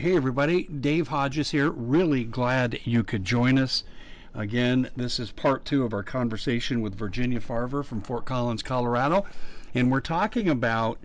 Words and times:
Hey, 0.00 0.16
everybody, 0.16 0.62
Dave 0.62 1.08
Hodges 1.08 1.50
here. 1.50 1.68
Really 1.68 2.24
glad 2.24 2.80
you 2.84 3.04
could 3.04 3.22
join 3.22 3.58
us. 3.58 3.84
Again, 4.32 4.88
this 4.96 5.20
is 5.20 5.30
part 5.30 5.66
two 5.66 5.84
of 5.84 5.92
our 5.92 6.02
conversation 6.02 6.80
with 6.80 6.94
Virginia 6.94 7.38
Farver 7.38 7.82
from 7.82 8.00
Fort 8.00 8.24
Collins, 8.24 8.62
Colorado. 8.62 9.26
And 9.74 9.92
we're 9.92 10.00
talking 10.00 10.48
about, 10.48 10.98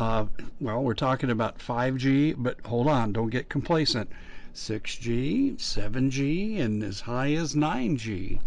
uh, 0.00 0.26
well, 0.60 0.82
we're 0.82 0.94
talking 0.94 1.30
about 1.30 1.60
5G, 1.60 2.34
but 2.38 2.56
hold 2.66 2.88
on, 2.88 3.12
don't 3.12 3.30
get 3.30 3.48
complacent. 3.48 4.10
6G, 4.52 5.56
7G, 5.56 6.60
and 6.60 6.82
as 6.82 7.02
high 7.02 7.34
as 7.34 7.54
9G. 7.54 8.40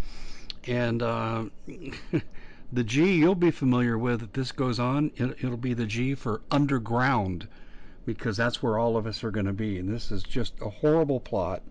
And 0.67 1.02
uh, 1.02 1.45
the 2.73 2.83
G 2.83 3.13
you'll 3.13 3.35
be 3.35 3.52
familiar 3.52 3.97
with 3.97 4.22
if 4.22 4.33
this 4.33 4.52
goes 4.52 4.81
on, 4.81 5.11
it, 5.16 5.38
it'll 5.41 5.55
be 5.55 5.73
the 5.73 5.85
G 5.85 6.13
for 6.13 6.41
underground 6.52 7.47
because 8.05 8.38
that's 8.38 8.62
where 8.62 8.77
all 8.77 8.98
of 8.98 9.07
us 9.07 9.23
are 9.23 9.31
going 9.31 9.45
to 9.45 9.53
be. 9.53 9.80
And 9.80 9.88
this 9.88 10.11
is 10.11 10.23
just 10.23 10.53
a 10.61 10.70
horrible 10.70 11.20
plot. 11.20 11.61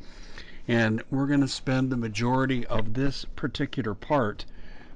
And 0.69 1.03
we're 1.11 1.27
going 1.27 1.41
to 1.41 1.49
spend 1.49 1.91
the 1.91 1.97
majority 1.97 2.67
of 2.67 2.95
this 2.95 3.25
particular 3.37 3.95
part, 3.95 4.45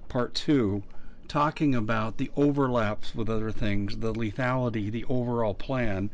part 0.09 0.35
two, 0.35 0.83
talking 1.29 1.75
about 1.75 2.19
the 2.19 2.31
overlaps 2.37 3.15
with 3.15 3.29
other 3.29 3.51
things, 3.51 3.97
the 3.97 4.13
lethality, 4.13 4.91
the 4.91 5.05
overall 5.09 5.55
plan. 5.55 6.11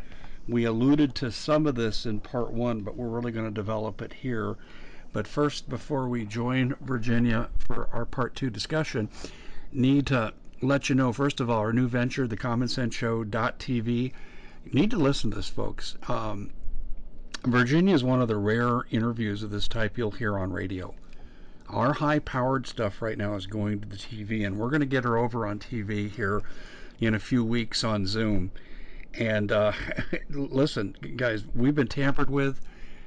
We 0.49 0.65
alluded 0.65 1.15
to 1.17 1.31
some 1.31 1.67
of 1.67 1.75
this 1.75 2.07
in 2.07 2.21
part 2.21 2.51
one, 2.51 2.81
but 2.81 2.97
we're 2.97 3.09
really 3.09 3.31
going 3.31 3.47
to 3.47 3.55
develop 3.55 4.01
it 4.01 4.15
here. 4.15 4.57
But 5.13 5.27
first, 5.27 5.69
before 5.69 6.09
we 6.09 6.25
join 6.25 6.75
Virginia 6.81 7.51
for 7.59 7.89
our 7.93 8.07
part 8.07 8.35
two 8.35 8.49
discussion, 8.49 9.11
need 9.71 10.07
to 10.07 10.33
let 10.63 10.89
you 10.89 10.95
know, 10.95 11.13
first 11.13 11.41
of 11.41 11.51
all, 11.51 11.59
our 11.59 11.73
new 11.73 11.89
venture, 11.89 12.27
the 12.27 12.37
Common 12.37 12.69
Sense 12.69 12.95
Show.tv 12.95 14.13
you 14.65 14.73
need 14.73 14.91
to 14.91 14.97
listen 14.97 15.31
to 15.31 15.37
this, 15.37 15.49
folks. 15.49 15.97
Um, 16.09 16.51
Virginia 17.45 17.95
is 17.95 18.05
one 18.05 18.23
of 18.23 18.29
the 18.29 18.37
rare 18.37 18.83
interviews 18.91 19.43
of 19.43 19.51
this 19.51 19.67
type 19.67 19.99
you'll 19.99 20.13
hear 20.13 20.39
on 20.39 20.53
radio. 20.53 20.95
Our 21.69 21.93
high 21.93 22.21
powered 22.21 22.67
stuff 22.67 23.03
right 23.03 23.19
now 23.19 23.35
is 23.35 23.47
going 23.47 23.81
to 23.81 23.89
the 23.89 23.97
TV, 23.97 24.47
and 24.47 24.59
we're 24.59 24.69
going 24.69 24.81
to 24.81 24.87
get 24.87 25.05
her 25.05 25.17
over 25.17 25.47
on 25.47 25.59
TV 25.59 26.11
here 26.11 26.43
in 27.01 27.15
a 27.15 27.19
few 27.19 27.45
weeks 27.45 27.83
on 27.83 28.07
Zoom. 28.07 28.53
And 29.15 29.51
uh, 29.51 29.73
listen, 30.31 30.97
guys, 31.17 31.45
we've 31.55 31.75
been 31.75 31.89
tampered 31.89 32.31
with. 32.31 32.61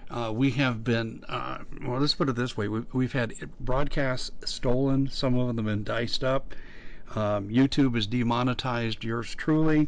Uh, 0.10 0.32
we 0.34 0.52
have 0.52 0.84
been, 0.84 1.24
uh, 1.30 1.60
well, 1.86 2.00
let's 2.00 2.14
put 2.14 2.30
it 2.30 2.36
this 2.36 2.56
way 2.56 2.68
we've, 2.68 2.86
we've 2.94 3.14
had 3.14 3.34
broadcasts 3.60 4.32
stolen, 4.44 5.10
some 5.10 5.38
of 5.38 5.56
them 5.56 5.66
been 5.66 5.84
diced 5.84 6.24
up. 6.24 6.54
Um, 7.16 7.50
YouTube 7.50 7.96
has 7.96 8.06
demonetized 8.06 9.04
yours 9.04 9.34
truly 9.34 9.88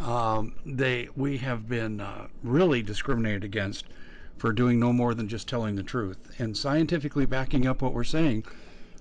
um, 0.00 0.54
they 0.64 1.08
we 1.14 1.36
have 1.38 1.68
been 1.68 2.00
uh, 2.00 2.26
really 2.42 2.82
discriminated 2.82 3.44
against 3.44 3.84
for 4.38 4.52
doing 4.52 4.80
no 4.80 4.92
more 4.92 5.12
than 5.14 5.28
just 5.28 5.46
telling 5.46 5.76
the 5.76 5.82
truth 5.82 6.16
and 6.38 6.56
scientifically 6.56 7.26
backing 7.26 7.66
up 7.66 7.82
what 7.82 7.92
we're 7.92 8.04
saying. 8.04 8.44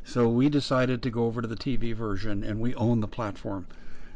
So 0.04 0.28
we 0.28 0.50
decided 0.50 1.02
to 1.04 1.10
go 1.10 1.26
over 1.26 1.42
to 1.42 1.48
the 1.48 1.56
TV 1.56 1.94
version, 1.94 2.44
and 2.44 2.60
we 2.60 2.76
own 2.76 3.00
the 3.00 3.08
platform. 3.08 3.68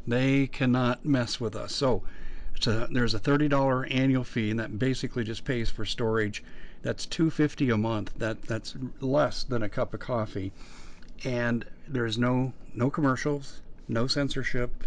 They 0.06 0.48
cannot 0.48 1.06
mess 1.06 1.40
with 1.40 1.56
us. 1.56 1.74
So, 1.74 2.04
so 2.60 2.88
there's 2.92 3.14
a 3.14 3.20
$30 3.20 3.88
annual 3.90 4.24
fee, 4.26 4.52
and 4.52 4.60
that 4.60 4.78
basically 4.78 5.24
just 5.24 5.46
pays 5.46 5.70
for 5.70 5.86
storage. 5.86 6.44
That's 6.82 7.06
250 7.06 7.70
a 7.70 7.78
month. 7.78 8.12
That 8.18 8.42
that's 8.42 8.76
less 9.00 9.44
than 9.44 9.64
a 9.64 9.70
cup 9.70 9.94
of 9.94 10.02
coffee, 10.02 10.52
and 11.24 11.66
there's 11.88 12.18
no 12.18 12.52
no 12.74 12.90
commercials, 12.90 13.62
no 13.88 14.08
censorship 14.08 14.84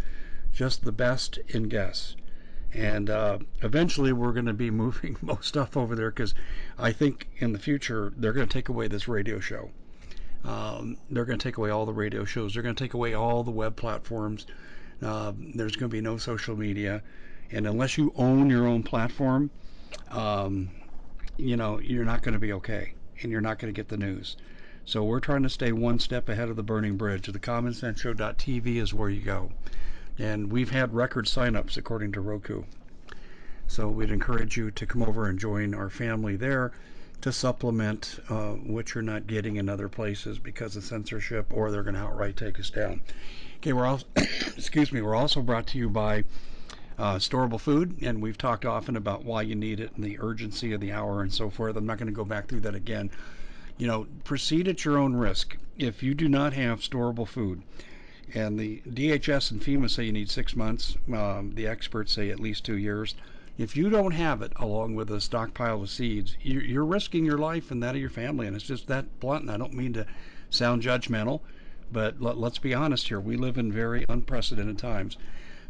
just 0.56 0.84
the 0.84 0.93
best 0.93 1.39
in 1.49 1.65
guests. 1.65 2.17
And 2.72 3.11
uh, 3.11 3.39
eventually, 3.61 4.12
we're 4.12 4.33
going 4.33 4.47
to 4.47 4.55
be 4.55 4.71
moving 4.84 5.17
most 5.21 5.47
stuff 5.47 5.77
over 5.77 5.94
there 5.94 6.11
because 6.11 6.34
I 6.78 6.93
think 6.93 7.28
in 7.37 7.53
the 7.53 7.59
future 7.59 8.12
they're 8.17 8.33
going 8.33 8.49
to 8.49 8.53
take 8.53 8.71
away 8.71 8.89
this 8.89 9.06
radio 9.06 9.39
show. 9.39 9.71
Um, 10.44 10.97
they're 11.11 11.27
going 11.27 11.39
to 11.39 11.43
take 11.43 11.59
away 11.59 11.71
all 11.71 11.84
the 11.84 11.93
radio 11.93 12.25
shows. 12.25 12.55
They're 12.55 12.62
going 12.62 12.75
to 12.75 12.83
take 12.83 12.94
away 12.94 13.12
all 13.12 13.43
the 13.43 13.50
web 13.50 13.77
platforms. 13.77 14.47
Uh, 15.03 15.33
there's 15.37 15.77
going 15.77 15.91
to 15.91 15.94
be 15.94 16.00
no 16.00 16.17
social 16.17 16.56
media, 16.56 17.03
and 17.50 17.67
unless 17.67 17.99
you 17.99 18.12
own 18.17 18.49
your 18.49 18.67
own 18.67 18.83
platform, 18.83 19.50
um, 20.11 20.71
you 21.37 21.56
know 21.56 21.78
you're 21.81 22.05
not 22.05 22.23
going 22.23 22.33
to 22.33 22.38
be 22.38 22.55
okay, 22.55 22.94
and 23.21 23.31
you're 23.31 23.43
not 23.43 23.59
going 23.59 23.73
to 23.73 23.77
get 23.77 23.88
the 23.88 23.99
news. 23.99 24.37
So 24.87 25.05
we're 25.05 25.21
trying 25.21 25.43
to 25.43 25.50
stay 25.50 25.73
one 25.73 25.99
step 25.99 26.31
ahead 26.31 26.49
of 26.49 26.56
the 26.56 26.62
burning 26.62 26.97
bridge. 26.97 27.27
The 27.27 27.38
commonsenseshow.tv 27.38 28.77
is 28.77 28.94
where 28.94 29.11
you 29.11 29.21
go 29.21 29.50
and 30.19 30.50
we've 30.50 30.71
had 30.71 30.94
record 30.94 31.27
signups 31.27 31.77
according 31.77 32.12
to 32.12 32.21
Roku. 32.21 32.62
So 33.69 33.88
we'd 33.88 34.10
encourage 34.10 34.56
you 34.56 34.71
to 34.71 34.87
come 34.87 35.03
over 35.03 35.28
and 35.28 35.38
join 35.38 35.75
our 35.75 35.91
family 35.91 36.37
there 36.37 36.72
to 37.22 37.32
supplement 37.32 38.19
uh, 38.28 38.53
what 38.53 38.94
you're 38.94 39.03
not 39.03 39.26
getting 39.26 39.56
in 39.56 39.69
other 39.69 39.88
places 39.88 40.38
because 40.38 40.76
of 40.76 40.84
censorship, 40.84 41.47
or 41.53 41.71
they're 41.71 41.82
going 41.82 41.94
to 41.94 42.00
outright 42.00 42.37
take 42.37 42.60
us 42.60 42.71
down. 42.71 43.00
Okay, 43.59 43.72
we're 43.72 43.87
also 43.87 44.06
excuse 44.16 44.93
me. 44.93 45.00
We're 45.00 45.15
also 45.15 45.43
brought 45.43 45.66
to 45.69 45.78
you 45.78 45.88
by 45.88 46.25
uh, 46.99 47.16
storable 47.16 47.60
food, 47.60 47.97
and 48.03 48.22
we've 48.22 48.38
talked 48.38 48.65
often 48.65 48.97
about 48.97 49.25
why 49.25 49.43
you 49.43 49.55
need 49.55 49.81
it 49.81 49.93
and 49.97 50.05
the 50.05 50.19
urgency 50.21 50.72
of 50.72 50.81
the 50.81 50.93
hour 50.93 51.22
and 51.22 51.32
so 51.32 51.50
forth. 51.50 51.76
I'm 51.76 51.87
not 51.87 51.99
going 51.99 52.06
to 52.06 52.12
go 52.12 52.25
back 52.25 52.49
through 52.49 52.60
that 52.60 52.75
again. 52.75 53.10
You 53.78 53.87
know, 53.87 54.06
proceed 54.25 54.69
at 54.69 54.84
your 54.84 54.97
own 54.97 55.15
risk. 55.15 55.56
If 55.76 56.03
you 56.03 56.15
do 56.15 56.28
not 56.28 56.55
have 56.55 56.81
storable 56.81 57.28
food, 57.28 57.62
and 58.34 58.59
the 58.59 58.82
DHS 58.88 59.53
and 59.53 59.60
FEMA 59.60 59.88
say 59.88 60.04
you 60.04 60.12
need 60.12 60.28
six 60.28 60.56
months. 60.56 60.97
Um, 61.12 61.53
the 61.54 61.69
experts 61.69 62.12
say 62.12 62.31
at 62.31 62.41
least 62.41 62.64
two 62.64 62.76
years. 62.76 63.14
If 63.56 63.76
you 63.76 63.88
don't 63.88 64.10
have 64.12 64.42
it, 64.42 64.53
along 64.56 64.97
with 64.97 65.10
a 65.10 65.20
stockpile 65.20 65.82
of 65.82 65.91
seeds, 65.91 66.37
you're, 66.42 66.62
you're 66.62 66.84
risking 66.84 67.25
your 67.25 67.38
life 67.38 67.70
and 67.70 67.82
that 67.82 67.94
of 67.94 68.00
your 68.00 68.10
family. 68.10 68.47
And 68.47 68.56
it's 68.56 68.66
just 68.66 68.88
that 68.88 69.20
blunt. 69.20 69.42
And 69.42 69.50
I 69.50 69.56
don't 69.56 69.75
mean 69.75 69.92
to 69.92 70.06
sound 70.50 70.82
judgmental, 70.82 71.41
but 71.92 72.20
let, 72.20 72.37
us 72.37 72.59
be 72.59 72.75
honest 72.75 73.09
here. 73.09 73.20
We 73.20 73.37
live 73.37 73.59
in 73.59 73.70
very 73.70 74.04
unprecedented 74.09 74.78
times. 74.78 75.16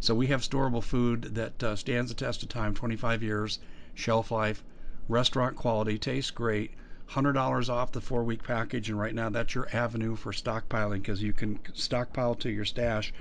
So 0.00 0.14
we 0.14 0.28
have 0.28 0.40
storable 0.40 0.82
food 0.82 1.34
that 1.34 1.62
uh, 1.62 1.76
stands 1.76 2.10
the 2.10 2.16
test 2.16 2.42
of 2.42 2.48
time 2.48 2.74
25 2.74 3.22
years, 3.22 3.58
shelf 3.94 4.30
life, 4.30 4.64
restaurant 5.08 5.56
quality, 5.56 5.98
tastes 5.98 6.30
great 6.30 6.70
$100 7.10 7.68
off 7.68 7.92
the 7.92 8.00
four 8.00 8.24
week 8.24 8.42
package, 8.42 8.90
and 8.90 8.98
right 8.98 9.14
now 9.14 9.30
that's 9.30 9.54
your 9.54 9.68
avenue 9.72 10.16
for 10.16 10.32
stockpiling 10.32 11.00
because 11.00 11.22
you 11.22 11.32
can 11.32 11.58
stockpile 11.74 12.34
to 12.34 12.50
your 12.50 12.64
stash 12.64 13.12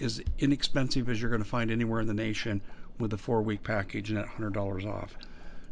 as 0.00 0.20
inexpensive 0.38 1.08
as 1.08 1.20
you're 1.20 1.30
going 1.30 1.42
to 1.42 1.48
find 1.48 1.70
anywhere 1.70 2.00
in 2.00 2.06
the 2.06 2.14
nation 2.14 2.60
with 2.98 3.12
a 3.12 3.18
four 3.18 3.42
week 3.42 3.62
package 3.62 4.10
and 4.10 4.18
at 4.18 4.26
$100 4.26 4.86
off. 4.86 5.16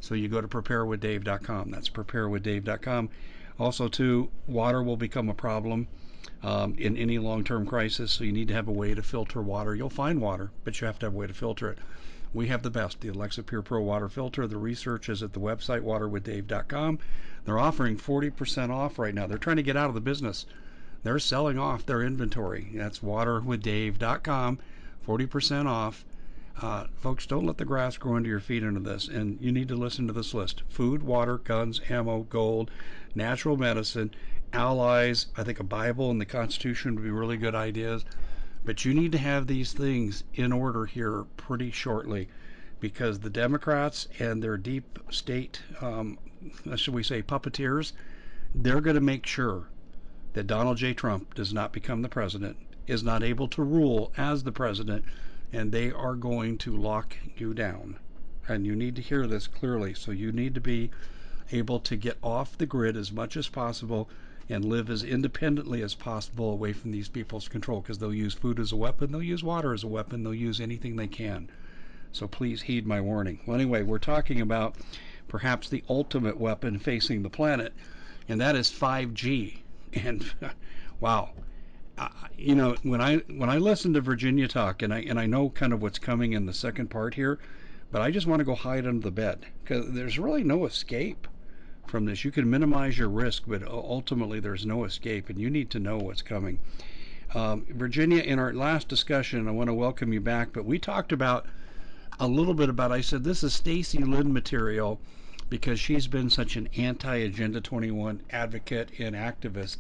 So 0.00 0.14
you 0.14 0.28
go 0.28 0.40
to 0.40 0.48
preparewithdave.com. 0.48 1.70
That's 1.70 1.88
preparewithdave.com. 1.88 3.10
Also, 3.58 3.88
too, 3.88 4.30
water 4.46 4.82
will 4.82 4.96
become 4.96 5.28
a 5.28 5.34
problem 5.34 5.88
um, 6.42 6.74
in 6.78 6.96
any 6.96 7.18
long 7.18 7.42
term 7.42 7.66
crisis, 7.66 8.12
so 8.12 8.24
you 8.24 8.32
need 8.32 8.48
to 8.48 8.54
have 8.54 8.68
a 8.68 8.72
way 8.72 8.94
to 8.94 9.02
filter 9.02 9.42
water. 9.42 9.74
You'll 9.74 9.90
find 9.90 10.20
water, 10.20 10.50
but 10.64 10.80
you 10.80 10.86
have 10.86 10.98
to 11.00 11.06
have 11.06 11.14
a 11.14 11.16
way 11.16 11.26
to 11.26 11.34
filter 11.34 11.70
it. 11.70 11.78
We 12.34 12.48
have 12.48 12.62
the 12.62 12.70
best, 12.70 13.00
the 13.00 13.10
Alexapure 13.10 13.64
Pro 13.64 13.80
water 13.80 14.08
filter. 14.08 14.46
The 14.46 14.58
research 14.58 15.08
is 15.08 15.22
at 15.22 15.32
the 15.32 15.40
website 15.40 15.80
waterwithdave.com. 15.80 16.98
They're 17.44 17.58
offering 17.58 17.96
40% 17.96 18.70
off 18.70 18.98
right 18.98 19.14
now. 19.14 19.26
They're 19.26 19.38
trying 19.38 19.56
to 19.56 19.62
get 19.62 19.76
out 19.76 19.88
of 19.88 19.94
the 19.94 20.00
business. 20.00 20.44
They're 21.02 21.18
selling 21.18 21.58
off 21.58 21.86
their 21.86 22.02
inventory. 22.02 22.70
That's 22.74 22.98
waterwithdave.com, 22.98 24.58
40% 25.06 25.66
off. 25.66 26.04
Uh, 26.60 26.88
folks, 26.96 27.24
don't 27.24 27.46
let 27.46 27.56
the 27.56 27.64
grass 27.64 27.96
grow 27.96 28.16
under 28.16 28.28
your 28.28 28.40
feet 28.40 28.64
into 28.64 28.80
this. 28.80 29.06
And 29.06 29.40
you 29.40 29.52
need 29.52 29.68
to 29.68 29.76
listen 29.76 30.08
to 30.08 30.12
this 30.12 30.34
list 30.34 30.64
food, 30.68 31.02
water, 31.02 31.38
guns, 31.38 31.80
ammo, 31.88 32.24
gold, 32.24 32.70
natural 33.14 33.56
medicine, 33.56 34.10
allies. 34.52 35.26
I 35.36 35.44
think 35.44 35.60
a 35.60 35.64
Bible 35.64 36.10
and 36.10 36.20
the 36.20 36.26
Constitution 36.26 36.96
would 36.96 37.04
be 37.04 37.10
really 37.10 37.36
good 37.36 37.54
ideas. 37.54 38.04
But 38.68 38.84
you 38.84 38.92
need 38.92 39.12
to 39.12 39.18
have 39.18 39.46
these 39.46 39.72
things 39.72 40.24
in 40.34 40.52
order 40.52 40.84
here 40.84 41.24
pretty 41.38 41.70
shortly 41.70 42.28
because 42.80 43.20
the 43.20 43.30
Democrats 43.30 44.06
and 44.18 44.42
their 44.42 44.58
deep 44.58 44.98
state 45.08 45.62
um, 45.80 46.18
should 46.76 46.92
we 46.92 47.02
say, 47.02 47.22
puppeteers, 47.22 47.94
they're 48.54 48.82
going 48.82 48.94
to 48.94 49.00
make 49.00 49.24
sure 49.24 49.68
that 50.34 50.46
Donald 50.46 50.76
J. 50.76 50.92
Trump 50.92 51.32
does 51.32 51.54
not 51.54 51.72
become 51.72 52.02
the 52.02 52.10
president, 52.10 52.58
is 52.86 53.02
not 53.02 53.22
able 53.22 53.48
to 53.48 53.62
rule 53.62 54.12
as 54.18 54.44
the 54.44 54.52
president, 54.52 55.02
and 55.50 55.72
they 55.72 55.90
are 55.90 56.14
going 56.14 56.58
to 56.58 56.76
lock 56.76 57.16
you 57.38 57.54
down. 57.54 57.96
and 58.48 58.66
you 58.66 58.76
need 58.76 58.96
to 58.96 59.02
hear 59.02 59.26
this 59.26 59.46
clearly. 59.46 59.94
So 59.94 60.10
you 60.10 60.30
need 60.30 60.54
to 60.54 60.60
be 60.60 60.90
able 61.52 61.80
to 61.80 61.96
get 61.96 62.18
off 62.22 62.58
the 62.58 62.66
grid 62.66 62.98
as 62.98 63.12
much 63.12 63.34
as 63.34 63.48
possible 63.48 64.10
and 64.50 64.64
live 64.64 64.88
as 64.88 65.02
independently 65.02 65.82
as 65.82 65.94
possible 65.94 66.50
away 66.50 66.72
from 66.72 66.90
these 66.90 67.08
people's 67.08 67.48
control 67.48 67.80
because 67.80 67.98
they'll 67.98 68.14
use 68.14 68.34
food 68.34 68.58
as 68.58 68.72
a 68.72 68.76
weapon, 68.76 69.12
they'll 69.12 69.22
use 69.22 69.44
water 69.44 69.74
as 69.74 69.84
a 69.84 69.88
weapon, 69.88 70.22
they'll 70.22 70.34
use 70.34 70.60
anything 70.60 70.96
they 70.96 71.06
can. 71.06 71.50
So 72.12 72.26
please 72.26 72.62
heed 72.62 72.86
my 72.86 73.00
warning. 73.00 73.40
Well, 73.44 73.54
anyway, 73.54 73.82
we're 73.82 73.98
talking 73.98 74.40
about 74.40 74.76
perhaps 75.28 75.68
the 75.68 75.84
ultimate 75.88 76.38
weapon 76.38 76.78
facing 76.78 77.22
the 77.22 77.28
planet, 77.28 77.74
and 78.28 78.40
that 78.40 78.56
is 78.56 78.70
5G. 78.70 79.58
And 79.92 80.24
wow, 81.00 81.30
uh, 81.98 82.08
you 82.36 82.54
know 82.54 82.76
when 82.82 83.02
I 83.02 83.16
when 83.16 83.50
I 83.50 83.58
listen 83.58 83.92
to 83.92 84.00
Virginia 84.00 84.48
talk, 84.48 84.82
and 84.82 84.94
I 84.94 85.00
and 85.00 85.20
I 85.20 85.26
know 85.26 85.50
kind 85.50 85.74
of 85.74 85.82
what's 85.82 85.98
coming 85.98 86.32
in 86.32 86.46
the 86.46 86.54
second 86.54 86.88
part 86.88 87.14
here, 87.14 87.38
but 87.92 88.00
I 88.00 88.10
just 88.10 88.26
want 88.26 88.40
to 88.40 88.44
go 88.44 88.54
hide 88.54 88.86
under 88.86 89.02
the 89.02 89.10
bed 89.10 89.44
because 89.62 89.92
there's 89.92 90.18
really 90.18 90.44
no 90.44 90.64
escape 90.64 91.28
from 91.88 92.04
this. 92.04 92.24
You 92.24 92.30
can 92.30 92.48
minimize 92.48 92.98
your 92.98 93.08
risk, 93.08 93.44
but 93.46 93.66
ultimately 93.66 94.40
there's 94.40 94.66
no 94.66 94.84
escape, 94.84 95.28
and 95.28 95.38
you 95.38 95.50
need 95.50 95.70
to 95.70 95.78
know 95.78 95.98
what's 95.98 96.22
coming. 96.22 96.58
Um, 97.34 97.66
Virginia, 97.68 98.22
in 98.22 98.38
our 98.38 98.52
last 98.52 98.88
discussion, 98.88 99.48
I 99.48 99.50
want 99.50 99.68
to 99.68 99.74
welcome 99.74 100.12
you 100.12 100.20
back, 100.20 100.52
but 100.52 100.64
we 100.64 100.78
talked 100.78 101.12
about 101.12 101.46
a 102.20 102.26
little 102.26 102.54
bit 102.54 102.68
about. 102.68 102.92
I 102.92 103.00
said 103.00 103.24
this 103.24 103.42
is 103.42 103.52
Stacy 103.52 103.98
Lynne 103.98 104.32
material 104.32 105.00
because 105.50 105.78
she's 105.78 106.06
been 106.06 106.30
such 106.30 106.56
an 106.56 106.68
anti-Agenda 106.76 107.60
21 107.60 108.20
advocate 108.30 108.90
and 108.98 109.14
activist, 109.14 109.76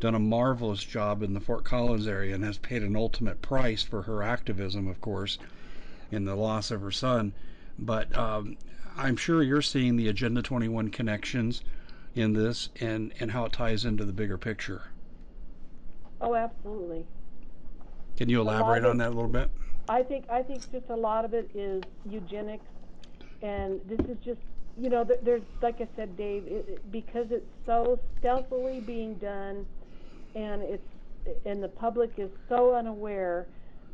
done 0.00 0.14
a 0.14 0.20
marvelous 0.20 0.82
job 0.82 1.22
in 1.22 1.34
the 1.34 1.40
Fort 1.40 1.64
Collins 1.64 2.06
area, 2.06 2.34
and 2.34 2.44
has 2.44 2.58
paid 2.58 2.82
an 2.82 2.96
ultimate 2.96 3.42
price 3.42 3.82
for 3.82 4.02
her 4.02 4.22
activism, 4.22 4.86
of 4.86 5.00
course, 5.00 5.38
in 6.10 6.24
the 6.24 6.36
loss 6.36 6.70
of 6.70 6.80
her 6.82 6.92
son. 6.92 7.32
But 7.78 8.16
um, 8.16 8.56
I'm 8.98 9.16
sure 9.16 9.42
you're 9.42 9.62
seeing 9.62 9.96
the 9.96 10.08
Agenda 10.08 10.42
21 10.42 10.90
connections 10.90 11.62
in 12.16 12.32
this 12.32 12.68
and, 12.80 13.12
and 13.20 13.30
how 13.30 13.44
it 13.44 13.52
ties 13.52 13.84
into 13.84 14.04
the 14.04 14.12
bigger 14.12 14.36
picture. 14.36 14.82
Oh, 16.20 16.34
absolutely. 16.34 17.06
Can 18.16 18.28
you 18.28 18.40
elaborate 18.40 18.84
on 18.84 18.98
that 18.98 19.08
a 19.08 19.14
little 19.14 19.28
bit? 19.28 19.48
I 19.88 20.02
think 20.02 20.28
I 20.28 20.42
think 20.42 20.70
just 20.72 20.90
a 20.90 20.96
lot 20.96 21.24
of 21.24 21.32
it 21.32 21.48
is 21.54 21.82
eugenics, 22.10 22.66
and 23.40 23.80
this 23.88 24.00
is 24.00 24.18
just 24.24 24.40
you 24.76 24.90
know 24.90 25.06
there's 25.22 25.42
like 25.62 25.80
I 25.80 25.88
said, 25.94 26.16
Dave, 26.16 26.44
it, 26.46 26.66
it, 26.68 26.92
because 26.92 27.28
it's 27.30 27.46
so 27.64 27.98
stealthily 28.18 28.80
being 28.80 29.14
done, 29.14 29.64
and 30.34 30.62
it's 30.62 30.82
and 31.46 31.62
the 31.62 31.68
public 31.68 32.10
is 32.18 32.30
so 32.48 32.74
unaware. 32.74 33.46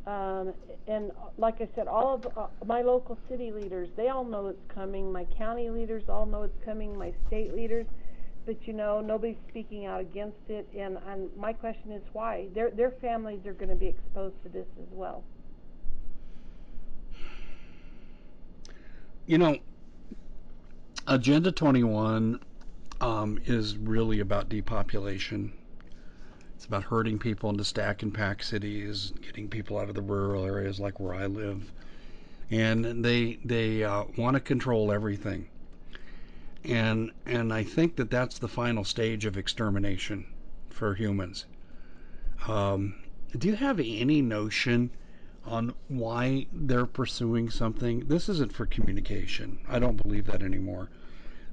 Um, 0.07 0.53
and 0.87 1.11
like 1.37 1.61
I 1.61 1.69
said, 1.75 1.87
all 1.87 2.13
of 2.15 2.37
uh, 2.37 2.47
my 2.65 2.81
local 2.81 3.17
city 3.27 3.51
leaders, 3.51 3.89
they 3.97 4.09
all 4.09 4.23
know 4.23 4.47
it's 4.47 4.71
coming. 4.73 5.11
My 5.11 5.25
county 5.37 5.69
leaders 5.69 6.03
all 6.07 6.27
know 6.27 6.43
it's 6.43 6.63
coming. 6.63 6.95
My 6.97 7.11
state 7.27 7.55
leaders, 7.55 7.87
but 8.45 8.67
you 8.67 8.73
know 8.73 9.01
nobody's 9.01 9.37
speaking 9.49 9.85
out 9.87 10.01
against 10.01 10.37
it. 10.47 10.67
And, 10.77 10.99
and 11.07 11.29
my 11.35 11.53
question 11.53 11.91
is 11.91 12.03
why? 12.13 12.47
Their 12.53 12.69
their 12.69 12.91
families 13.01 13.45
are 13.47 13.53
going 13.53 13.69
to 13.69 13.75
be 13.75 13.87
exposed 13.87 14.35
to 14.43 14.49
this 14.49 14.67
as 14.79 14.87
well. 14.91 15.23
You 19.25 19.39
know, 19.39 19.57
Agenda 21.07 21.51
21 21.51 22.39
um, 23.01 23.39
is 23.45 23.75
really 23.75 24.19
about 24.19 24.49
depopulation. 24.49 25.53
It's 26.65 26.69
about 26.71 26.85
herding 26.85 27.19
people 27.19 27.51
into 27.51 27.63
stack 27.63 28.01
and 28.01 28.11
pack 28.11 28.41
cities, 28.41 29.13
getting 29.21 29.47
people 29.49 29.77
out 29.77 29.87
of 29.87 29.93
the 29.93 30.01
rural 30.01 30.45
areas 30.45 30.79
like 30.79 30.99
where 30.99 31.13
I 31.13 31.27
live, 31.27 31.71
and 32.49 33.05
they 33.05 33.37
they 33.45 33.83
uh, 33.83 34.05
want 34.17 34.33
to 34.33 34.39
control 34.39 34.91
everything. 34.91 35.47
And 36.63 37.11
and 37.23 37.53
I 37.53 37.61
think 37.61 37.97
that 37.97 38.09
that's 38.09 38.39
the 38.39 38.47
final 38.47 38.83
stage 38.83 39.25
of 39.25 39.37
extermination 39.37 40.25
for 40.71 40.95
humans. 40.95 41.45
Um, 42.47 42.95
do 43.37 43.47
you 43.47 43.55
have 43.57 43.79
any 43.79 44.23
notion? 44.23 44.89
on 45.45 45.75
why 45.87 46.47
they're 46.51 46.87
pursuing 46.87 47.51
something. 47.51 48.07
This 48.07 48.27
isn't 48.27 48.53
for 48.53 48.65
communication. 48.65 49.59
I 49.69 49.77
don't 49.77 50.01
believe 50.01 50.25
that 50.25 50.41
anymore. 50.41 50.89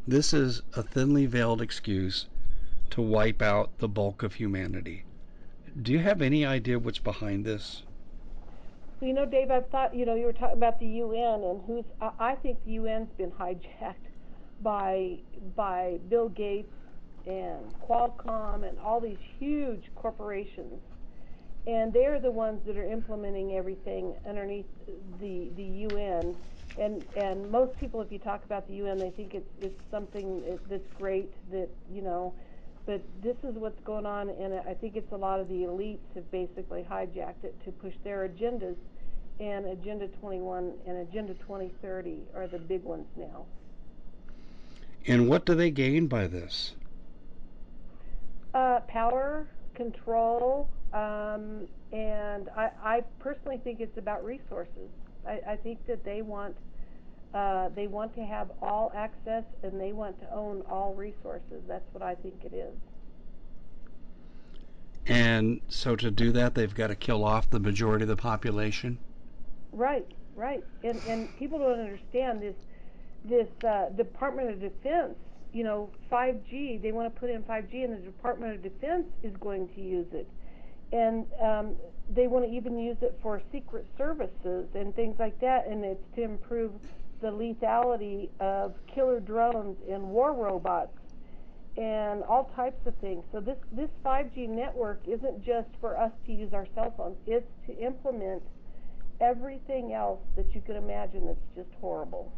This 0.08 0.32
is 0.32 0.62
a 0.74 0.82
thinly 0.82 1.26
veiled 1.26 1.60
excuse 1.60 2.28
to 2.92 3.02
wipe 3.02 3.42
out 3.42 3.78
the 3.78 3.88
bulk 3.88 4.22
of 4.22 4.34
humanity. 4.34 5.04
Do 5.80 5.92
you 5.92 5.98
have 5.98 6.22
any 6.22 6.44
idea 6.44 6.78
what's 6.78 6.98
behind 6.98 7.44
this? 7.44 7.82
Well, 9.00 9.08
you 9.08 9.14
know, 9.14 9.26
Dave, 9.26 9.50
I've 9.50 9.68
thought, 9.68 9.94
you 9.94 10.06
know, 10.06 10.14
you 10.14 10.26
were 10.26 10.32
talking 10.32 10.56
about 10.56 10.78
the 10.78 10.86
UN 10.86 11.42
and 11.42 11.60
who's, 11.66 11.84
I 12.18 12.34
think 12.36 12.64
the 12.64 12.78
UN's 12.78 13.10
been 13.16 13.30
hijacked 13.30 13.94
by, 14.62 15.18
by 15.56 15.98
Bill 16.08 16.28
Gates 16.28 16.72
and 17.26 17.60
Qualcomm 17.88 18.68
and 18.68 18.78
all 18.78 19.00
these 19.00 19.18
huge 19.38 19.90
corporations 19.94 20.80
and 21.66 21.92
they're 21.92 22.18
the 22.18 22.30
ones 22.30 22.60
that 22.66 22.76
are 22.76 22.90
implementing 22.90 23.54
everything 23.54 24.14
underneath 24.28 24.66
the 25.20 25.50
the 25.56 25.62
UN. 25.62 26.34
And 26.78 27.04
and 27.16 27.50
most 27.50 27.78
people, 27.78 28.00
if 28.00 28.10
you 28.10 28.18
talk 28.18 28.44
about 28.44 28.66
the 28.66 28.74
UN, 28.74 28.98
they 28.98 29.10
think 29.10 29.34
it's 29.34 29.50
it's 29.60 29.80
something 29.90 30.58
that's 30.68 30.88
great 30.98 31.32
that 31.50 31.68
you 31.92 32.02
know, 32.02 32.34
but 32.86 33.00
this 33.22 33.36
is 33.44 33.54
what's 33.54 33.80
going 33.84 34.06
on, 34.06 34.28
and 34.28 34.54
I 34.54 34.74
think 34.74 34.96
it's 34.96 35.12
a 35.12 35.16
lot 35.16 35.38
of 35.38 35.48
the 35.48 35.62
elites 35.62 35.98
have 36.14 36.28
basically 36.30 36.84
hijacked 36.88 37.44
it 37.44 37.54
to 37.64 37.72
push 37.72 37.94
their 38.02 38.28
agendas. 38.28 38.76
And 39.40 39.66
Agenda 39.66 40.08
21 40.20 40.72
and 40.86 40.98
Agenda 40.98 41.34
2030 41.34 42.18
are 42.36 42.46
the 42.46 42.58
big 42.58 42.84
ones 42.84 43.06
now. 43.16 43.46
And 45.06 45.28
what 45.28 45.46
do 45.46 45.54
they 45.54 45.70
gain 45.70 46.06
by 46.06 46.26
this? 46.26 46.72
Uh, 48.54 48.80
power, 48.80 49.48
control, 49.74 50.68
um, 50.92 51.66
and 51.92 52.50
I, 52.56 52.70
I 52.82 53.04
personally 53.18 53.58
think 53.64 53.80
it's 53.80 53.96
about 53.96 54.24
resources. 54.24 54.90
I, 55.26 55.40
I 55.48 55.56
think 55.56 55.84
that 55.86 56.04
they 56.04 56.22
want 56.22 56.56
uh, 57.34 57.70
they 57.74 57.86
want 57.86 58.14
to 58.14 58.24
have 58.24 58.50
all 58.60 58.92
access 58.94 59.44
and 59.62 59.80
they 59.80 59.92
want 59.92 60.20
to 60.20 60.34
own 60.34 60.62
all 60.68 60.94
resources. 60.94 61.62
That's 61.66 61.84
what 61.92 62.02
I 62.02 62.14
think 62.14 62.34
it 62.44 62.54
is. 62.54 62.74
And 65.06 65.60
so 65.68 65.96
to 65.96 66.10
do 66.10 66.30
that, 66.32 66.54
they've 66.54 66.74
got 66.74 66.88
to 66.88 66.94
kill 66.94 67.24
off 67.24 67.50
the 67.50 67.58
majority 67.58 68.04
of 68.04 68.08
the 68.08 68.16
population. 68.16 68.98
Right, 69.72 70.06
right. 70.36 70.62
And 70.84 71.00
and 71.08 71.36
people 71.38 71.58
don't 71.58 71.80
understand 71.80 72.40
this. 72.40 72.54
This 73.24 73.48
uh, 73.64 73.88
Department 73.96 74.50
of 74.50 74.60
Defense, 74.60 75.14
you 75.52 75.64
know, 75.64 75.90
5G. 76.10 76.82
They 76.82 76.92
want 76.92 77.12
to 77.12 77.20
put 77.20 77.30
in 77.30 77.42
5G, 77.44 77.84
and 77.84 77.92
the 77.92 77.98
Department 77.98 78.54
of 78.54 78.62
Defense 78.62 79.06
is 79.22 79.36
going 79.38 79.68
to 79.74 79.80
use 79.80 80.08
it 80.12 80.28
and 80.92 81.26
um, 81.40 81.76
they 82.14 82.26
want 82.26 82.44
to 82.44 82.50
even 82.50 82.78
use 82.78 82.98
it 83.00 83.18
for 83.22 83.40
secret 83.50 83.86
services 83.96 84.68
and 84.74 84.94
things 84.94 85.16
like 85.18 85.38
that, 85.40 85.66
and 85.66 85.84
it's 85.84 86.04
to 86.14 86.22
improve 86.22 86.72
the 87.22 87.30
lethality 87.30 88.28
of 88.40 88.74
killer 88.92 89.20
drones 89.20 89.78
and 89.88 90.02
war 90.02 90.34
robots 90.34 90.98
and 91.78 92.22
all 92.24 92.52
types 92.54 92.86
of 92.86 92.94
things. 92.96 93.24
So 93.32 93.40
this 93.40 93.56
this 93.72 93.88
5G 94.04 94.48
network 94.48 95.00
isn't 95.06 95.42
just 95.42 95.68
for 95.80 95.98
us 95.98 96.12
to 96.26 96.32
use 96.32 96.52
our 96.52 96.66
cell 96.74 96.92
phones; 96.96 97.16
it's 97.26 97.50
to 97.66 97.78
implement 97.78 98.42
everything 99.20 99.94
else 99.94 100.20
that 100.36 100.54
you 100.54 100.60
could 100.60 100.76
imagine 100.76 101.26
that's 101.26 101.38
just 101.56 101.70
horrible. 101.80 102.30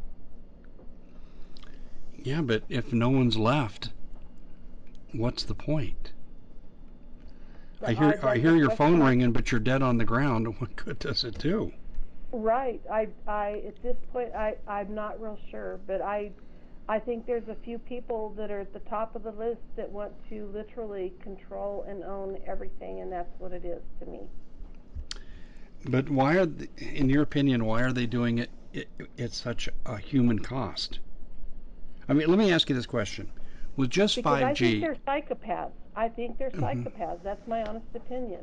Yeah, 2.22 2.42
but 2.42 2.62
if 2.68 2.92
no 2.92 3.10
one's 3.10 3.36
left, 3.36 3.90
what's 5.12 5.42
the 5.42 5.54
point? 5.54 6.12
I 7.84 7.92
hear 7.94 8.18
I 8.22 8.38
hear 8.38 8.54
your 8.54 8.70
phone 8.70 9.02
ringing, 9.02 9.32
but 9.32 9.50
you're 9.50 9.60
dead 9.60 9.82
on 9.82 9.98
the 9.98 10.04
ground. 10.04 10.46
What 10.60 10.76
good 10.76 10.98
does 10.98 11.24
it 11.24 11.38
do? 11.38 11.72
Right. 12.36 12.82
I 12.90 13.06
I 13.28 13.62
at 13.64 13.80
this 13.80 13.96
point 14.12 14.34
I 14.34 14.56
I'm 14.66 14.92
not 14.92 15.20
real 15.20 15.38
sure, 15.52 15.78
but 15.86 16.02
I 16.02 16.32
I 16.88 16.98
think 16.98 17.26
there's 17.26 17.48
a 17.48 17.54
few 17.64 17.78
people 17.78 18.34
that 18.36 18.50
are 18.50 18.58
at 18.58 18.72
the 18.72 18.80
top 18.80 19.14
of 19.14 19.22
the 19.22 19.30
list 19.30 19.60
that 19.76 19.88
want 19.88 20.12
to 20.30 20.50
literally 20.52 21.12
control 21.22 21.84
and 21.88 22.02
own 22.02 22.38
everything, 22.44 23.00
and 23.00 23.12
that's 23.12 23.30
what 23.38 23.52
it 23.52 23.64
is 23.64 23.80
to 24.00 24.06
me. 24.06 24.22
But 25.84 26.10
why 26.10 26.38
are, 26.38 26.46
they, 26.46 26.68
in 26.84 27.08
your 27.08 27.22
opinion, 27.22 27.66
why 27.66 27.82
are 27.82 27.92
they 27.92 28.06
doing 28.06 28.38
it 28.38 28.88
at 29.16 29.32
such 29.32 29.68
a 29.86 29.96
human 29.96 30.40
cost? 30.40 30.98
I 32.08 32.14
mean, 32.14 32.28
let 32.28 32.38
me 32.38 32.50
ask 32.50 32.68
you 32.68 32.74
this 32.74 32.84
question: 32.84 33.30
With 33.76 33.90
just 33.90 34.18
5G, 34.18 34.26
I 34.26 34.54
think 34.54 34.80
they're 34.80 34.96
psychopaths. 35.06 35.70
I 35.94 36.08
think 36.08 36.36
they're 36.36 36.50
mm-hmm. 36.50 36.64
psychopaths. 36.64 37.22
That's 37.22 37.46
my 37.46 37.62
honest 37.62 37.86
opinion. 37.94 38.40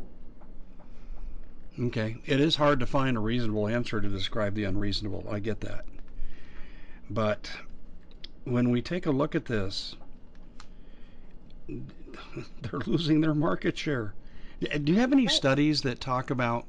Okay. 1.80 2.18
It 2.26 2.40
is 2.40 2.56
hard 2.56 2.80
to 2.82 2.86
find 2.86 3.16
a 3.16 3.22
reasonable 3.22 3.68
answer 3.68 4.02
to 4.02 4.10
describe 4.10 4.56
the 4.56 4.66
unreasonable. 4.66 5.26
I 5.30 5.40
get 5.40 5.62
that. 5.62 5.86
But 7.10 7.52
when 8.44 8.70
we 8.72 8.82
take 8.82 9.06
a 9.06 9.12
look 9.12 9.36
at 9.36 9.46
this, 9.46 9.96
they're 11.68 12.80
losing 12.86 13.22
their 13.22 13.34
market 13.34 13.78
share. 13.78 14.14
Do 14.60 14.92
you 14.92 15.00
have 15.00 15.12
any 15.12 15.28
studies 15.28 15.82
that 15.82 16.00
talk 16.00 16.30
about 16.30 16.66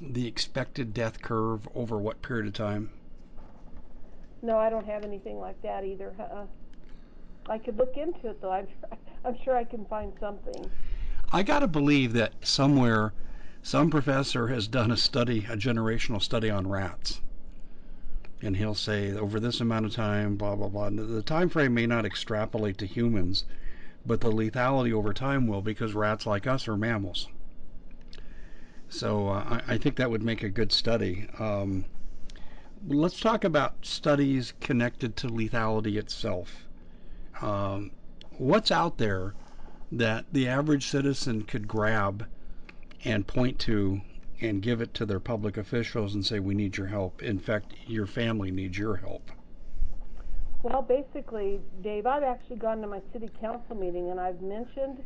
the 0.00 0.26
expected 0.26 0.92
death 0.92 1.22
curve 1.22 1.68
over 1.74 1.98
what 1.98 2.20
period 2.22 2.46
of 2.46 2.52
time? 2.52 2.90
No, 4.42 4.58
I 4.58 4.68
don't 4.68 4.86
have 4.86 5.04
anything 5.04 5.38
like 5.38 5.60
that 5.62 5.84
either. 5.84 6.12
Uh-uh. 6.18 6.46
I 7.48 7.58
could 7.58 7.76
look 7.76 7.96
into 7.96 8.30
it 8.30 8.40
though. 8.40 8.52
I'm 8.52 8.66
I'm 9.24 9.36
sure 9.44 9.56
I 9.56 9.64
can 9.64 9.84
find 9.86 10.12
something. 10.18 10.70
I 11.32 11.42
got 11.42 11.60
to 11.60 11.68
believe 11.68 12.12
that 12.14 12.32
somewhere 12.42 13.12
some 13.64 13.90
professor 13.90 14.48
has 14.48 14.66
done 14.66 14.90
a 14.90 14.96
study, 14.96 15.46
a 15.48 15.56
generational 15.56 16.20
study 16.20 16.50
on 16.50 16.66
rats. 16.66 17.20
And 18.40 18.56
he'll 18.56 18.74
say 18.74 19.12
over 19.12 19.38
this 19.38 19.60
amount 19.60 19.86
of 19.86 19.92
time, 19.92 20.36
blah 20.36 20.56
blah 20.56 20.68
blah. 20.68 20.90
The 20.90 21.22
time 21.22 21.48
frame 21.48 21.72
may 21.72 21.86
not 21.86 22.04
extrapolate 22.04 22.76
to 22.78 22.86
humans, 22.86 23.44
but 24.04 24.20
the 24.20 24.32
lethality 24.32 24.92
over 24.92 25.12
time 25.12 25.46
will 25.46 25.62
because 25.62 25.94
rats 25.94 26.26
like 26.26 26.46
us 26.48 26.66
are 26.66 26.76
mammals. 26.76 27.28
So 28.88 29.28
uh, 29.28 29.60
I, 29.68 29.74
I, 29.74 29.78
think 29.78 29.96
that 29.96 30.10
would 30.10 30.22
make 30.24 30.42
a 30.42 30.48
good 30.48 30.72
study. 30.72 31.28
Um, 31.38 31.84
let's 32.88 33.20
talk 33.20 33.44
about 33.44 33.86
studies 33.86 34.54
connected 34.60 35.16
to 35.18 35.28
lethality 35.28 35.96
itself. 35.96 36.66
Um, 37.40 37.92
what's 38.38 38.72
out 38.72 38.98
there 38.98 39.34
that 39.92 40.26
the 40.32 40.48
average 40.48 40.88
citizen 40.88 41.44
could 41.44 41.68
grab 41.68 42.26
and 43.04 43.26
point 43.26 43.58
to 43.60 44.00
and 44.40 44.60
give 44.60 44.80
it 44.80 44.92
to 44.94 45.06
their 45.06 45.20
public 45.20 45.56
officials 45.56 46.14
and 46.14 46.26
say, 46.26 46.40
we 46.40 46.54
need 46.54 46.76
your 46.76 46.88
help. 46.88 47.22
In 47.22 47.38
fact, 47.38 47.74
your 47.86 48.06
family 48.06 48.50
needs 48.50 48.76
your 48.76 48.96
help. 48.96 49.30
Well, 50.62 50.82
basically, 50.82 51.60
Dave, 51.82 52.06
I've 52.06 52.22
actually 52.22 52.56
gone 52.56 52.80
to 52.82 52.86
my 52.86 53.00
city 53.12 53.30
council 53.40 53.76
meeting 53.76 54.10
and 54.10 54.20
I've 54.20 54.40
mentioned 54.40 55.02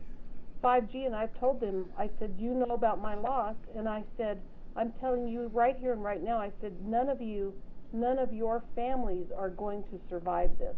5G 0.62 1.06
and 1.06 1.14
I've 1.14 1.38
told 1.38 1.60
them, 1.60 1.86
I 1.98 2.10
said, 2.18 2.34
you 2.38 2.54
know 2.54 2.74
about 2.74 3.00
my 3.00 3.14
loss. 3.14 3.56
And 3.76 3.88
I 3.88 4.04
said, 4.16 4.40
I'm 4.74 4.92
telling 5.00 5.28
you 5.28 5.50
right 5.52 5.76
here 5.78 5.92
and 5.92 6.02
right 6.02 6.22
now, 6.22 6.38
I 6.38 6.50
said, 6.60 6.74
none 6.84 7.08
of 7.08 7.20
you, 7.20 7.54
none 7.92 8.18
of 8.18 8.32
your 8.32 8.62
families 8.74 9.26
are 9.36 9.50
going 9.50 9.82
to 9.84 10.00
survive 10.08 10.50
this. 10.58 10.76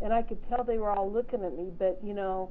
And 0.00 0.12
I 0.12 0.22
could 0.22 0.38
tell 0.48 0.64
they 0.64 0.78
were 0.78 0.90
all 0.90 1.10
looking 1.10 1.44
at 1.44 1.56
me, 1.56 1.70
but 1.78 1.98
you 2.02 2.14
know, 2.14 2.50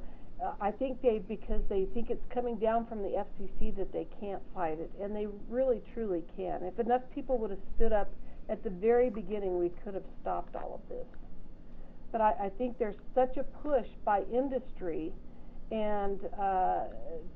I 0.59 0.71
think 0.71 1.01
they 1.01 1.19
because 1.19 1.61
they 1.69 1.85
think 1.93 2.09
it's 2.09 2.23
coming 2.33 2.57
down 2.57 2.85
from 2.87 3.01
the 3.01 3.09
FCC 3.09 3.75
that 3.77 3.93
they 3.93 4.07
can't 4.19 4.41
fight 4.53 4.77
it, 4.79 4.91
and 5.01 5.15
they 5.15 5.27
really 5.49 5.81
truly 5.93 6.23
can. 6.35 6.63
If 6.63 6.79
enough 6.79 7.01
people 7.15 7.37
would 7.37 7.51
have 7.51 7.59
stood 7.75 7.93
up 7.93 8.11
at 8.49 8.63
the 8.63 8.69
very 8.69 9.09
beginning, 9.09 9.57
we 9.57 9.71
could 9.83 9.93
have 9.93 10.03
stopped 10.21 10.55
all 10.55 10.81
of 10.83 10.89
this. 10.89 11.05
But 12.11 12.21
I, 12.21 12.33
I 12.43 12.49
think 12.57 12.77
there's 12.77 12.97
such 13.15 13.37
a 13.37 13.43
push 13.43 13.87
by 14.03 14.23
industry 14.33 15.13
and 15.71 16.19
uh, 16.37 16.83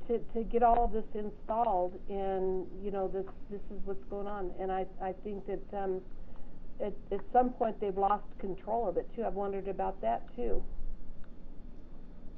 to 0.08 0.20
to 0.34 0.44
get 0.44 0.62
all 0.62 0.84
of 0.84 0.92
this 0.92 1.06
installed, 1.16 1.98
and 2.10 2.68
you 2.84 2.92
know 2.92 3.08
this 3.08 3.26
this 3.50 3.62
is 3.72 3.80
what's 3.86 4.04
going 4.10 4.28
on, 4.28 4.52
and 4.60 4.72
I 4.72 4.86
I 5.02 5.14
think 5.24 5.46
that. 5.48 5.78
Um, 5.78 6.02
at, 6.80 6.94
at 7.12 7.22
some 7.34 7.50
point 7.50 7.82
they've 7.82 7.98
lost 7.98 8.24
control 8.38 8.88
of 8.88 8.98
it 8.98 9.10
too. 9.16 9.26
I've 9.26 9.34
wondered 9.34 9.68
about 9.68 10.00
that 10.02 10.22
too. 10.36 10.64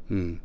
Hmm 0.08 0.36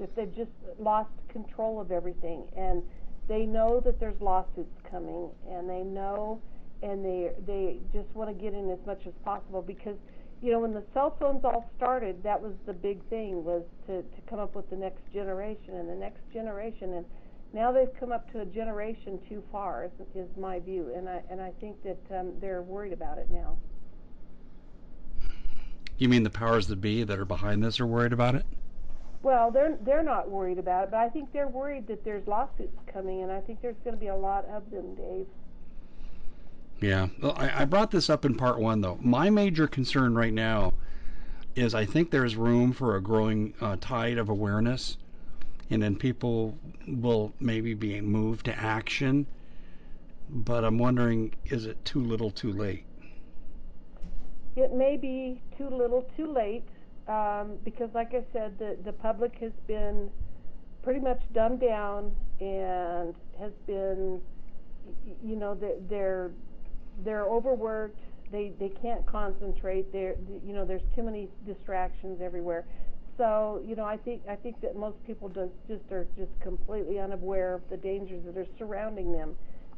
if 0.00 0.14
they've 0.14 0.34
just 0.34 0.50
lost 0.78 1.10
control 1.28 1.80
of 1.80 1.92
everything 1.92 2.44
and 2.56 2.82
they 3.28 3.46
know 3.46 3.80
that 3.84 3.98
there's 4.00 4.20
lawsuits 4.20 4.76
coming 4.90 5.30
and 5.50 5.68
they 5.68 5.82
know 5.82 6.40
and 6.82 7.04
they 7.04 7.30
they 7.46 7.78
just 7.92 8.08
want 8.14 8.28
to 8.28 8.42
get 8.42 8.52
in 8.52 8.70
as 8.70 8.78
much 8.86 9.00
as 9.06 9.12
possible 9.24 9.62
because 9.62 9.96
you 10.42 10.52
know 10.52 10.58
when 10.58 10.74
the 10.74 10.82
cell 10.92 11.16
phones 11.18 11.44
all 11.44 11.70
started 11.76 12.22
that 12.22 12.40
was 12.40 12.52
the 12.66 12.72
big 12.72 13.02
thing 13.08 13.44
was 13.44 13.62
to 13.86 14.02
to 14.02 14.20
come 14.28 14.38
up 14.38 14.54
with 14.54 14.68
the 14.70 14.76
next 14.76 15.00
generation 15.12 15.74
and 15.76 15.88
the 15.88 15.94
next 15.94 16.20
generation 16.32 16.94
and 16.94 17.06
now 17.52 17.70
they've 17.70 17.94
come 18.00 18.10
up 18.10 18.30
to 18.32 18.40
a 18.40 18.46
generation 18.46 19.18
too 19.28 19.42
far 19.52 19.84
is, 19.84 20.06
is 20.14 20.28
my 20.36 20.58
view 20.58 20.92
and 20.94 21.08
I 21.08 21.22
and 21.30 21.40
I 21.40 21.52
think 21.60 21.76
that 21.84 22.18
um, 22.18 22.32
they're 22.40 22.62
worried 22.62 22.92
about 22.92 23.18
it 23.18 23.30
now. 23.30 23.56
You 25.96 26.08
mean 26.08 26.24
the 26.24 26.30
powers 26.30 26.66
that 26.66 26.80
be 26.80 27.04
that 27.04 27.18
are 27.18 27.24
behind 27.24 27.62
this 27.62 27.78
are 27.78 27.86
worried 27.86 28.12
about 28.12 28.34
it? 28.34 28.44
Well, 29.24 29.50
they're 29.50 29.78
they're 29.80 30.02
not 30.02 30.30
worried 30.30 30.58
about 30.58 30.84
it, 30.84 30.90
but 30.90 30.98
I 30.98 31.08
think 31.08 31.32
they're 31.32 31.48
worried 31.48 31.86
that 31.86 32.04
there's 32.04 32.26
lawsuits 32.28 32.78
coming, 32.92 33.22
and 33.22 33.32
I 33.32 33.40
think 33.40 33.62
there's 33.62 33.78
going 33.82 33.96
to 33.96 34.00
be 34.00 34.08
a 34.08 34.14
lot 34.14 34.44
of 34.44 34.70
them, 34.70 34.94
Dave. 34.94 35.26
Yeah, 36.80 37.08
well, 37.22 37.32
I, 37.34 37.62
I 37.62 37.64
brought 37.64 37.90
this 37.90 38.10
up 38.10 38.26
in 38.26 38.34
part 38.34 38.60
one, 38.60 38.82
though. 38.82 38.98
My 39.00 39.30
major 39.30 39.66
concern 39.66 40.14
right 40.14 40.32
now 40.32 40.74
is 41.56 41.74
I 41.74 41.86
think 41.86 42.10
there's 42.10 42.36
room 42.36 42.74
for 42.74 42.96
a 42.96 43.00
growing 43.00 43.54
uh, 43.62 43.76
tide 43.80 44.18
of 44.18 44.28
awareness, 44.28 44.98
and 45.70 45.82
then 45.82 45.96
people 45.96 46.58
will 46.86 47.32
maybe 47.40 47.72
be 47.72 48.02
moved 48.02 48.44
to 48.44 48.58
action. 48.58 49.26
But 50.28 50.64
I'm 50.64 50.76
wondering, 50.76 51.34
is 51.46 51.64
it 51.64 51.82
too 51.86 52.04
little, 52.04 52.30
too 52.30 52.52
late? 52.52 52.84
It 54.54 54.74
may 54.74 54.98
be 54.98 55.40
too 55.56 55.70
little, 55.70 56.06
too 56.14 56.30
late 56.30 56.64
um, 57.08 57.58
because, 57.64 57.90
like 57.94 58.14
I 58.14 58.24
said, 58.32 58.58
the 58.58 58.76
the 58.84 58.92
public 58.92 59.34
has 59.40 59.52
been 59.66 60.10
pretty 60.82 61.00
much 61.00 61.20
dumbed 61.32 61.60
down 61.60 62.14
and 62.40 63.14
has 63.38 63.52
been, 63.66 64.20
you 65.22 65.36
know, 65.36 65.56
they're 65.88 66.30
they're 67.04 67.24
overworked. 67.24 67.98
They 68.32 68.52
they 68.58 68.70
can't 68.82 69.04
concentrate. 69.06 69.92
They're 69.92 70.16
you 70.46 70.54
know, 70.54 70.64
there's 70.64 70.82
too 70.94 71.02
many 71.02 71.28
distractions 71.46 72.20
everywhere. 72.22 72.64
So 73.16 73.62
you 73.66 73.76
know, 73.76 73.84
I 73.84 73.96
think 73.96 74.22
I 74.28 74.34
think 74.34 74.60
that 74.62 74.76
most 74.76 74.96
people 75.06 75.28
just 75.28 75.52
just 75.68 75.90
are 75.92 76.06
just 76.16 76.32
completely 76.40 76.98
unaware 76.98 77.54
of 77.54 77.62
the 77.70 77.76
dangers 77.76 78.24
that 78.26 78.36
are 78.36 78.46
surrounding 78.58 79.12
them. 79.12 79.36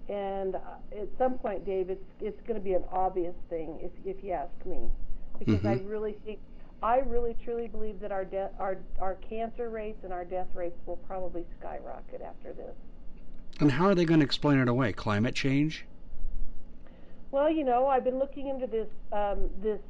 And 0.08 0.54
uh, 0.54 0.60
at 0.92 1.08
some 1.18 1.34
point, 1.34 1.66
Dave, 1.66 1.90
it's 1.90 2.04
it's 2.20 2.40
going 2.46 2.58
to 2.58 2.64
be 2.64 2.74
an 2.74 2.84
obvious 2.92 3.34
thing 3.50 3.78
if 3.82 3.90
if 4.04 4.22
you 4.22 4.32
ask 4.32 4.54
me, 4.64 4.88
because 5.38 5.56
mm-hmm. 5.56 5.68
I 5.68 5.80
really 5.84 6.16
think 6.24 6.38
I 6.82 6.98
really 6.98 7.36
truly 7.44 7.68
believe 7.68 8.00
that 8.00 8.12
our 8.12 8.24
death, 8.24 8.52
our 8.58 8.78
our 9.00 9.14
cancer 9.28 9.70
rates 9.70 10.04
and 10.04 10.12
our 10.12 10.24
death 10.24 10.48
rates 10.54 10.78
will 10.86 10.96
probably 10.96 11.44
skyrocket 11.58 12.20
after 12.20 12.52
this. 12.52 12.74
And 13.60 13.72
how 13.72 13.86
are 13.86 13.94
they 13.94 14.04
going 14.04 14.20
to 14.20 14.26
explain 14.26 14.58
it 14.58 14.68
away? 14.68 14.92
Climate 14.92 15.34
change? 15.34 15.86
Well, 17.30 17.50
you 17.50 17.64
know, 17.64 17.86
I've 17.86 18.04
been 18.04 18.18
looking 18.18 18.48
into 18.48 18.66
this 18.66 18.88
um, 19.12 19.50
this 19.62 19.80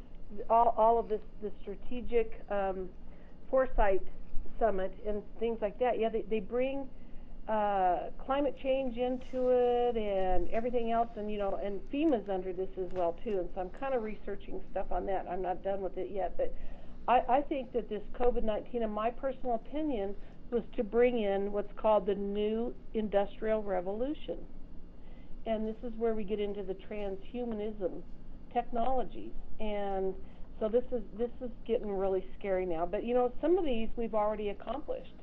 all, 0.48 0.74
all 0.76 0.98
of 0.98 1.08
this 1.08 1.20
the 1.42 1.50
strategic 1.62 2.40
um, 2.50 2.88
foresight 3.50 4.02
summit 4.58 4.92
and 5.06 5.22
things 5.38 5.58
like 5.60 5.78
that. 5.78 5.98
Yeah, 5.98 6.08
they, 6.08 6.22
they 6.22 6.40
bring 6.40 6.88
uh, 7.48 8.10
climate 8.24 8.56
change 8.62 8.96
into 8.96 9.50
it 9.50 9.96
and 9.96 10.48
everything 10.50 10.90
else, 10.90 11.08
and 11.16 11.30
you 11.30 11.38
know, 11.38 11.58
and 11.62 11.80
FEMA's 11.92 12.28
under 12.28 12.52
this 12.52 12.68
as 12.78 12.90
well 12.92 13.16
too. 13.22 13.38
And 13.38 13.48
so 13.54 13.60
I'm 13.60 13.70
kind 13.70 13.94
of 13.94 14.02
researching 14.02 14.60
stuff 14.70 14.86
on 14.90 15.06
that. 15.06 15.26
I'm 15.30 15.42
not 15.42 15.62
done 15.62 15.80
with 15.80 15.96
it 15.96 16.10
yet, 16.12 16.36
but 16.36 16.52
I, 17.08 17.20
I 17.28 17.40
think 17.42 17.72
that 17.72 17.88
this 17.88 18.02
COVID 18.18 18.42
19, 18.42 18.82
in 18.82 18.90
my 18.90 19.10
personal 19.10 19.54
opinion, 19.54 20.14
was 20.50 20.62
to 20.76 20.84
bring 20.84 21.22
in 21.22 21.52
what's 21.52 21.72
called 21.76 22.06
the 22.06 22.14
new 22.14 22.74
industrial 22.94 23.62
revolution. 23.62 24.38
And 25.46 25.66
this 25.66 25.76
is 25.84 25.92
where 25.96 26.14
we 26.14 26.24
get 26.24 26.40
into 26.40 26.62
the 26.62 26.74
transhumanism 26.74 28.02
technologies. 28.52 29.32
And 29.60 30.14
so 30.58 30.68
this 30.68 30.84
is 30.92 31.02
this 31.16 31.30
is 31.40 31.50
getting 31.66 31.90
really 31.90 32.24
scary 32.38 32.66
now. 32.66 32.86
But 32.86 33.04
you 33.04 33.14
know, 33.14 33.32
some 33.40 33.58
of 33.58 33.64
these 33.64 33.88
we've 33.96 34.14
already 34.14 34.48
accomplished. 34.48 35.14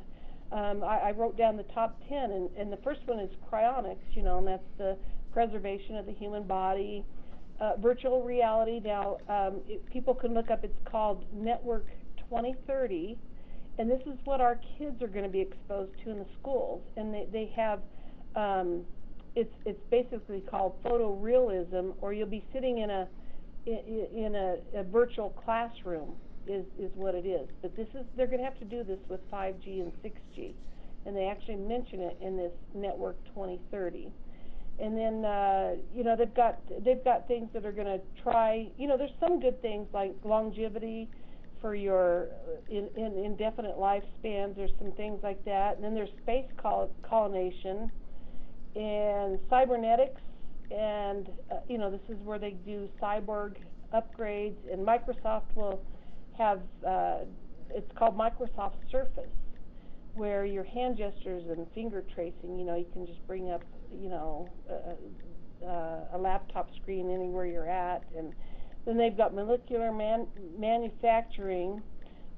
Um, 0.51 0.83
I, 0.83 0.99
I 0.99 1.11
wrote 1.11 1.35
down 1.35 1.57
the 1.57 1.63
top 1.63 1.99
ten, 2.07 2.31
and, 2.31 2.49
and 2.55 2.71
the 2.71 2.77
first 2.77 3.01
one 3.05 3.19
is 3.19 3.29
cryonics. 3.51 4.05
You 4.11 4.23
know, 4.23 4.37
and 4.37 4.47
that's 4.47 4.63
the 4.77 4.97
preservation 5.33 5.97
of 5.97 6.05
the 6.05 6.13
human 6.13 6.43
body 6.43 7.03
virtual 7.79 8.23
reality. 8.23 8.81
Now, 8.83 9.17
um, 9.29 9.61
people 9.91 10.13
can 10.13 10.33
look 10.33 10.49
up. 10.51 10.63
It's 10.63 10.77
called 10.85 11.25
Network 11.33 11.87
2030, 12.29 13.17
and 13.77 13.89
this 13.89 14.01
is 14.05 14.17
what 14.25 14.41
our 14.41 14.59
kids 14.77 15.01
are 15.01 15.07
going 15.07 15.25
to 15.25 15.31
be 15.31 15.41
exposed 15.41 15.91
to 16.03 16.11
in 16.11 16.19
the 16.19 16.25
schools. 16.39 16.81
And 16.97 17.13
they 17.13 17.27
they 17.31 17.51
have. 17.55 17.79
Um, 18.35 18.81
it's 19.35 19.53
it's 19.65 19.81
basically 19.89 20.41
called 20.41 20.81
photorealism, 20.83 21.93
or 22.01 22.13
you'll 22.13 22.27
be 22.27 22.45
sitting 22.53 22.79
in 22.79 22.89
a 22.89 23.07
in, 23.65 24.07
in 24.15 24.35
a 24.35 24.83
virtual 24.83 25.29
classroom 25.29 26.13
is 26.47 26.65
is 26.77 26.91
what 26.95 27.15
it 27.15 27.25
is. 27.25 27.47
But 27.61 27.75
this 27.75 27.87
is 27.95 28.05
they're 28.15 28.27
going 28.27 28.39
to 28.39 28.45
have 28.45 28.59
to 28.59 28.65
do 28.65 28.83
this 28.83 28.99
with 29.09 29.19
5G 29.31 29.81
and 29.81 29.91
6G, 30.03 30.53
and 31.05 31.15
they 31.15 31.25
actually 31.25 31.55
mention 31.55 32.01
it 32.01 32.17
in 32.21 32.37
this 32.37 32.51
Network 32.73 33.17
2030 33.27 34.11
and 34.79 34.97
then 34.97 35.25
uh, 35.25 35.75
you 35.93 36.03
know 36.03 36.15
they've 36.15 36.33
got 36.33 36.59
they've 36.83 37.03
got 37.03 37.27
things 37.27 37.49
that 37.53 37.65
are 37.65 37.71
going 37.71 37.87
to 37.87 38.01
try. 38.21 38.67
You 38.77 38.87
know, 38.87 38.97
there's 38.97 39.11
some 39.19 39.39
good 39.39 39.61
things 39.61 39.87
like 39.93 40.15
longevity 40.23 41.09
for 41.61 41.75
your 41.75 42.29
uh, 42.47 42.75
in, 42.75 42.89
in 42.95 43.23
indefinite 43.23 43.77
lifespans. 43.77 44.55
There's 44.55 44.71
some 44.79 44.91
things 44.93 45.19
like 45.23 45.43
that, 45.45 45.75
and 45.75 45.83
then 45.83 45.93
there's 45.93 46.09
space 46.21 46.49
col- 46.61 46.91
colonization 47.07 47.91
and 48.75 49.39
cybernetics, 49.49 50.21
and 50.71 51.29
uh, 51.51 51.57
you 51.67 51.77
know 51.77 51.91
this 51.91 52.01
is 52.09 52.17
where 52.23 52.39
they 52.39 52.51
do 52.65 52.89
cyborg 53.01 53.55
upgrades, 53.93 54.57
and 54.71 54.85
Microsoft 54.85 55.55
will 55.55 55.79
have 56.37 56.61
uh, 56.85 57.19
it's 57.69 57.91
called 57.97 58.17
Microsoft 58.17 58.73
Surface, 58.91 59.29
where 60.15 60.45
your 60.45 60.63
hand 60.63 60.97
gestures 60.97 61.43
and 61.49 61.65
finger 61.73 62.03
tracing, 62.13 62.57
you 62.57 62.65
know, 62.65 62.75
you 62.75 62.85
can 62.93 63.05
just 63.05 63.25
bring 63.27 63.51
up 63.51 63.63
you 63.99 64.09
know, 64.09 64.49
a, 65.65 66.15
a 66.15 66.17
laptop 66.17 66.69
screen 66.81 67.09
anywhere 67.09 67.45
you're 67.45 67.69
at, 67.69 68.03
and 68.17 68.33
then 68.85 68.97
they've 68.97 69.15
got 69.15 69.33
molecular 69.33 69.91
man- 69.91 70.27
manufacturing, 70.57 71.81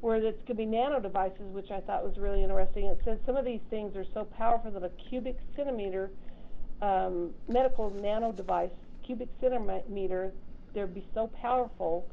where 0.02 0.18
it's 0.18 0.38
going 0.40 0.48
to 0.48 0.54
be 0.56 0.66
nano 0.66 1.00
devices, 1.00 1.52
which 1.52 1.72
I 1.72 1.80
thought 1.82 2.04
was 2.04 2.18
really 2.18 2.44
interesting. 2.44 2.86
It 2.86 3.00
says 3.04 3.18
some 3.26 3.36
of 3.36 3.46
these 3.46 3.62
things 3.70 3.96
are 3.96 4.06
so 4.14 4.26
powerful 4.26 4.72
that 4.72 4.84
a 4.84 4.92
cubic 5.10 5.38
centimeter 5.56 6.12
um, 6.82 7.32
medical 7.48 7.90
nano 7.90 8.32
device, 8.32 8.70
cubic 9.06 9.30
centimeter, 9.42 10.34
they'll 10.74 10.88
be 10.88 11.08
so 11.14 11.32
powerful 11.42 12.06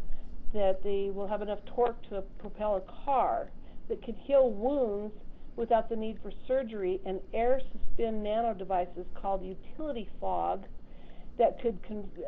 that 0.55 0.83
they 0.83 1.11
will 1.13 1.27
have 1.27 1.43
enough 1.43 1.59
torque 1.67 2.01
to 2.09 2.23
propel 2.39 2.77
a 2.77 3.05
car 3.05 3.51
that 3.89 4.03
can 4.03 4.15
heal 4.15 4.51
wounds 4.51 5.15
without 5.57 5.89
the 5.89 5.97
need 5.97 6.19
for 6.23 6.33
surgery 6.47 7.01
and 7.05 7.21
air 7.33 7.61
suspend 7.73 8.23
nano 8.23 8.55
devices 8.55 9.07
called 9.15 9.45
utility 9.45 10.09
fog 10.21 10.65
that 11.39 11.61
could 11.61 11.79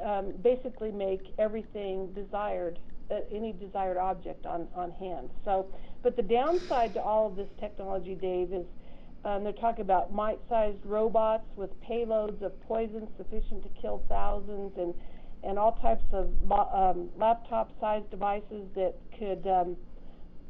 um, 0.05 0.33
basically 0.43 0.91
make 0.91 1.33
everything 1.39 2.13
desired, 2.15 2.79
uh, 3.11 3.17
any 3.33 3.53
desired 3.53 3.97
object 3.97 4.47
on, 4.47 4.67
on 4.75 4.91
hand. 4.93 5.31
So, 5.45 5.67
but 6.03 6.17
the 6.17 6.23
downside 6.23 6.95
to 6.95 7.03
all 7.03 7.27
of 7.27 7.37
this 7.37 7.49
technology, 7.61 8.15
Dave, 8.15 8.53
is 8.53 8.67
um, 9.25 9.43
they're 9.43 9.53
talking 9.53 9.83
about 9.83 10.13
mite-sized 10.13 10.85
robots 10.85 11.47
with 11.57 11.71
payloads 11.83 12.43
of 12.43 12.61
poison 12.63 13.09
sufficient 13.17 13.63
to 13.63 13.81
kill 13.81 14.03
thousands, 14.09 14.73
and 14.77 14.95
and 15.43 15.59
all 15.59 15.73
types 15.73 16.05
of 16.13 16.31
um, 16.51 17.11
laptop-sized 17.19 18.11
devices 18.11 18.67
that 18.75 18.95
could 19.19 19.47
um, 19.47 19.77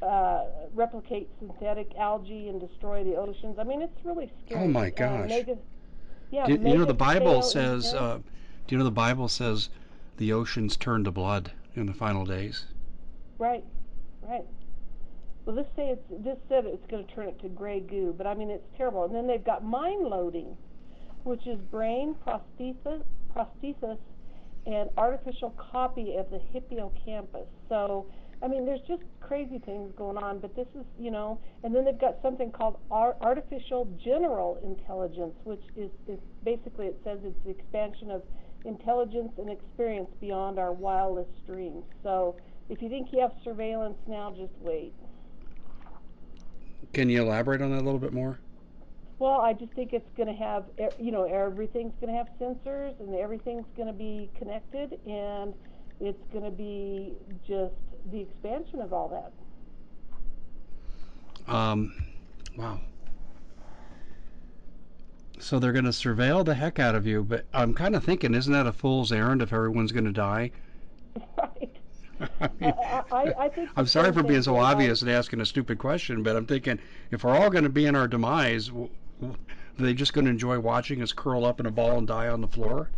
uh, 0.01 0.43
replicate 0.73 1.29
synthetic 1.39 1.91
algae 1.97 2.49
and 2.49 2.59
destroy 2.59 3.03
the 3.03 3.15
oceans. 3.15 3.57
I 3.59 3.63
mean, 3.63 3.81
it's 3.81 4.05
really 4.05 4.31
scary. 4.45 4.65
Oh 4.65 4.67
my 4.67 4.87
Uh, 4.87 4.91
gosh! 4.91 5.29
mega, 5.29 5.57
yeah, 6.31 6.45
Do, 6.45 6.53
you 6.53 6.59
know 6.59 6.85
the 6.85 6.93
Bible 6.93 7.41
says? 7.41 7.93
Uh, 7.93 8.19
do 8.67 8.75
you 8.75 8.77
know 8.77 8.83
the 8.83 8.91
Bible 8.91 9.27
says 9.27 9.69
the 10.17 10.33
oceans 10.33 10.75
turn 10.77 11.03
to 11.03 11.11
blood 11.11 11.51
in 11.75 11.85
the 11.85 11.93
final 11.93 12.25
days? 12.25 12.65
Right, 13.37 13.63
right. 14.27 14.45
Well, 15.45 15.55
this 15.55 15.67
say 15.75 15.89
it's 15.89 16.23
this 16.23 16.37
said 16.49 16.65
it's 16.65 16.85
going 16.87 17.05
to 17.05 17.13
turn 17.13 17.27
it 17.27 17.39
to 17.41 17.49
gray 17.49 17.79
goo, 17.79 18.13
but 18.17 18.25
I 18.25 18.33
mean 18.33 18.49
it's 18.49 18.65
terrible. 18.77 19.03
And 19.05 19.13
then 19.13 19.27
they've 19.27 19.43
got 19.43 19.63
mind 19.63 20.07
loading, 20.07 20.57
which 21.23 21.45
is 21.45 21.59
brain 21.59 22.15
prosthesis, 22.25 23.03
prosthesis, 23.35 23.97
and 24.65 24.89
artificial 24.97 25.51
copy 25.71 26.15
of 26.15 26.29
the 26.31 26.39
hippocampus. 26.51 27.47
So, 27.69 28.07
I 28.41 28.47
mean, 28.47 28.65
there's 28.65 28.81
just 28.87 29.03
crazy 29.21 29.59
things 29.59 29.91
going 29.97 30.17
on. 30.17 30.39
But 30.39 30.55
this 30.55 30.67
is, 30.75 30.85
you 30.99 31.11
know, 31.11 31.39
and 31.63 31.73
then 31.73 31.85
they've 31.85 31.99
got 31.99 32.17
something 32.21 32.51
called 32.51 32.77
ar- 32.91 33.15
artificial 33.21 33.87
general 34.03 34.59
intelligence, 34.63 35.35
which 35.43 35.63
is, 35.75 35.89
is 36.07 36.19
basically 36.43 36.87
it 36.87 36.99
says 37.03 37.19
it's 37.23 37.37
the 37.43 37.51
expansion 37.51 38.11
of 38.11 38.23
intelligence 38.65 39.31
and 39.37 39.49
experience 39.49 40.09
beyond 40.19 40.59
our 40.59 40.73
wildest 40.73 41.45
dreams. 41.45 41.83
So 42.03 42.35
if 42.69 42.81
you 42.81 42.89
think 42.89 43.09
you 43.11 43.19
have 43.19 43.31
surveillance 43.43 43.97
now, 44.07 44.31
just 44.31 44.53
wait. 44.59 44.93
Can 46.93 47.09
you 47.09 47.21
elaborate 47.21 47.61
on 47.61 47.71
that 47.71 47.81
a 47.81 47.85
little 47.85 47.99
bit 47.99 48.13
more? 48.13 48.39
Well, 49.17 49.39
I 49.39 49.53
just 49.53 49.71
think 49.73 49.93
it's 49.93 50.09
going 50.17 50.27
to 50.27 50.43
have, 50.43 50.65
you 50.99 51.11
know, 51.11 51.23
everything's 51.23 51.93
going 52.01 52.11
to 52.11 52.17
have 52.17 52.27
sensors 52.39 52.99
and 52.99 53.15
everything's 53.15 53.65
going 53.77 53.87
to 53.87 53.93
be 53.93 54.29
connected 54.37 54.99
and 55.05 55.53
it's 56.01 56.21
going 56.33 56.43
to 56.43 56.51
be 56.51 57.13
just 57.47 57.73
the 58.11 58.21
expansion 58.21 58.81
of 58.81 58.93
all 58.93 59.31
that. 61.47 61.53
Um, 61.53 61.93
wow. 62.57 62.79
So 65.39 65.59
they're 65.59 65.73
going 65.73 65.85
to 65.85 65.91
surveil 65.91 66.45
the 66.45 66.55
heck 66.55 66.79
out 66.79 66.95
of 66.95 67.05
you, 67.05 67.23
but 67.23 67.45
I'm 67.53 67.73
kind 67.73 67.95
of 67.95 68.03
thinking, 68.03 68.33
isn't 68.33 68.51
that 68.51 68.67
a 68.67 68.73
fool's 68.73 69.11
errand 69.11 69.41
if 69.41 69.53
everyone's 69.53 69.91
going 69.91 70.05
to 70.05 70.11
die? 70.11 70.51
right. 71.37 71.75
I 72.39 72.49
mean, 72.59 72.73
I, 73.11 73.33
I 73.37 73.49
think 73.49 73.69
I'm 73.75 73.85
sorry 73.85 74.13
for 74.13 74.23
being 74.23 74.41
so 74.41 74.55
obvious 74.55 75.01
and 75.01 75.11
asking 75.11 75.41
a 75.41 75.45
stupid 75.45 75.77
question, 75.77 76.23
but 76.23 76.35
I'm 76.35 76.45
thinking 76.45 76.79
if 77.11 77.23
we're 77.23 77.35
all 77.35 77.49
going 77.49 77.65
to 77.65 77.69
be 77.69 77.85
in 77.85 77.95
our 77.95 78.07
demise, 78.07 78.69
are 78.69 79.35
they 79.77 79.93
just 79.93 80.13
going 80.13 80.25
to 80.25 80.31
enjoy 80.31 80.59
watching 80.59 81.01
us 81.01 81.11
curl 81.11 81.45
up 81.45 81.59
in 81.59 81.65
a 81.65 81.71
ball 81.71 81.97
and 81.97 82.07
die 82.07 82.29
on 82.29 82.39
the 82.39 82.47
floor? 82.47 82.89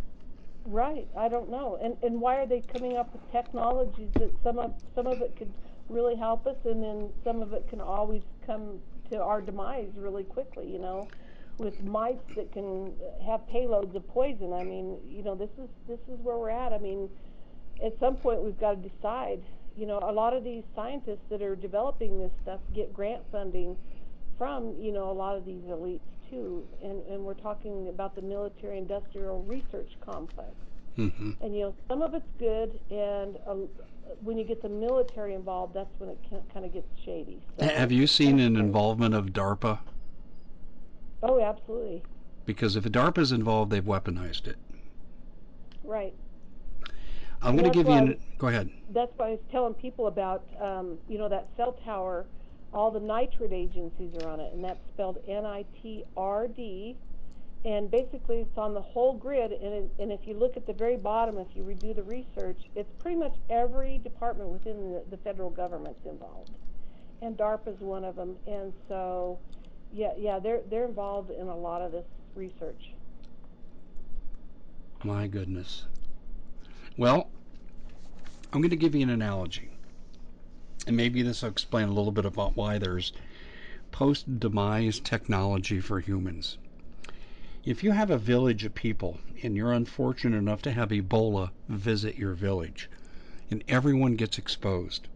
Right. 0.68 1.08
I 1.16 1.28
don't 1.28 1.50
know. 1.50 1.78
And 1.82 1.96
and 2.02 2.20
why 2.20 2.36
are 2.36 2.46
they 2.46 2.60
coming 2.60 2.98
up 2.98 3.10
with 3.14 3.32
technologies 3.32 4.10
that 4.14 4.30
some 4.42 4.58
of 4.58 4.74
some 4.94 5.06
of 5.06 5.22
it 5.22 5.34
could 5.34 5.50
really 5.88 6.14
help 6.14 6.46
us, 6.46 6.56
and 6.66 6.82
then 6.82 7.08
some 7.24 7.40
of 7.40 7.54
it 7.54 7.66
can 7.70 7.80
always 7.80 8.20
come 8.44 8.78
to 9.10 9.18
our 9.18 9.40
demise 9.40 9.88
really 9.96 10.24
quickly. 10.24 10.70
You 10.70 10.78
know, 10.78 11.08
with 11.56 11.82
mites 11.82 12.22
that 12.36 12.52
can 12.52 12.92
have 13.24 13.40
payloads 13.48 13.94
of 13.94 14.06
poison. 14.08 14.52
I 14.52 14.62
mean, 14.62 14.98
you 15.08 15.22
know, 15.22 15.34
this 15.34 15.48
is 15.56 15.70
this 15.86 16.00
is 16.00 16.20
where 16.22 16.36
we're 16.36 16.50
at. 16.50 16.74
I 16.74 16.78
mean, 16.78 17.08
at 17.82 17.98
some 17.98 18.16
point 18.16 18.42
we've 18.42 18.60
got 18.60 18.82
to 18.82 18.88
decide. 18.88 19.40
You 19.74 19.86
know, 19.86 20.00
a 20.02 20.12
lot 20.12 20.34
of 20.34 20.44
these 20.44 20.64
scientists 20.74 21.24
that 21.30 21.40
are 21.40 21.56
developing 21.56 22.18
this 22.18 22.32
stuff 22.42 22.60
get 22.74 22.92
grant 22.92 23.22
funding 23.32 23.74
from 24.38 24.74
you 24.80 24.92
know 24.92 25.10
a 25.10 25.12
lot 25.12 25.36
of 25.36 25.44
these 25.44 25.62
elites 25.64 26.00
too, 26.30 26.64
and 26.82 27.02
and 27.10 27.22
we're 27.24 27.34
talking 27.34 27.88
about 27.88 28.14
the 28.14 28.22
military 28.22 28.78
industrial 28.78 29.42
research 29.42 29.90
complex. 30.04 30.50
hmm 30.96 31.30
And 31.42 31.54
you 31.54 31.62
know, 31.62 31.74
some 31.88 32.02
of 32.02 32.14
it's 32.14 32.24
good, 32.38 32.78
and 32.90 33.36
uh, 33.46 33.54
when 34.22 34.38
you 34.38 34.44
get 34.44 34.62
the 34.62 34.68
military 34.68 35.34
involved, 35.34 35.74
that's 35.74 35.90
when 35.98 36.10
it 36.10 36.18
kind 36.52 36.64
of 36.64 36.72
gets 36.72 36.86
shady. 37.04 37.40
So, 37.58 37.66
Have 37.66 37.92
you 37.92 38.06
seen 38.06 38.38
an 38.40 38.56
involvement 38.56 39.14
of 39.14 39.26
DARPA? 39.26 39.78
Oh, 41.22 41.40
absolutely, 41.40 42.02
Because 42.46 42.76
if 42.76 42.84
DARPA 42.84 43.18
is 43.18 43.32
involved, 43.32 43.70
they've 43.72 43.84
weaponized 43.84 44.46
it. 44.46 44.56
right. 45.84 46.14
I'm 47.42 47.56
going 47.56 47.70
to 47.70 47.76
give 47.76 47.88
you 47.88 47.94
an. 47.94 48.16
Go 48.38 48.48
ahead. 48.48 48.70
That's 48.92 49.12
why 49.16 49.26
I 49.28 49.30
was 49.30 49.40
telling 49.52 49.74
people 49.74 50.06
about, 50.06 50.44
um, 50.60 50.98
you 51.08 51.18
know, 51.18 51.28
that 51.28 51.48
cell 51.56 51.76
tower. 51.84 52.26
All 52.72 52.90
the 52.90 53.00
NITRD 53.00 53.52
agencies 53.52 54.14
are 54.22 54.28
on 54.28 54.40
it, 54.40 54.52
and 54.52 54.62
that's 54.62 54.80
spelled 54.92 55.18
N-I-T-R-D. 55.26 56.96
And 57.64 57.90
basically, 57.90 58.36
it's 58.36 58.56
on 58.56 58.74
the 58.74 58.80
whole 58.80 59.14
grid. 59.14 59.52
And, 59.52 59.74
it, 59.74 59.90
and 59.98 60.12
if 60.12 60.20
you 60.26 60.34
look 60.34 60.56
at 60.56 60.66
the 60.66 60.72
very 60.72 60.96
bottom, 60.96 61.38
if 61.38 61.48
you 61.54 61.62
redo 61.62 61.94
the 61.94 62.04
research, 62.04 62.58
it's 62.76 62.90
pretty 63.00 63.16
much 63.16 63.34
every 63.50 63.98
department 63.98 64.50
within 64.50 64.92
the, 64.92 65.02
the 65.10 65.16
federal 65.18 65.50
government's 65.50 66.04
involved, 66.06 66.50
and 67.20 67.36
DARPA 67.36 67.74
is 67.74 67.80
one 67.80 68.04
of 68.04 68.14
them. 68.14 68.36
And 68.46 68.72
so, 68.86 69.38
yeah, 69.92 70.12
yeah, 70.16 70.38
they're 70.38 70.60
they're 70.70 70.84
involved 70.84 71.30
in 71.30 71.48
a 71.48 71.56
lot 71.56 71.82
of 71.82 71.90
this 71.90 72.06
research. 72.36 72.92
My 75.02 75.26
goodness. 75.26 75.86
Well, 76.96 77.28
I'm 78.52 78.60
going 78.60 78.70
to 78.70 78.76
give 78.76 78.94
you 78.94 79.02
an 79.02 79.10
analogy. 79.10 79.70
And 80.88 80.96
maybe 80.96 81.20
this 81.20 81.42
will 81.42 81.50
explain 81.50 81.88
a 81.88 81.92
little 81.92 82.12
bit 82.12 82.24
about 82.24 82.56
why 82.56 82.78
there's 82.78 83.12
post 83.90 84.40
demise 84.40 84.98
technology 85.00 85.80
for 85.80 86.00
humans. 86.00 86.56
If 87.62 87.84
you 87.84 87.90
have 87.90 88.10
a 88.10 88.16
village 88.16 88.64
of 88.64 88.74
people 88.74 89.18
and 89.42 89.54
you're 89.54 89.74
unfortunate 89.74 90.38
enough 90.38 90.62
to 90.62 90.72
have 90.72 90.88
Ebola 90.88 91.50
visit 91.68 92.16
your 92.16 92.32
village 92.32 92.88
and 93.50 93.62
everyone 93.68 94.16
gets 94.16 94.38
exposed, 94.38 95.08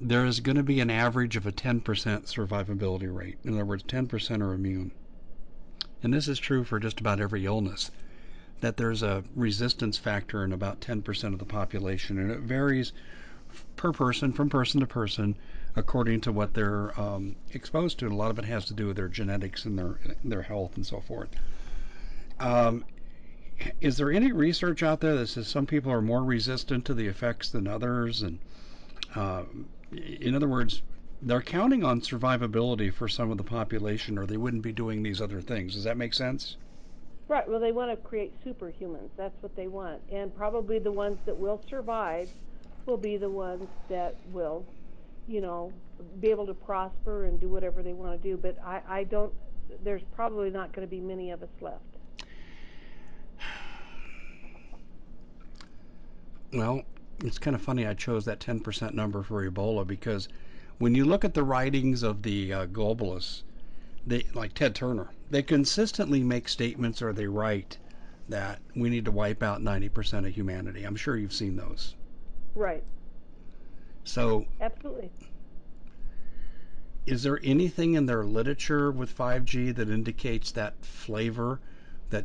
there 0.00 0.26
is 0.26 0.40
going 0.40 0.56
to 0.56 0.64
be 0.64 0.80
an 0.80 0.90
average 0.90 1.36
of 1.36 1.46
a 1.46 1.52
10% 1.52 1.82
survivability 1.82 3.14
rate. 3.14 3.38
In 3.44 3.54
other 3.54 3.64
words, 3.64 3.84
10% 3.84 4.42
are 4.42 4.54
immune. 4.54 4.90
And 6.02 6.12
this 6.12 6.26
is 6.26 6.40
true 6.40 6.64
for 6.64 6.80
just 6.80 6.98
about 6.98 7.20
every 7.20 7.46
illness 7.46 7.92
that 8.60 8.76
there's 8.76 9.04
a 9.04 9.22
resistance 9.36 9.98
factor 9.98 10.42
in 10.42 10.52
about 10.52 10.80
10% 10.80 11.32
of 11.32 11.38
the 11.38 11.44
population, 11.44 12.18
and 12.18 12.32
it 12.32 12.40
varies 12.40 12.92
per 13.76 13.92
person, 13.92 14.32
from 14.32 14.48
person 14.48 14.80
to 14.80 14.86
person, 14.86 15.36
according 15.76 16.20
to 16.22 16.32
what 16.32 16.54
they're 16.54 16.98
um, 17.00 17.36
exposed 17.52 17.98
to. 17.98 18.06
And 18.06 18.14
a 18.14 18.16
lot 18.16 18.30
of 18.30 18.38
it 18.38 18.44
has 18.44 18.66
to 18.66 18.74
do 18.74 18.86
with 18.86 18.96
their 18.96 19.08
genetics 19.08 19.64
and 19.64 19.78
their 19.78 19.98
their 20.24 20.42
health 20.42 20.76
and 20.76 20.86
so 20.86 21.00
forth. 21.00 21.30
Um, 22.40 22.84
is 23.80 23.96
there 23.96 24.10
any 24.10 24.32
research 24.32 24.82
out 24.82 25.00
there 25.00 25.14
that 25.16 25.28
says 25.28 25.48
some 25.48 25.66
people 25.66 25.92
are 25.92 26.02
more 26.02 26.24
resistant 26.24 26.84
to 26.86 26.94
the 26.94 27.06
effects 27.06 27.50
than 27.50 27.66
others? 27.66 28.22
And 28.22 28.38
uh, 29.14 29.44
in 29.92 30.34
other 30.34 30.48
words, 30.48 30.82
they're 31.22 31.40
counting 31.40 31.84
on 31.84 32.00
survivability 32.00 32.92
for 32.92 33.08
some 33.08 33.30
of 33.30 33.38
the 33.38 33.44
population, 33.44 34.18
or 34.18 34.26
they 34.26 34.36
wouldn't 34.36 34.62
be 34.62 34.72
doing 34.72 35.02
these 35.02 35.20
other 35.20 35.40
things. 35.40 35.74
Does 35.74 35.84
that 35.84 35.96
make 35.96 36.14
sense? 36.14 36.56
Right. 37.28 37.48
Well, 37.48 37.60
they 37.60 37.72
want 37.72 37.90
to 37.90 37.96
create 37.96 38.34
superhumans. 38.44 39.08
That's 39.16 39.40
what 39.40 39.56
they 39.56 39.66
want, 39.66 40.02
and 40.12 40.34
probably 40.34 40.78
the 40.78 40.92
ones 40.92 41.18
that 41.24 41.38
will 41.38 41.62
survive 41.68 42.28
will 42.86 42.96
be 42.96 43.16
the 43.16 43.28
ones 43.28 43.68
that 43.88 44.16
will, 44.32 44.64
you 45.26 45.40
know, 45.40 45.72
be 46.20 46.30
able 46.30 46.46
to 46.46 46.54
prosper 46.54 47.24
and 47.24 47.40
do 47.40 47.48
whatever 47.48 47.82
they 47.82 47.92
want 47.92 48.20
to 48.20 48.28
do. 48.28 48.36
But 48.36 48.56
I, 48.64 48.80
I 48.88 49.04
don't. 49.04 49.32
There's 49.82 50.02
probably 50.14 50.50
not 50.50 50.72
going 50.72 50.86
to 50.86 50.90
be 50.90 51.00
many 51.00 51.30
of 51.30 51.42
us 51.42 51.48
left. 51.60 51.80
Well, 56.52 56.82
it's 57.24 57.38
kind 57.38 57.56
of 57.56 57.62
funny 57.62 57.84
I 57.84 57.94
chose 57.94 58.24
that 58.26 58.38
10% 58.38 58.94
number 58.94 59.24
for 59.24 59.44
Ebola 59.48 59.84
because 59.84 60.28
when 60.78 60.94
you 60.94 61.04
look 61.04 61.24
at 61.24 61.34
the 61.34 61.42
writings 61.42 62.04
of 62.04 62.22
the 62.22 62.52
uh, 62.52 62.66
globalists, 62.66 63.42
they 64.06 64.26
like 64.34 64.54
Ted 64.54 64.74
Turner, 64.74 65.08
they 65.30 65.42
consistently 65.42 66.22
make 66.22 66.48
statements 66.48 67.02
or 67.02 67.12
they 67.12 67.26
write 67.26 67.78
that 68.28 68.60
we 68.76 68.88
need 68.88 69.04
to 69.04 69.10
wipe 69.10 69.42
out 69.42 69.62
90% 69.62 70.26
of 70.26 70.34
humanity. 70.34 70.84
I'm 70.84 70.94
sure 70.94 71.16
you've 71.16 71.32
seen 71.32 71.56
those. 71.56 71.94
Right. 72.54 72.84
So, 74.04 74.44
Absolutely. 74.60 75.10
is 77.06 77.22
there 77.22 77.40
anything 77.42 77.94
in 77.94 78.06
their 78.06 78.24
literature 78.24 78.90
with 78.90 79.16
5G 79.16 79.74
that 79.74 79.88
indicates 79.88 80.52
that 80.52 80.74
flavor 80.84 81.60
that 82.10 82.24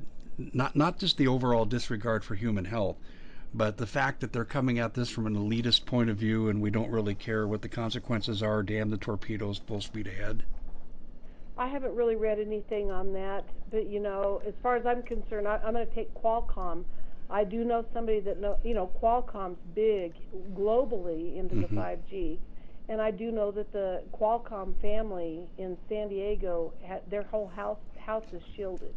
not 0.53 0.75
not 0.75 0.99
just 0.99 1.17
the 1.17 1.27
overall 1.27 1.65
disregard 1.65 2.23
for 2.23 2.35
human 2.35 2.65
health, 2.65 2.97
but 3.53 3.77
the 3.77 3.87
fact 3.87 4.21
that 4.21 4.31
they're 4.31 4.45
coming 4.45 4.79
at 4.79 4.93
this 4.93 5.09
from 5.09 5.25
an 5.25 5.35
elitist 5.35 5.85
point 5.85 6.09
of 6.09 6.17
view 6.17 6.49
and 6.49 6.61
we 6.61 6.69
don't 6.69 6.91
really 6.91 7.15
care 7.15 7.47
what 7.47 7.61
the 7.61 7.69
consequences 7.69 8.43
are, 8.43 8.61
damn 8.63 8.89
the 8.89 8.97
torpedoes, 8.97 9.57
full 9.57 9.81
speed 9.81 10.07
ahead? 10.07 10.43
I 11.57 11.67
haven't 11.67 11.95
really 11.95 12.15
read 12.15 12.39
anything 12.39 12.89
on 12.89 13.11
that, 13.13 13.43
but 13.71 13.87
you 13.87 13.99
know, 13.99 14.41
as 14.47 14.53
far 14.63 14.77
as 14.77 14.85
I'm 14.85 15.03
concerned, 15.03 15.47
I, 15.47 15.59
I'm 15.65 15.73
going 15.73 15.85
to 15.85 15.93
take 15.93 16.13
Qualcomm. 16.13 16.85
I 17.29 17.43
do 17.43 17.63
know 17.63 17.85
somebody 17.93 18.19
that 18.21 18.39
know, 18.39 18.57
you 18.63 18.73
know, 18.73 18.87
Qualcomm's 19.01 19.59
big 19.75 20.13
globally 20.53 21.37
into 21.37 21.55
Mhm. 21.55 21.61
the 21.61 21.67
5G, 21.69 22.39
and 22.89 23.01
I 23.01 23.11
do 23.11 23.31
know 23.31 23.51
that 23.51 23.71
the 23.71 24.03
Qualcomm 24.11 24.75
family 24.81 25.49
in 25.57 25.77
San 25.89 26.09
Diego, 26.09 26.73
ha- 26.85 27.01
their 27.09 27.23
whole 27.23 27.47
house 27.47 27.79
house 27.97 28.25
is 28.33 28.41
shielded. 28.55 28.93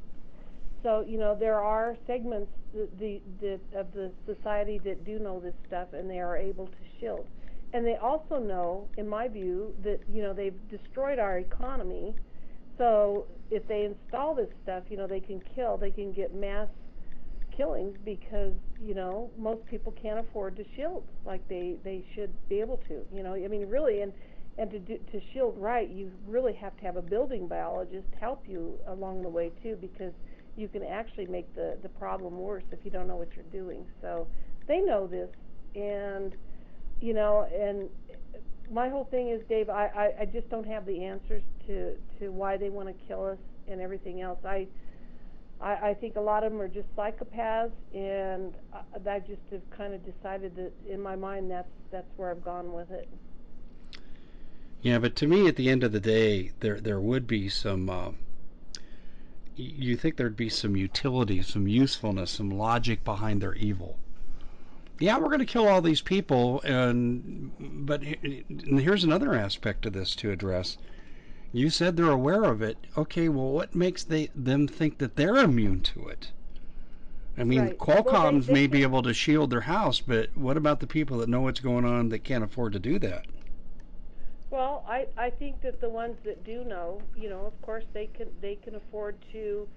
So 0.83 1.01
you 1.01 1.18
know, 1.18 1.35
there 1.35 1.59
are 1.61 1.97
segments 2.07 2.51
the, 2.73 2.88
the, 2.99 3.23
the 3.40 3.61
of 3.79 3.92
the 3.92 4.12
society 4.27 4.79
that 4.79 5.05
do 5.05 5.18
know 5.18 5.40
this 5.40 5.55
stuff, 5.66 5.88
and 5.92 6.09
they 6.11 6.21
are 6.21 6.37
able 6.37 6.66
to 6.66 6.79
shield. 6.99 7.27
And 7.73 7.85
they 7.87 7.97
also 7.97 8.38
know, 8.38 8.88
in 8.97 9.09
my 9.09 9.29
view, 9.29 9.75
that 9.83 10.01
you 10.09 10.23
know 10.23 10.33
they've 10.33 10.59
destroyed 10.68 11.18
our 11.18 11.38
economy. 11.38 12.14
So 12.79 13.27
if 13.51 13.66
they 13.68 13.85
install 13.85 14.35
this 14.35 14.49
stuff, 14.62 14.85
you 14.88 14.97
know, 14.97 15.07
they 15.07 15.21
can 15.21 15.40
kill, 15.55 15.77
they 15.77 15.90
can 15.90 16.12
get 16.12 16.35
mass 16.35 16.68
killings 17.57 17.97
because 18.05 18.53
you 18.81 18.95
know 18.95 19.31
most 19.38 19.65
people 19.67 19.93
can't 20.01 20.19
afford 20.19 20.57
to 20.57 20.65
shield 20.77 21.05
like 21.25 21.47
they 21.49 21.77
they 21.85 22.05
should 22.15 22.33
be 22.49 22.61
able 22.61 22.79
to. 22.88 23.03
You 23.15 23.23
know, 23.23 23.35
I 23.35 23.49
mean, 23.49 23.69
really, 23.69 24.03
and 24.03 24.12
and 24.59 24.71
to 24.71 24.79
do, 24.79 24.99
to 25.12 25.21
shield 25.33 25.55
right, 25.59 25.88
you 25.88 26.11
really 26.27 26.53
have 26.55 26.77
to 26.79 26.85
have 26.85 26.97
a 26.97 27.03
building 27.03 27.47
biologist 27.47 28.09
help 28.21 28.45
you 28.47 28.79
along 28.87 29.23
the 29.23 29.29
way 29.29 29.51
too, 29.62 29.77
because 29.81 30.12
you 30.57 30.69
can 30.69 30.83
actually 30.83 31.27
make 31.27 31.53
the 31.55 31.79
the 31.83 31.88
problem 31.88 32.37
worse 32.37 32.65
if 32.73 32.81
you 32.85 32.91
don't 32.91 33.09
know 33.09 33.17
what 33.17 33.29
you're 33.35 33.45
doing. 33.53 33.85
So 34.01 34.27
they 34.69 34.81
know 34.81 35.07
this, 35.07 35.31
and 35.75 36.35
you 37.01 37.15
know, 37.15 37.47
and 37.53 37.88
my 38.73 38.88
whole 38.88 39.05
thing 39.11 39.29
is, 39.29 39.41
Dave, 39.49 39.69
I, 39.69 39.87
I, 39.95 40.23
I 40.23 40.25
just 40.25 40.49
don't 40.49 40.67
have 40.67 40.87
the 40.87 41.05
answers 41.05 41.43
to, 41.67 41.95
to 42.19 42.29
why 42.31 42.57
they 42.57 42.71
want 42.71 42.88
to 42.88 42.95
kill 43.07 43.25
us 43.27 43.38
and 43.69 43.81
everything 43.81 44.23
else. 44.23 44.38
I, 44.45 44.67
I, 45.62 45.94
think 45.94 46.16
a 46.16 46.20
lot 46.20 46.42
of 46.42 46.53
them 46.53 46.61
are 46.61 46.68
just 46.68 46.94
psychopaths, 46.96 47.70
and 47.94 48.53
I, 48.72 49.11
I 49.11 49.18
just 49.20 49.42
have 49.53 49.62
kind 49.70 49.94
of 49.94 50.05
decided 50.05 50.57
that 50.57 50.72
in 50.88 51.01
my 51.01 51.14
mind 51.14 51.51
that's 51.51 51.70
that's 51.90 52.11
where 52.16 52.31
I've 52.31 52.44
gone 52.44 52.72
with 52.72 52.90
it. 52.90 53.09
Yeah, 54.83 54.98
but 54.98 55.14
to 55.16 55.29
me, 55.29 55.46
at 55.46 55.55
the 55.55 55.70
end 55.70 55.85
of 55.85 55.92
the 55.92 56.01
day, 56.01 56.51
there 56.61 56.81
there 56.81 57.01
would 57.01 57.27
be 57.27 57.48
some. 57.48 57.88
Uh, 57.88 58.11
you 59.55 59.96
think 59.96 60.16
there'd 60.16 60.37
be 60.37 60.48
some 60.48 60.77
utility, 60.77 61.42
some 61.42 61.68
usefulness, 61.68 62.33
some 62.33 62.51
logic 62.51 63.05
behind 63.05 63.40
their 63.40 63.55
evil. 63.55 63.98
Yeah, 64.98 65.18
we're 65.18 65.29
going 65.29 65.40
to 65.40 65.44
kill 65.44 65.68
all 65.68 65.83
these 65.83 66.01
people, 66.01 66.61
and 66.62 67.53
but 67.87 68.03
and 68.03 68.81
here's 68.81 69.05
another 69.05 69.35
aspect 69.35 69.87
of 69.87 69.92
this 69.92 70.16
to 70.16 70.33
address. 70.33 70.77
You 71.53 71.71
said 71.71 71.97
they're 71.97 72.11
aware 72.11 72.45
of 72.45 72.62
it. 72.62 72.87
Okay, 72.97 73.29
well, 73.29 73.53
what 73.53 73.75
makes 73.75 74.03
they 74.05 74.31
them 74.35 74.67
think 74.67 74.99
that 74.99 75.17
they're 75.17 75.37
immune 75.37 75.81
to 75.83 76.09
it? 76.09 76.33
I 77.37 77.45
mean, 77.45 77.73
Right. 77.73 77.79
Well, 77.87 78.03
Qualcomm's 78.03 78.47
they 78.47 78.53
may 78.53 78.67
be 78.67 78.83
able 78.83 79.03
to 79.03 79.15
shield 79.15 79.51
their 79.51 79.62
house, 79.62 80.01
but 80.01 80.37
what 80.37 80.57
about 80.57 80.81
the 80.81 80.87
people 80.87 81.19
that 81.19 81.29
know 81.29 81.43
what's 81.43 81.61
going 81.61 81.85
on 81.85 82.09
that 82.11 82.25
can't 82.25 82.45
afford 82.45 82.73
to 82.75 82.81
do 82.81 82.99
that? 83.01 83.27
Well, 84.51 84.85
I, 84.87 85.09
I 85.17 85.31
think 85.31 85.62
that 85.62 85.81
the 85.81 85.88
ones 85.88 86.17
that 86.25 86.45
do 86.45 86.65
know, 86.65 87.01
you 87.17 87.29
know, 87.29 87.47
of 87.47 87.61
course 87.62 87.85
they 87.93 88.07
can 88.07 88.29
they 88.41 88.57
can 88.57 88.75
afford 88.75 89.17
to 89.33 89.69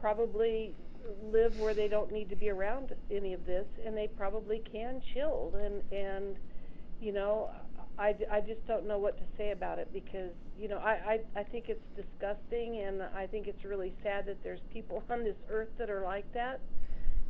probably 0.00 0.74
live 1.22 1.56
where 1.56 1.74
they 1.74 1.88
don't 1.88 2.12
need 2.12 2.28
to 2.30 2.36
be 2.36 2.50
around 2.50 2.94
any 3.10 3.32
of 3.32 3.46
this, 3.46 3.66
and 3.84 3.96
they 3.96 4.08
probably 4.08 4.60
can 4.60 5.00
shield 5.14 5.54
and 5.54 5.82
and 5.92 6.36
you 7.00 7.12
know, 7.12 7.50
I, 7.98 8.14
I 8.30 8.40
just 8.40 8.64
don't 8.66 8.86
know 8.86 8.98
what 8.98 9.16
to 9.18 9.24
say 9.36 9.50
about 9.50 9.78
it 9.78 9.92
because 9.92 10.30
you 10.58 10.68
know 10.68 10.78
I, 10.78 11.20
I 11.34 11.40
I 11.40 11.42
think 11.42 11.68
it's 11.68 11.82
disgusting 11.96 12.82
and 12.86 13.02
I 13.02 13.26
think 13.26 13.48
it's 13.48 13.64
really 13.64 13.92
sad 14.02 14.26
that 14.26 14.42
there's 14.42 14.60
people 14.72 15.02
on 15.10 15.24
this 15.24 15.36
earth 15.50 15.68
that 15.78 15.90
are 15.90 16.02
like 16.02 16.32
that 16.32 16.60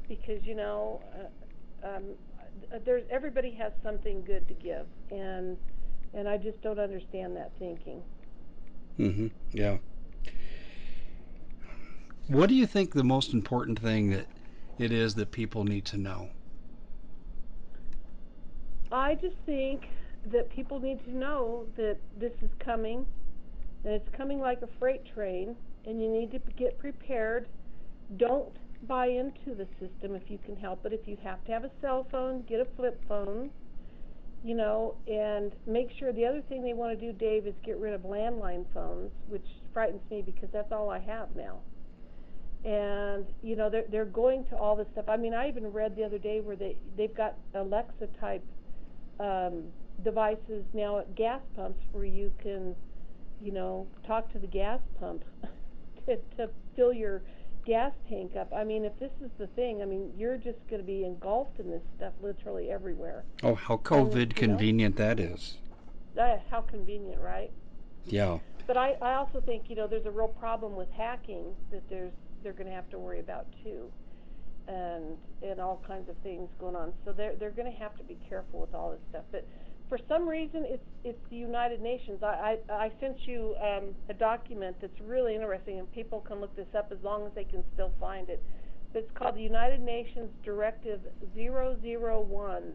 because 0.08 0.44
you 0.44 0.54
know 0.54 1.00
uh, 1.84 1.88
um, 1.88 2.02
there's 2.84 3.04
everybody 3.10 3.50
has 3.52 3.72
something 3.82 4.22
good 4.24 4.46
to 4.48 4.54
give 4.54 4.86
and 5.10 5.56
and 6.14 6.28
I 6.28 6.36
just 6.36 6.60
don't 6.62 6.78
understand 6.78 7.36
that 7.36 7.52
thinking. 7.58 8.02
Mm-hmm. 8.98 9.28
Yeah. 9.52 9.78
What 12.28 12.48
do 12.48 12.54
you 12.54 12.66
think 12.66 12.92
the 12.92 13.04
most 13.04 13.32
important 13.32 13.78
thing 13.78 14.10
that 14.10 14.26
it 14.78 14.92
is 14.92 15.14
that 15.14 15.32
people 15.32 15.64
need 15.64 15.84
to 15.86 15.96
know? 15.96 16.28
I 18.90 19.14
just 19.14 19.36
think 19.44 19.86
that 20.32 20.50
people 20.50 20.78
need 20.78 21.04
to 21.04 21.16
know 21.16 21.66
that 21.76 21.96
this 22.18 22.32
is 22.42 22.50
coming, 22.64 23.06
and 23.84 23.92
it's 23.92 24.08
coming 24.16 24.40
like 24.40 24.62
a 24.62 24.68
freight 24.78 25.02
train, 25.14 25.56
and 25.86 26.00
you 26.00 26.08
need 26.08 26.30
to 26.32 26.38
get 26.56 26.78
prepared. 26.78 27.48
Don't 28.16 28.52
buy 28.86 29.06
into 29.06 29.54
the 29.54 29.66
system 29.80 30.14
if 30.14 30.22
you 30.28 30.38
can 30.44 30.56
help 30.56 30.84
it. 30.86 30.92
If 30.92 31.06
you 31.06 31.16
have 31.22 31.44
to 31.46 31.52
have 31.52 31.64
a 31.64 31.70
cell 31.80 32.06
phone, 32.10 32.44
get 32.48 32.60
a 32.60 32.66
flip 32.76 33.02
phone, 33.08 33.50
you 34.44 34.54
know, 34.54 34.94
and 35.06 35.52
make 35.66 35.88
sure. 35.98 36.12
The 36.12 36.26
other 36.26 36.42
thing 36.48 36.62
they 36.62 36.74
want 36.74 36.98
to 36.98 37.12
do, 37.12 37.16
Dave, 37.16 37.46
is 37.46 37.54
get 37.64 37.78
rid 37.78 37.94
of 37.94 38.02
landline 38.02 38.64
phones, 38.72 39.10
which 39.28 39.46
frightens 39.72 40.02
me 40.10 40.22
because 40.22 40.48
that's 40.52 40.72
all 40.72 40.90
I 40.90 41.00
have 41.00 41.34
now. 41.34 41.58
And 42.64 43.24
you 43.42 43.54
know 43.54 43.70
they're 43.70 43.84
they're 43.90 44.04
going 44.04 44.44
to 44.46 44.56
all 44.56 44.74
this 44.74 44.86
stuff. 44.92 45.04
I 45.08 45.16
mean, 45.16 45.32
I 45.32 45.48
even 45.48 45.72
read 45.72 45.96
the 45.96 46.04
other 46.04 46.18
day 46.18 46.40
where 46.40 46.56
they 46.56 46.76
they've 46.96 47.14
got 47.14 47.36
Alexa 47.54 48.08
type 48.20 48.44
um, 49.20 49.64
devices 50.04 50.64
now 50.72 50.98
at 50.98 51.14
gas 51.14 51.40
pumps 51.56 51.80
where 51.92 52.04
you 52.04 52.32
can, 52.42 52.74
you 53.40 53.52
know, 53.52 53.86
talk 54.06 54.30
to 54.32 54.38
the 54.38 54.46
gas 54.46 54.80
pump 54.98 55.24
to, 56.06 56.16
to 56.36 56.50
fill 56.76 56.92
your 56.92 57.22
gas 57.64 57.92
tank 58.08 58.36
up. 58.36 58.52
I 58.54 58.64
mean, 58.64 58.84
if 58.84 58.98
this 58.98 59.12
is 59.20 59.30
the 59.38 59.46
thing, 59.48 59.82
I 59.82 59.84
mean, 59.84 60.12
you're 60.16 60.36
just 60.36 60.58
going 60.70 60.80
to 60.80 60.86
be 60.86 61.04
engulfed 61.04 61.60
in 61.60 61.70
this 61.70 61.82
stuff 61.96 62.12
literally 62.22 62.70
everywhere. 62.70 63.24
Oh, 63.42 63.54
how 63.54 63.76
COVID 63.76 64.28
know- 64.28 64.34
convenient 64.34 64.96
that 64.96 65.20
is. 65.20 65.58
Uh, 66.18 66.38
how 66.50 66.62
convenient, 66.62 67.20
right? 67.20 67.52
Yeah. 68.06 68.38
But 68.66 68.76
I, 68.76 68.96
I 69.00 69.14
also 69.14 69.40
think, 69.40 69.64
you 69.68 69.76
know, 69.76 69.86
there's 69.86 70.06
a 70.06 70.10
real 70.10 70.28
problem 70.28 70.76
with 70.76 70.90
hacking 70.90 71.54
that 71.70 71.88
there's 71.88 72.12
they're 72.42 72.52
going 72.52 72.66
to 72.66 72.72
have 72.72 72.88
to 72.90 72.98
worry 72.98 73.20
about 73.20 73.46
too, 73.64 73.90
and 74.68 75.16
and 75.42 75.60
all 75.60 75.82
kinds 75.86 76.08
of 76.08 76.16
things 76.22 76.48
going 76.60 76.76
on. 76.76 76.92
So 77.04 77.12
they're 77.12 77.34
they're 77.36 77.50
going 77.50 77.70
to 77.70 77.78
have 77.78 77.96
to 77.96 78.04
be 78.04 78.18
careful 78.28 78.60
with 78.60 78.74
all 78.74 78.90
this 78.90 79.00
stuff. 79.10 79.24
But 79.32 79.46
for 79.88 79.98
some 80.08 80.28
reason, 80.28 80.64
it's 80.66 80.84
it's 81.04 81.18
the 81.30 81.36
United 81.36 81.80
Nations. 81.80 82.22
I 82.22 82.58
I, 82.68 82.72
I 82.72 82.92
sent 83.00 83.16
you 83.26 83.54
um, 83.62 83.94
a 84.08 84.14
document 84.14 84.76
that's 84.80 85.00
really 85.00 85.34
interesting, 85.34 85.78
and 85.78 85.90
people 85.92 86.20
can 86.20 86.40
look 86.40 86.54
this 86.56 86.68
up 86.76 86.90
as 86.92 86.98
long 87.02 87.26
as 87.26 87.32
they 87.34 87.44
can 87.44 87.64
still 87.74 87.92
find 88.00 88.28
it. 88.28 88.42
But 88.92 89.00
it's 89.00 89.12
called 89.14 89.36
the 89.36 89.42
United 89.42 89.80
Nations 89.80 90.30
Directive 90.44 91.00
001 91.36 92.74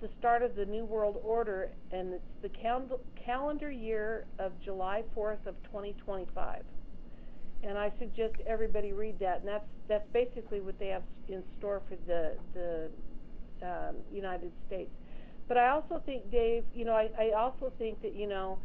the 0.00 0.08
start 0.18 0.42
of 0.42 0.54
the 0.56 0.64
New 0.64 0.84
World 0.84 1.16
Order, 1.22 1.70
and 1.90 2.14
it's 2.14 2.22
the 2.42 2.48
cal- 2.50 3.00
calendar 3.24 3.70
year 3.70 4.26
of 4.38 4.52
July 4.62 5.02
4th 5.16 5.46
of 5.46 5.54
2025. 5.64 6.62
And 7.62 7.78
I 7.78 7.90
suggest 7.98 8.34
everybody 8.46 8.92
read 8.92 9.18
that, 9.20 9.40
and 9.40 9.48
that's 9.48 9.64
that's 9.88 10.06
basically 10.12 10.60
what 10.60 10.78
they 10.78 10.88
have 10.88 11.02
in 11.28 11.42
store 11.58 11.80
for 11.88 11.96
the 12.06 12.34
the 12.52 12.90
um, 13.66 13.96
United 14.12 14.52
States. 14.66 14.90
But 15.48 15.58
I 15.58 15.68
also 15.68 16.02
think, 16.04 16.30
Dave, 16.30 16.64
you 16.74 16.84
know, 16.84 16.92
I, 16.94 17.08
I 17.18 17.30
also 17.36 17.72
think 17.78 18.02
that 18.02 18.14
you 18.14 18.26
know, 18.26 18.58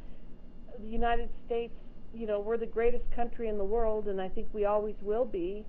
the 0.79 0.87
United 0.87 1.29
States, 1.45 1.73
you 2.13 2.27
know, 2.27 2.39
we're 2.39 2.57
the 2.57 2.65
greatest 2.65 3.05
country 3.15 3.47
in 3.47 3.57
the 3.57 3.63
world, 3.63 4.07
and 4.07 4.19
I 4.19 4.29
think 4.29 4.47
we 4.53 4.65
always 4.65 4.95
will 5.01 5.25
be. 5.25 5.65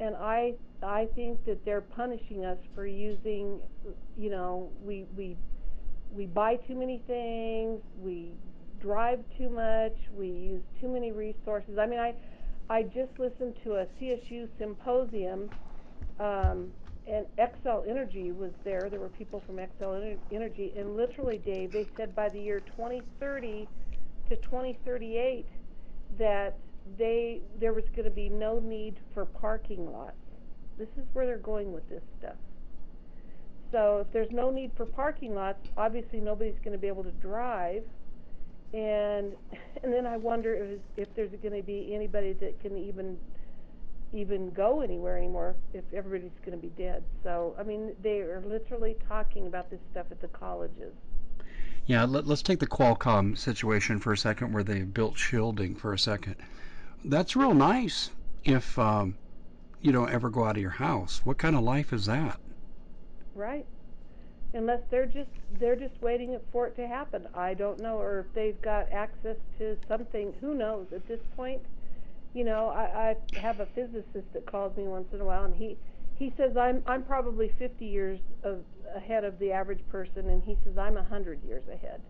And 0.00 0.16
I 0.16 0.54
I 0.82 1.06
think 1.14 1.44
that 1.46 1.64
they're 1.64 1.80
punishing 1.80 2.44
us 2.44 2.58
for 2.74 2.86
using, 2.86 3.60
you 4.16 4.30
know, 4.30 4.70
we 4.84 5.06
we 5.16 5.36
we 6.12 6.26
buy 6.26 6.56
too 6.56 6.74
many 6.74 7.02
things, 7.06 7.80
we 8.00 8.32
drive 8.80 9.20
too 9.38 9.48
much, 9.48 9.96
we 10.16 10.26
use 10.28 10.62
too 10.80 10.88
many 10.88 11.12
resources. 11.12 11.78
I 11.78 11.86
mean, 11.86 12.00
I 12.00 12.14
I 12.68 12.84
just 12.84 13.18
listened 13.18 13.54
to 13.64 13.74
a 13.76 13.86
CSU 14.00 14.48
symposium, 14.58 15.50
um, 16.18 16.72
and 17.06 17.26
Xcel 17.36 17.88
Energy 17.88 18.32
was 18.32 18.52
there. 18.64 18.88
There 18.88 19.00
were 19.00 19.08
people 19.08 19.42
from 19.44 19.56
Xcel 19.56 20.16
Energy, 20.30 20.72
and 20.76 20.96
literally, 20.96 21.38
Dave, 21.38 21.72
they 21.72 21.86
said 21.96 22.14
by 22.14 22.28
the 22.28 22.40
year 22.40 22.60
2030 22.60 23.68
to 24.28 24.36
2038 24.36 25.46
that 26.18 26.56
they 26.98 27.40
there 27.60 27.72
was 27.72 27.84
going 27.94 28.04
to 28.04 28.10
be 28.10 28.28
no 28.28 28.58
need 28.58 28.96
for 29.14 29.24
parking 29.24 29.92
lots. 29.92 30.16
This 30.78 30.88
is 30.96 31.04
where 31.12 31.26
they're 31.26 31.38
going 31.38 31.72
with 31.72 31.88
this 31.88 32.02
stuff. 32.18 32.36
So 33.70 33.98
if 33.98 34.12
there's 34.12 34.30
no 34.30 34.50
need 34.50 34.70
for 34.76 34.84
parking 34.84 35.34
lots, 35.34 35.58
obviously 35.76 36.20
nobody's 36.20 36.58
going 36.64 36.72
to 36.72 36.78
be 36.78 36.88
able 36.88 37.04
to 37.04 37.12
drive. 37.12 37.84
And 38.72 39.32
and 39.82 39.92
then 39.92 40.06
I 40.06 40.16
wonder 40.16 40.54
if 40.54 40.80
if 40.96 41.14
there's 41.14 41.32
going 41.42 41.56
to 41.56 41.66
be 41.66 41.94
anybody 41.94 42.32
that 42.34 42.60
can 42.60 42.76
even 42.76 43.18
even 44.12 44.50
go 44.50 44.80
anywhere 44.80 45.16
anymore 45.16 45.56
if 45.72 45.84
everybody's 45.92 46.38
going 46.44 46.58
to 46.58 46.62
be 46.62 46.72
dead. 46.82 47.02
So 47.22 47.54
I 47.58 47.62
mean, 47.62 47.94
they 48.02 48.20
are 48.20 48.42
literally 48.46 48.96
talking 49.08 49.46
about 49.46 49.70
this 49.70 49.80
stuff 49.90 50.06
at 50.10 50.20
the 50.20 50.28
colleges. 50.28 50.94
Yeah, 51.86 52.04
let, 52.04 52.28
us 52.28 52.42
take 52.42 52.60
the 52.60 52.66
Qualcomm 52.66 53.36
situation 53.36 53.98
for 53.98 54.12
a 54.12 54.16
second, 54.16 54.52
where 54.52 54.62
they've 54.62 54.94
built 54.94 55.18
shielding 55.18 55.74
for 55.74 55.92
a 55.92 55.98
second. 55.98 56.36
That's 57.04 57.34
real 57.34 57.54
nice 57.54 58.10
if 58.44 58.78
um, 58.78 59.16
you 59.80 59.90
don't 59.90 60.10
ever 60.10 60.30
go 60.30 60.44
out 60.44 60.56
of 60.56 60.62
your 60.62 60.70
house. 60.70 61.20
What 61.24 61.38
kind 61.38 61.56
of 61.56 61.62
life 61.62 61.92
is 61.92 62.06
that? 62.06 62.38
Right. 63.34 63.66
Unless 64.54 64.82
they're 64.90 65.06
just 65.06 65.30
they're 65.58 65.76
just 65.76 66.00
waiting 66.00 66.38
for 66.52 66.66
it 66.66 66.76
to 66.76 66.86
happen. 66.86 67.26
I 67.34 67.54
don't 67.54 67.80
know, 67.80 67.98
or 67.98 68.20
if 68.20 68.26
they've 68.34 68.60
got 68.62 68.92
access 68.92 69.36
to 69.58 69.76
something. 69.88 70.34
Who 70.40 70.54
knows? 70.54 70.86
At 70.92 71.08
this 71.08 71.20
point, 71.34 71.62
you 72.34 72.44
know, 72.44 72.68
I, 72.68 73.16
I 73.36 73.40
have 73.40 73.60
a 73.60 73.66
physicist 73.66 74.32
that 74.32 74.46
calls 74.46 74.76
me 74.76 74.84
once 74.84 75.08
in 75.12 75.20
a 75.20 75.24
while, 75.24 75.44
and 75.44 75.54
he 75.54 75.76
he 76.18 76.32
says 76.36 76.56
I'm 76.56 76.82
I'm 76.86 77.02
probably 77.02 77.52
50 77.58 77.84
years 77.84 78.20
of, 78.42 78.60
ahead 78.94 79.24
of 79.24 79.38
the 79.38 79.52
average 79.52 79.80
person, 79.90 80.28
and 80.28 80.42
he 80.42 80.56
says 80.64 80.78
I'm 80.78 80.94
100 80.94 81.42
years 81.44 81.64
ahead, 81.72 82.00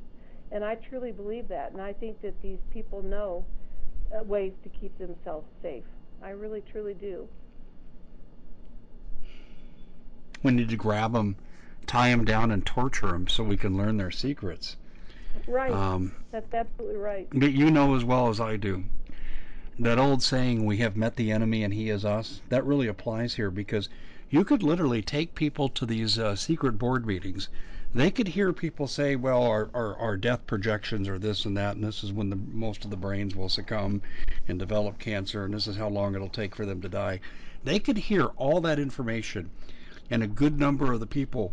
and 0.50 0.64
I 0.64 0.76
truly 0.76 1.12
believe 1.12 1.48
that, 1.48 1.72
and 1.72 1.80
I 1.80 1.92
think 1.92 2.20
that 2.22 2.40
these 2.42 2.58
people 2.72 3.02
know 3.02 3.44
uh, 4.16 4.22
ways 4.22 4.52
to 4.62 4.68
keep 4.68 4.96
themselves 4.98 5.46
safe. 5.60 5.84
I 6.22 6.30
really 6.30 6.62
truly 6.70 6.94
do. 6.94 7.28
We 10.44 10.52
need 10.52 10.68
to 10.70 10.76
grab 10.76 11.12
them, 11.12 11.36
tie 11.86 12.10
them 12.10 12.24
down, 12.24 12.50
and 12.50 12.64
torture 12.64 13.08
them 13.08 13.28
so 13.28 13.42
we 13.42 13.56
can 13.56 13.76
learn 13.76 13.96
their 13.96 14.10
secrets. 14.10 14.76
Right. 15.48 15.72
Um, 15.72 16.14
That's 16.30 16.52
absolutely 16.52 16.98
right. 16.98 17.28
But 17.32 17.52
you 17.52 17.70
know 17.70 17.96
as 17.96 18.04
well 18.04 18.28
as 18.28 18.40
I 18.40 18.56
do 18.56 18.84
that 19.78 19.98
old 19.98 20.22
saying, 20.22 20.64
we 20.64 20.76
have 20.78 20.96
met 20.96 21.16
the 21.16 21.32
enemy 21.32 21.64
and 21.64 21.72
he 21.72 21.88
is 21.88 22.04
us, 22.04 22.40
that 22.48 22.64
really 22.64 22.86
applies 22.86 23.34
here 23.34 23.50
because 23.50 23.88
you 24.30 24.44
could 24.44 24.62
literally 24.62 25.02
take 25.02 25.34
people 25.34 25.68
to 25.68 25.86
these 25.86 26.18
uh, 26.18 26.36
secret 26.36 26.78
board 26.78 27.06
meetings. 27.06 27.48
They 27.94 28.10
could 28.10 28.28
hear 28.28 28.52
people 28.52 28.86
say, 28.86 29.16
well, 29.16 29.42
our, 29.42 29.70
our, 29.74 29.94
our 29.96 30.16
death 30.16 30.46
projections 30.46 31.08
are 31.08 31.18
this 31.18 31.44
and 31.44 31.56
that, 31.58 31.74
and 31.76 31.84
this 31.84 32.02
is 32.02 32.12
when 32.12 32.30
the, 32.30 32.36
most 32.36 32.84
of 32.84 32.90
the 32.90 32.96
brains 32.96 33.36
will 33.36 33.50
succumb 33.50 34.00
and 34.48 34.58
develop 34.58 34.98
cancer, 34.98 35.44
and 35.44 35.52
this 35.52 35.66
is 35.66 35.76
how 35.76 35.88
long 35.88 36.14
it'll 36.14 36.28
take 36.28 36.54
for 36.54 36.64
them 36.64 36.80
to 36.80 36.88
die. 36.88 37.20
They 37.64 37.78
could 37.78 37.98
hear 37.98 38.26
all 38.36 38.62
that 38.62 38.78
information, 38.78 39.50
and 40.10 40.22
a 40.22 40.26
good 40.26 40.58
number 40.58 40.92
of 40.92 41.00
the 41.00 41.06
people 41.06 41.52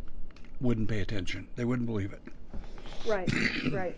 wouldn't 0.62 0.88
pay 0.88 1.02
attention. 1.02 1.48
They 1.56 1.66
wouldn't 1.66 1.88
believe 1.88 2.14
it. 2.14 2.22
Right, 3.06 3.30
right. 3.72 3.98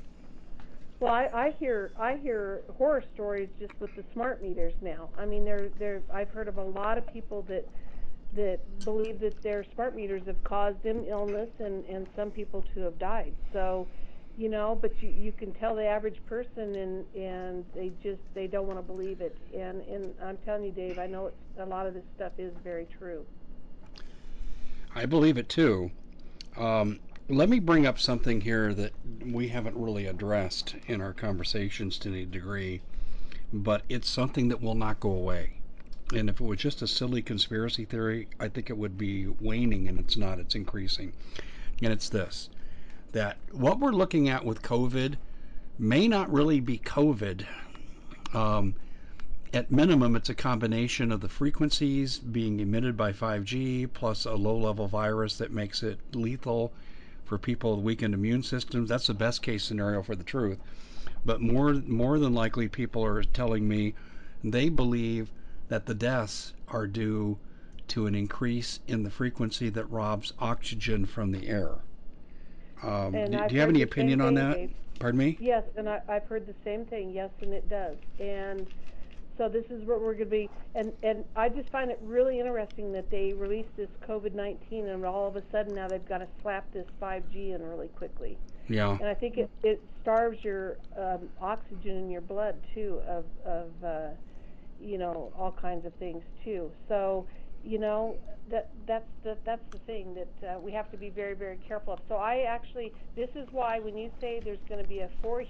Well, 1.02 1.12
I, 1.12 1.30
I 1.34 1.56
hear 1.58 1.92
I 2.00 2.18
hear 2.18 2.62
horror 2.78 3.04
stories 3.16 3.50
just 3.60 3.74
with 3.80 3.94
the 3.96 4.04
smart 4.14 4.40
meters 4.44 4.74
now. 4.82 5.10
I 5.18 5.26
mean, 5.26 5.44
there 5.44 5.70
there 5.80 6.04
I've 6.14 6.30
heard 6.30 6.48
of 6.48 6.60
a 6.60 6.64
lot 6.64 7.00
of 7.00 7.12
people 7.12 7.42
that 7.50 7.68
that 8.36 8.60
believe 8.86 9.20
that 9.22 9.42
their 9.42 9.66
smart 9.74 9.96
meters 9.96 10.22
have 10.28 10.42
caused 10.44 10.82
them 10.84 11.04
illness 11.10 11.50
and 11.58 11.84
and 11.86 12.06
some 12.16 12.30
people 12.30 12.64
to 12.76 12.82
have 12.82 13.00
died. 13.00 13.34
So, 13.52 13.88
you 14.38 14.48
know, 14.48 14.78
but 14.80 14.92
you 15.02 15.10
you 15.10 15.32
can 15.32 15.54
tell 15.54 15.76
the 15.76 15.88
average 15.88 16.24
person 16.28 16.76
and 16.76 17.06
and 17.16 17.66
they 17.74 17.92
just 18.04 18.22
they 18.36 18.46
don't 18.46 18.68
want 18.68 18.78
to 18.78 18.84
believe 18.84 19.22
it. 19.22 19.36
And 19.58 19.82
and 19.82 20.14
I'm 20.24 20.38
telling 20.46 20.66
you, 20.66 20.72
Dave, 20.72 21.00
I 21.00 21.08
know 21.08 21.26
it's 21.26 21.60
a 21.60 21.66
lot 21.66 21.88
of 21.88 21.96
this 21.96 22.06
stuff 22.16 22.34
is 22.38 22.54
very 22.64 22.88
true. 23.00 23.26
I 24.94 25.08
believe 25.08 25.40
it 25.40 25.50
too. 25.50 25.90
Um, 26.58 27.00
let 27.30 27.50
me 27.50 27.60
bring 27.60 27.86
up 27.86 28.00
something 28.00 28.42
here 28.42 28.74
that 28.74 28.94
we 29.26 29.48
haven't 29.48 29.76
really 29.76 30.08
addressed 30.08 30.76
in 30.88 31.02
our 31.02 31.14
conversations 31.14 31.98
to 32.00 32.10
any 32.10 32.26
degree, 32.26 32.82
but 33.54 33.84
it's 33.90 34.10
something 34.10 34.50
that 34.50 34.62
will 34.62 34.76
not 34.76 35.00
go 35.00 35.12
away. 35.12 35.54
And 36.14 36.30
if 36.30 36.42
it 36.42 36.44
was 36.44 36.60
just 36.60 36.82
a 36.82 36.88
silly 36.88 37.22
conspiracy 37.22 37.86
theory, 37.86 38.28
I 38.40 38.50
think 38.50 38.70
it 38.70 38.78
would 38.78 38.98
be 38.98 39.28
waning, 39.28 39.88
and 39.88 40.00
it's 40.00 40.18
not, 40.18 40.40
it's 40.40 40.56
increasing. 40.56 41.14
And 41.82 41.94
it's 41.94 42.10
this 42.10 42.50
that 43.12 43.38
what 43.52 43.80
we're 43.80 43.92
looking 43.92 44.30
at 44.30 44.46
with 44.46 44.62
COVID 44.62 45.16
may 45.78 46.08
not 46.08 46.32
really 46.32 46.60
be 46.60 46.78
COVID. 46.80 47.46
Um, 48.34 48.76
at 49.54 49.70
minimum, 49.70 50.16
it's 50.16 50.30
a 50.30 50.36
combination 50.36 51.12
of 51.12 51.20
the 51.20 51.28
frequencies 51.28 52.20
being 52.20 52.62
emitted 52.62 52.96
by 52.96 53.12
5G 53.12 53.90
plus 53.94 54.26
a 54.26 54.34
low 54.34 54.58
level 54.58 54.88
virus 54.88 55.38
that 55.38 55.52
makes 55.52 55.84
it 55.84 56.00
lethal 56.14 56.72
for 57.32 57.38
people 57.38 57.78
with 57.78 57.86
weakened 57.86 58.14
immune 58.14 58.44
systems. 58.44 58.90
That's 58.90 59.08
the 59.08 59.14
best 59.14 59.42
case 59.42 59.64
scenario 59.64 60.04
for 60.04 60.18
the 60.18 60.24
truth. 60.26 60.60
But 61.24 61.40
more 61.40 61.72
more 61.72 62.20
than 62.20 62.34
likely, 62.34 62.68
people 62.68 63.06
are 63.06 63.24
telling 63.24 63.66
me 63.70 63.94
they 64.44 64.68
believe 64.68 65.30
that 65.70 65.86
the 65.86 65.94
deaths 65.94 66.52
are 66.68 66.88
due 66.88 67.38
to 67.88 68.06
an 68.06 68.16
increase 68.16 68.82
in 68.86 69.04
the 69.04 69.10
frequency 69.10 69.70
that 69.70 69.86
robs 69.86 70.34
oxygen 70.40 71.06
from 71.06 71.32
the 71.32 71.48
air. 71.48 71.76
Um, 72.84 73.14
do, 73.14 73.28
do, 73.48 73.56
you 73.56 73.62
have 73.62 73.70
any 73.70 73.84
opinion 73.84 74.20
on 74.20 74.34
that? 74.34 74.70
Pardon 75.00 75.18
me? 75.18 75.38
Yes, 75.40 75.64
and 75.78 75.88
I, 75.88 76.02
I've 76.10 76.26
heard 76.26 76.46
the 76.46 76.56
same 76.66 76.84
thing. 76.84 77.12
Yes, 77.12 77.30
and 77.40 77.54
it 77.54 77.70
does. 77.70 77.96
And 78.20 78.68
so 79.38 79.50
this 79.50 79.66
is 79.70 79.84
what 79.86 80.02
we're 80.02 80.14
going 80.14 80.26
to 80.26 80.26
be, 80.26 80.50
and 80.76 80.92
and 81.04 81.24
I 81.36 81.50
just 81.50 81.70
find 81.70 81.90
it 81.90 82.00
really 82.04 82.40
interesting 82.40 82.92
that 82.94 83.10
they 83.10 83.34
released 83.34 83.76
this 83.78 83.90
COVID-19, 84.08 84.94
and 84.94 85.06
all 85.06 85.28
of 85.28 85.36
a 85.36 85.44
sudden 85.52 85.74
now 85.74 85.88
they've 85.88 86.08
got 86.08 86.20
to 86.20 86.28
slap 86.42 86.72
this 86.74 86.86
5G 87.02 87.56
in 87.56 87.64
really 87.64 87.88
quickly. 87.90 88.38
Yeah. 88.68 88.92
And 88.92 89.08
I 89.08 89.14
think 89.14 89.38
it 89.38 89.50
it 89.64 89.82
starves 90.02 90.44
your 90.44 90.78
um, 90.98 91.30
oxygen 91.42 91.98
in 91.98 92.10
your 92.10 92.22
blood 92.22 92.56
too 92.74 93.02
of 93.08 93.26
of 93.46 93.70
uh, 93.84 94.08
you 94.82 94.98
know 94.98 95.32
all 95.38 95.52
kinds 95.52 95.86
of 95.86 95.94
things 95.96 96.24
too. 96.44 96.72
So 96.88 97.26
you 97.64 97.80
know 97.80 98.16
that 98.50 98.70
that's 98.88 99.10
the 99.24 99.38
that's 99.46 99.64
the 99.72 99.80
thing 99.80 100.16
that 100.16 100.48
uh, 100.48 100.60
we 100.60 100.72
have 100.72 100.92
to 100.92 100.98
be 100.98 101.10
very 101.10 101.34
very 101.34 101.58
careful 101.68 101.94
of. 101.94 102.00
So 102.08 102.16
I 102.16 102.42
actually 102.48 102.94
this 103.16 103.30
is 103.36 103.48
why 103.52 103.80
when 103.80 103.98
you 103.98 104.12
say 104.20 104.42
there's 104.44 104.64
going 104.70 104.82
to 104.82 104.90
be 104.90 105.00
a 105.00 105.10
four 105.22 105.42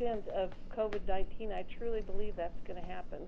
year 0.00 0.18
of 0.34 0.50
COVID-19, 0.76 1.52
I 1.52 1.64
truly 1.78 2.00
believe 2.00 2.34
that's 2.36 2.60
going 2.66 2.80
to 2.80 2.88
happen 2.88 3.20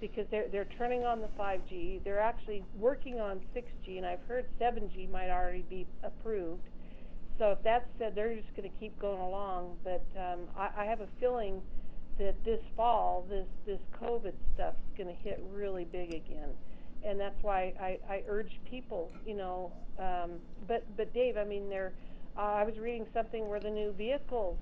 because 0.00 0.26
they're 0.30 0.48
they're 0.48 0.68
turning 0.76 1.04
on 1.04 1.20
the 1.20 1.28
5G. 1.38 2.02
They're 2.04 2.20
actually 2.20 2.62
working 2.78 3.20
on 3.20 3.40
6G, 3.56 3.96
and 3.96 4.06
I've 4.06 4.22
heard 4.28 4.46
7G 4.60 5.10
might 5.10 5.30
already 5.30 5.64
be 5.68 5.86
approved. 6.02 6.62
So 7.38 7.50
if 7.52 7.58
that's 7.64 7.86
said, 7.98 8.14
they're 8.14 8.34
just 8.34 8.54
going 8.56 8.70
to 8.70 8.76
keep 8.78 8.98
going 9.00 9.20
along. 9.20 9.76
But 9.82 10.04
um, 10.16 10.40
I, 10.56 10.82
I 10.82 10.84
have 10.84 11.00
a 11.00 11.08
feeling 11.18 11.62
that 12.18 12.34
this 12.44 12.60
fall, 12.76 13.26
this 13.28 13.46
this 13.66 13.80
COVID 14.00 14.34
stuff 14.54 14.74
is 14.74 15.04
going 15.04 15.14
to 15.14 15.22
hit 15.22 15.42
really 15.52 15.84
big 15.84 16.14
again, 16.14 16.50
and 17.04 17.18
that's 17.18 17.42
why 17.42 17.72
I, 17.80 17.98
I 18.08 18.22
urge 18.28 18.60
people, 18.68 19.10
you 19.26 19.34
know. 19.34 19.72
Um, 19.98 20.32
but 20.68 20.84
but 20.96 21.12
Dave, 21.14 21.36
I 21.36 21.44
mean, 21.44 21.68
they're. 21.68 21.92
Uh, 22.36 22.40
I 22.40 22.64
was 22.64 22.76
reading 22.78 23.06
something 23.14 23.48
where 23.48 23.60
the 23.60 23.70
new 23.70 23.92
vehicles 23.92 24.58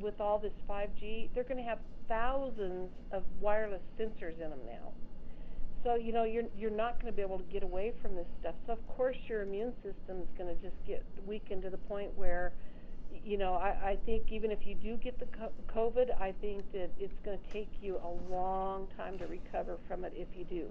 with 0.00 0.20
all 0.20 0.38
this 0.38 0.52
5G, 0.68 1.28
they're 1.34 1.44
going 1.44 1.58
to 1.58 1.62
have 1.62 1.78
thousands 2.08 2.90
of 3.12 3.22
wireless 3.40 3.82
sensors 3.98 4.34
in 4.34 4.50
them 4.50 4.60
now. 4.66 4.92
So 5.84 5.96
you 5.96 6.12
know 6.12 6.22
you're 6.22 6.44
you're 6.56 6.70
not 6.70 7.00
going 7.00 7.12
to 7.12 7.16
be 7.16 7.22
able 7.22 7.38
to 7.38 7.52
get 7.52 7.62
away 7.64 7.92
from 8.00 8.14
this 8.14 8.26
stuff. 8.40 8.54
So 8.66 8.72
of 8.72 8.86
course 8.86 9.16
your 9.28 9.42
immune 9.42 9.72
system 9.82 10.20
is 10.20 10.28
going 10.38 10.54
to 10.54 10.62
just 10.62 10.76
get 10.86 11.04
weakened 11.26 11.62
to 11.62 11.70
the 11.70 11.78
point 11.78 12.16
where, 12.16 12.52
you 13.24 13.36
know, 13.36 13.54
I, 13.54 13.68
I 13.68 13.98
think 14.06 14.30
even 14.30 14.52
if 14.52 14.64
you 14.64 14.76
do 14.76 14.96
get 14.96 15.18
the 15.18 15.26
COVID, 15.74 16.20
I 16.20 16.32
think 16.40 16.70
that 16.72 16.90
it's 17.00 17.18
going 17.24 17.38
to 17.38 17.52
take 17.52 17.68
you 17.82 17.96
a 17.96 18.32
long 18.32 18.86
time 18.96 19.18
to 19.18 19.26
recover 19.26 19.76
from 19.88 20.04
it 20.04 20.12
if 20.16 20.28
you 20.36 20.44
do. 20.44 20.68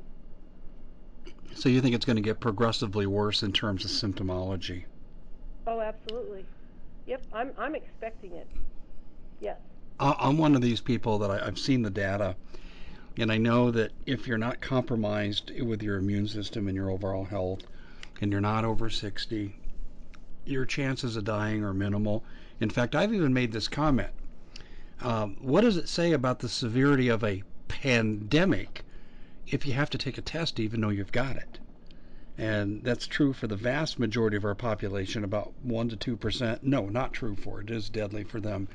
So 1.53 1.67
you 1.67 1.81
think 1.81 1.93
it's 1.93 2.05
going 2.05 2.15
to 2.15 2.21
get 2.21 2.39
progressively 2.39 3.05
worse 3.05 3.43
in 3.43 3.51
terms 3.51 3.83
of 3.83 3.91
symptomology? 3.91 4.85
Oh, 5.67 5.81
absolutely. 5.81 6.45
Yep, 7.05 7.23
I'm 7.33 7.51
I'm 7.57 7.75
expecting 7.75 8.33
it. 8.33 8.47
Yes. 9.41 9.57
I'm 9.99 10.37
one 10.37 10.55
of 10.55 10.61
these 10.61 10.81
people 10.81 11.19
that 11.19 11.31
I, 11.31 11.45
I've 11.45 11.59
seen 11.59 11.81
the 11.81 11.89
data, 11.89 12.35
and 13.17 13.31
I 13.31 13.37
know 13.37 13.71
that 13.71 13.91
if 14.05 14.27
you're 14.27 14.37
not 14.37 14.61
compromised 14.61 15.51
with 15.59 15.83
your 15.83 15.97
immune 15.97 16.27
system 16.27 16.67
and 16.67 16.75
your 16.75 16.89
overall 16.89 17.25
health, 17.25 17.63
and 18.21 18.31
you're 18.31 18.39
not 18.39 18.63
over 18.65 18.89
60, 18.89 19.55
your 20.45 20.65
chances 20.65 21.15
of 21.15 21.23
dying 21.23 21.63
are 21.63 21.73
minimal. 21.73 22.23
In 22.59 22.69
fact, 22.69 22.95
I've 22.95 23.13
even 23.13 23.33
made 23.33 23.51
this 23.51 23.67
comment. 23.67 24.11
Um, 25.01 25.37
what 25.39 25.61
does 25.61 25.77
it 25.77 25.89
say 25.89 26.11
about 26.11 26.39
the 26.39 26.49
severity 26.49 27.09
of 27.09 27.23
a 27.23 27.43
pandemic 27.67 28.83
if 29.47 29.65
you 29.65 29.73
have 29.73 29.89
to 29.89 29.97
take 29.97 30.19
a 30.19 30.21
test 30.21 30.59
even 30.59 30.81
though 30.81 30.89
you've 30.89 31.11
got 31.11 31.35
it? 31.35 31.59
And 32.37 32.83
that's 32.83 33.07
true 33.07 33.33
for 33.33 33.47
the 33.47 33.55
vast 33.55 33.99
majority 33.99 34.37
of 34.37 34.45
our 34.45 34.55
population, 34.55 35.23
about 35.23 35.53
1 35.63 35.89
to 35.89 36.15
2%. 36.17 36.63
No, 36.63 36.87
not 36.87 37.13
true 37.13 37.35
for 37.35 37.61
it. 37.61 37.69
It 37.69 37.75
is 37.75 37.89
deadly 37.89 38.23
for 38.23 38.39
them. 38.39 38.67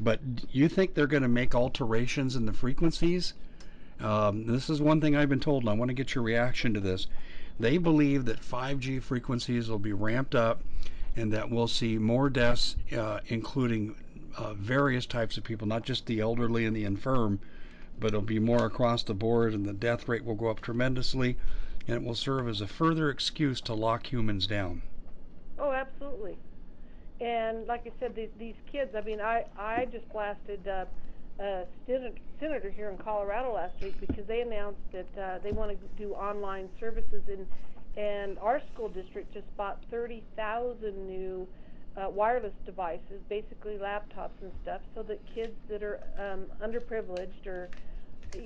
But 0.00 0.20
you 0.52 0.68
think 0.68 0.94
they're 0.94 1.06
going 1.06 1.22
to 1.22 1.28
make 1.28 1.54
alterations 1.54 2.36
in 2.36 2.46
the 2.46 2.52
frequencies 2.52 3.34
Um, 3.98 4.46
this 4.46 4.68
is 4.68 4.80
one 4.80 5.00
thing 5.00 5.16
I've 5.16 5.28
been 5.28 5.40
told, 5.40 5.62
and 5.62 5.70
I 5.70 5.72
want 5.72 5.88
to 5.88 5.94
get 5.94 6.14
your 6.14 6.22
reaction 6.24 6.74
to 6.74 6.80
this. 6.80 7.06
They 7.58 7.78
believe 7.78 8.26
that 8.26 8.40
5G 8.42 9.02
frequencies 9.02 9.70
will 9.70 9.78
be 9.78 9.94
ramped 9.94 10.34
up 10.34 10.60
and 11.16 11.32
that 11.32 11.48
we'll 11.50 11.68
see 11.68 11.96
more 11.96 12.28
deaths, 12.28 12.76
uh, 12.94 13.20
including 13.28 13.94
uh, 14.36 14.52
various 14.52 15.06
types 15.06 15.38
of 15.38 15.44
people, 15.44 15.66
not 15.66 15.82
just 15.82 16.04
the 16.04 16.20
elderly 16.20 16.66
and 16.66 16.76
the 16.76 16.84
infirm, 16.84 17.40
but 17.98 18.08
it'll 18.08 18.20
be 18.20 18.38
more 18.38 18.66
across 18.66 19.02
the 19.02 19.14
board, 19.14 19.54
and 19.54 19.64
the 19.64 19.72
death 19.72 20.06
rate 20.08 20.24
will 20.24 20.34
go 20.34 20.48
up 20.48 20.60
tremendously, 20.60 21.38
and 21.88 21.96
it 21.96 22.02
will 22.06 22.14
serve 22.14 22.46
as 22.48 22.60
a 22.60 22.66
further 22.66 23.08
excuse 23.08 23.62
to 23.62 23.72
lock 23.72 24.12
humans 24.12 24.46
down. 24.46 24.82
Oh, 25.58 25.72
absolutely. 25.72 26.36
And 27.20 27.66
like 27.66 27.86
I 27.86 27.92
said, 27.98 28.14
these, 28.14 28.28
these 28.38 28.56
kids. 28.70 28.94
I 28.94 29.00
mean, 29.00 29.20
I 29.20 29.44
I 29.58 29.86
just 29.90 30.10
blasted 30.12 30.66
uh, 30.68 30.84
a 31.40 31.64
senator 32.38 32.70
here 32.70 32.90
in 32.90 32.98
Colorado 32.98 33.54
last 33.54 33.80
week 33.82 33.98
because 34.00 34.26
they 34.26 34.40
announced 34.40 34.80
that 34.92 35.18
uh, 35.20 35.38
they 35.42 35.52
want 35.52 35.70
to 35.70 35.76
do 35.96 36.12
online 36.12 36.68
services 36.78 37.22
and 37.28 37.46
and 37.96 38.38
our 38.40 38.60
school 38.74 38.88
district 38.88 39.32
just 39.32 39.46
bought 39.56 39.78
30,000 39.90 41.06
new 41.06 41.48
uh, 41.96 42.10
wireless 42.10 42.52
devices, 42.66 43.22
basically 43.30 43.78
laptops 43.78 44.36
and 44.42 44.52
stuff, 44.62 44.82
so 44.94 45.02
that 45.02 45.18
kids 45.34 45.54
that 45.70 45.82
are 45.82 46.00
um, 46.18 46.44
underprivileged 46.62 47.46
or 47.46 47.70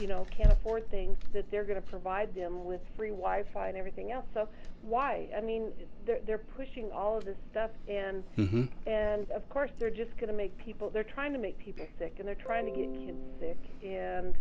you 0.01 0.07
know 0.07 0.27
can't 0.37 0.53
afford 0.53 0.88
things 0.90 1.16
that 1.33 1.51
they're 1.51 1.64
going 1.64 1.81
to 1.81 1.88
provide 1.88 2.35
them 2.35 2.64
with 2.64 2.81
free 2.97 3.11
Wi-Fi 3.11 3.69
and 3.69 3.77
everything 3.77 4.12
else. 4.12 4.27
So 4.35 4.49
why? 4.83 5.29
I 5.37 5.40
mean, 5.40 5.73
they're 6.07 6.21
they're 6.27 6.38
pushing 6.38 6.90
all 6.93 7.19
of 7.19 7.25
this 7.25 7.37
stuff, 7.51 7.71
and 7.88 8.23
mm-hmm. 8.37 8.64
and 8.87 9.31
of 9.31 9.49
course 9.49 9.71
they're 9.79 9.90
just 9.90 10.16
going 10.16 10.29
to 10.29 10.37
make 10.37 10.57
people. 10.59 10.90
They're 10.90 11.05
trying 11.05 11.33
to 11.33 11.38
make 11.38 11.59
people 11.59 11.87
sick, 11.99 12.16
and 12.19 12.27
they're 12.27 12.35
trying 12.35 12.66
to 12.66 12.73
get 12.73 12.93
kids 12.95 13.19
sick, 13.38 13.59
and 13.83 14.35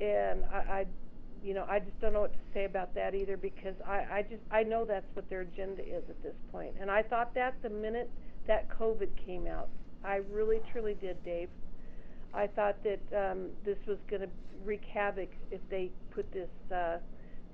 and 0.00 0.44
I, 0.52 0.56
I 0.56 0.86
you 1.42 1.54
know 1.54 1.66
I 1.68 1.78
just 1.78 2.00
don't 2.00 2.12
know 2.12 2.22
what 2.22 2.32
to 2.32 2.38
say 2.52 2.64
about 2.64 2.94
that 2.94 3.14
either 3.14 3.36
because 3.36 3.74
I 3.86 4.06
I 4.10 4.22
just 4.28 4.42
I 4.50 4.62
know 4.62 4.84
that's 4.84 5.06
what 5.14 5.28
their 5.28 5.42
agenda 5.42 5.82
is 5.82 6.04
at 6.08 6.22
this 6.22 6.36
point, 6.52 6.74
and 6.80 6.90
I 6.90 7.02
thought 7.02 7.34
that 7.34 7.54
the 7.62 7.70
minute 7.70 8.10
that 8.46 8.68
COVID 8.68 9.08
came 9.24 9.46
out, 9.46 9.68
I 10.04 10.16
really 10.30 10.60
truly 10.70 10.94
did, 10.94 11.22
Dave. 11.24 11.48
I 12.34 12.46
thought 12.48 12.76
that 12.82 13.00
um, 13.30 13.50
this 13.64 13.78
was 13.86 13.98
going 14.08 14.22
to 14.22 14.28
wreak 14.64 14.84
havoc 14.84 15.28
if 15.50 15.60
they 15.70 15.90
put 16.10 16.30
this 16.32 16.50
uh, 16.72 16.98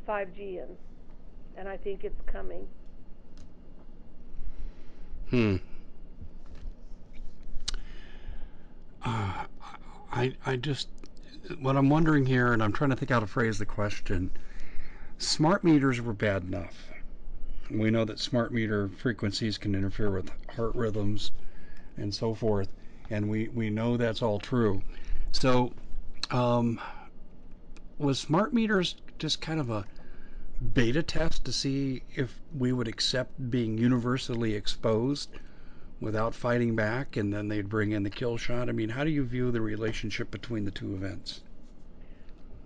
5G 0.08 0.38
in, 0.38 0.68
and 1.56 1.68
I 1.68 1.76
think 1.76 2.04
it's 2.04 2.20
coming. 2.26 2.66
Hmm. 5.28 5.56
Uh, 9.04 9.44
I 10.12 10.34
I 10.44 10.56
just 10.56 10.88
what 11.60 11.76
I'm 11.76 11.88
wondering 11.88 12.26
here, 12.26 12.52
and 12.52 12.62
I'm 12.62 12.72
trying 12.72 12.90
to 12.90 12.96
think 12.96 13.10
how 13.10 13.20
to 13.20 13.26
phrase 13.26 13.58
the 13.58 13.66
question. 13.66 14.30
Smart 15.18 15.62
meters 15.62 16.00
were 16.00 16.12
bad 16.12 16.44
enough. 16.44 16.90
We 17.70 17.90
know 17.90 18.04
that 18.04 18.18
smart 18.18 18.52
meter 18.52 18.88
frequencies 18.88 19.56
can 19.58 19.74
interfere 19.74 20.10
with 20.10 20.30
heart 20.50 20.74
rhythms 20.74 21.30
and 21.96 22.12
so 22.12 22.34
forth, 22.34 22.72
and 23.10 23.28
we 23.28 23.48
we 23.48 23.70
know 23.70 23.96
that's 23.96 24.22
all 24.22 24.38
true. 24.38 24.82
So, 25.32 25.72
um, 26.30 26.80
was 27.98 28.18
smart 28.18 28.54
meters 28.54 28.96
just 29.18 29.40
kind 29.40 29.60
of 29.60 29.70
a 29.70 29.84
beta 30.74 31.02
test 31.02 31.44
to 31.44 31.52
see 31.52 32.02
if 32.14 32.40
we 32.56 32.72
would 32.72 32.88
accept 32.88 33.50
being 33.50 33.78
universally 33.78 34.54
exposed 34.54 35.30
without 36.00 36.34
fighting 36.34 36.74
back, 36.74 37.16
and 37.16 37.32
then 37.32 37.48
they'd 37.48 37.68
bring 37.68 37.92
in 37.92 38.02
the 38.02 38.10
kill 38.10 38.36
shot? 38.36 38.68
I 38.68 38.72
mean, 38.72 38.88
how 38.88 39.04
do 39.04 39.10
you 39.10 39.24
view 39.24 39.50
the 39.50 39.60
relationship 39.60 40.30
between 40.30 40.64
the 40.64 40.70
two 40.70 40.94
events? 40.94 41.42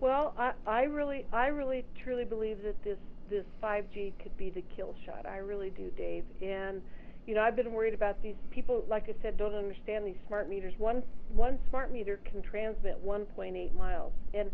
Well, 0.00 0.34
I, 0.38 0.52
I 0.66 0.82
really, 0.84 1.26
I 1.32 1.48
really, 1.48 1.84
truly 2.02 2.24
believe 2.24 2.62
that 2.62 2.82
this 2.84 2.98
this 3.30 3.44
5G 3.62 4.12
could 4.22 4.36
be 4.36 4.50
the 4.50 4.62
kill 4.76 4.94
shot. 5.04 5.24
I 5.26 5.38
really 5.38 5.70
do, 5.70 5.90
Dave. 5.96 6.24
And 6.42 6.82
you 7.26 7.34
know, 7.34 7.40
I've 7.40 7.56
been 7.56 7.72
worried 7.72 7.94
about 7.94 8.22
these 8.22 8.34
people. 8.50 8.84
Like 8.88 9.08
I 9.08 9.14
said, 9.22 9.38
don't 9.38 9.54
understand 9.54 10.06
these 10.06 10.18
smart 10.26 10.48
meters. 10.48 10.74
One 10.78 11.02
one 11.32 11.58
smart 11.68 11.92
meter 11.92 12.20
can 12.24 12.42
transmit 12.42 13.04
1.8 13.04 13.74
miles, 13.74 14.12
and 14.34 14.50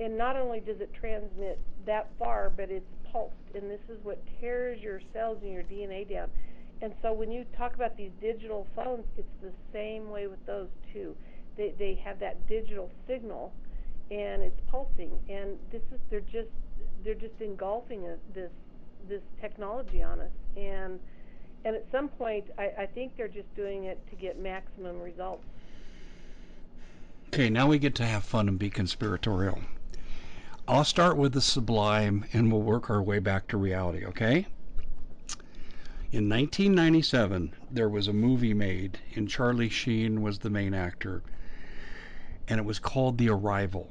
and 0.00 0.16
not 0.18 0.36
only 0.36 0.60
does 0.60 0.80
it 0.80 0.92
transmit 0.94 1.60
that 1.86 2.08
far, 2.18 2.50
but 2.56 2.70
it's 2.70 2.86
pulsed, 3.12 3.54
and 3.54 3.70
this 3.70 3.80
is 3.88 3.98
what 4.02 4.22
tears 4.40 4.80
your 4.80 5.00
cells 5.12 5.38
and 5.42 5.52
your 5.52 5.62
DNA 5.62 6.08
down. 6.08 6.28
And 6.80 6.92
so 7.02 7.12
when 7.12 7.32
you 7.32 7.44
talk 7.56 7.74
about 7.74 7.96
these 7.96 8.12
digital 8.20 8.66
phones, 8.76 9.04
it's 9.16 9.28
the 9.42 9.52
same 9.72 10.10
way 10.10 10.26
with 10.26 10.44
those 10.46 10.68
too. 10.92 11.16
They 11.56 11.74
they 11.78 12.00
have 12.04 12.18
that 12.20 12.48
digital 12.48 12.90
signal, 13.06 13.52
and 14.10 14.42
it's 14.42 14.60
pulsing. 14.68 15.12
And 15.28 15.58
this 15.70 15.82
is 15.92 16.00
they're 16.10 16.20
just 16.20 16.50
they're 17.04 17.14
just 17.14 17.40
engulfing 17.40 18.06
a, 18.06 18.16
this 18.34 18.50
this 19.08 19.22
technology 19.40 20.02
on 20.02 20.20
us. 20.20 20.32
And 20.56 20.98
and 21.64 21.74
at 21.74 21.84
some 21.90 22.08
point, 22.08 22.44
I, 22.58 22.72
I 22.78 22.86
think 22.86 23.16
they're 23.16 23.28
just 23.28 23.54
doing 23.54 23.84
it 23.84 23.98
to 24.10 24.16
get 24.16 24.38
maximum 24.38 25.00
results. 25.00 25.44
Okay, 27.28 27.50
now 27.50 27.66
we 27.66 27.78
get 27.78 27.94
to 27.96 28.06
have 28.06 28.24
fun 28.24 28.48
and 28.48 28.58
be 28.58 28.70
conspiratorial. 28.70 29.58
I'll 30.66 30.84
start 30.84 31.16
with 31.16 31.32
the 31.32 31.40
sublime 31.40 32.24
and 32.32 32.52
we'll 32.52 32.62
work 32.62 32.90
our 32.90 33.02
way 33.02 33.18
back 33.18 33.48
to 33.48 33.56
reality, 33.56 34.04
okay? 34.06 34.46
In 36.10 36.28
1997, 36.28 37.54
there 37.70 37.88
was 37.88 38.08
a 38.08 38.14
movie 38.14 38.54
made, 38.54 38.98
and 39.14 39.28
Charlie 39.28 39.68
Sheen 39.68 40.22
was 40.22 40.38
the 40.38 40.48
main 40.48 40.72
actor, 40.72 41.22
and 42.48 42.58
it 42.58 42.64
was 42.64 42.78
called 42.78 43.18
The 43.18 43.28
Arrival. 43.28 43.88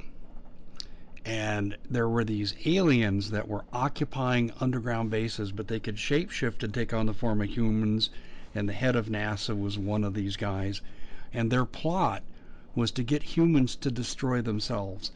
And 1.29 1.75
there 1.89 2.07
were 2.07 2.23
these 2.23 2.55
aliens 2.65 3.31
that 3.31 3.49
were 3.49 3.65
occupying 3.73 4.51
underground 4.61 5.09
bases, 5.09 5.51
but 5.51 5.67
they 5.67 5.79
could 5.79 5.97
shapeshift 5.97 6.63
and 6.63 6.73
take 6.73 6.93
on 6.93 7.05
the 7.05 7.13
form 7.13 7.41
of 7.41 7.49
humans, 7.49 8.09
and 8.55 8.69
the 8.69 8.73
head 8.73 8.95
of 8.95 9.07
NASA 9.09 9.59
was 9.59 9.77
one 9.77 10.05
of 10.05 10.13
these 10.13 10.37
guys. 10.37 10.81
And 11.33 11.51
their 11.51 11.65
plot 11.65 12.23
was 12.75 12.91
to 12.91 13.03
get 13.03 13.35
humans 13.35 13.75
to 13.75 13.91
destroy 13.91 14.41
themselves 14.41 15.11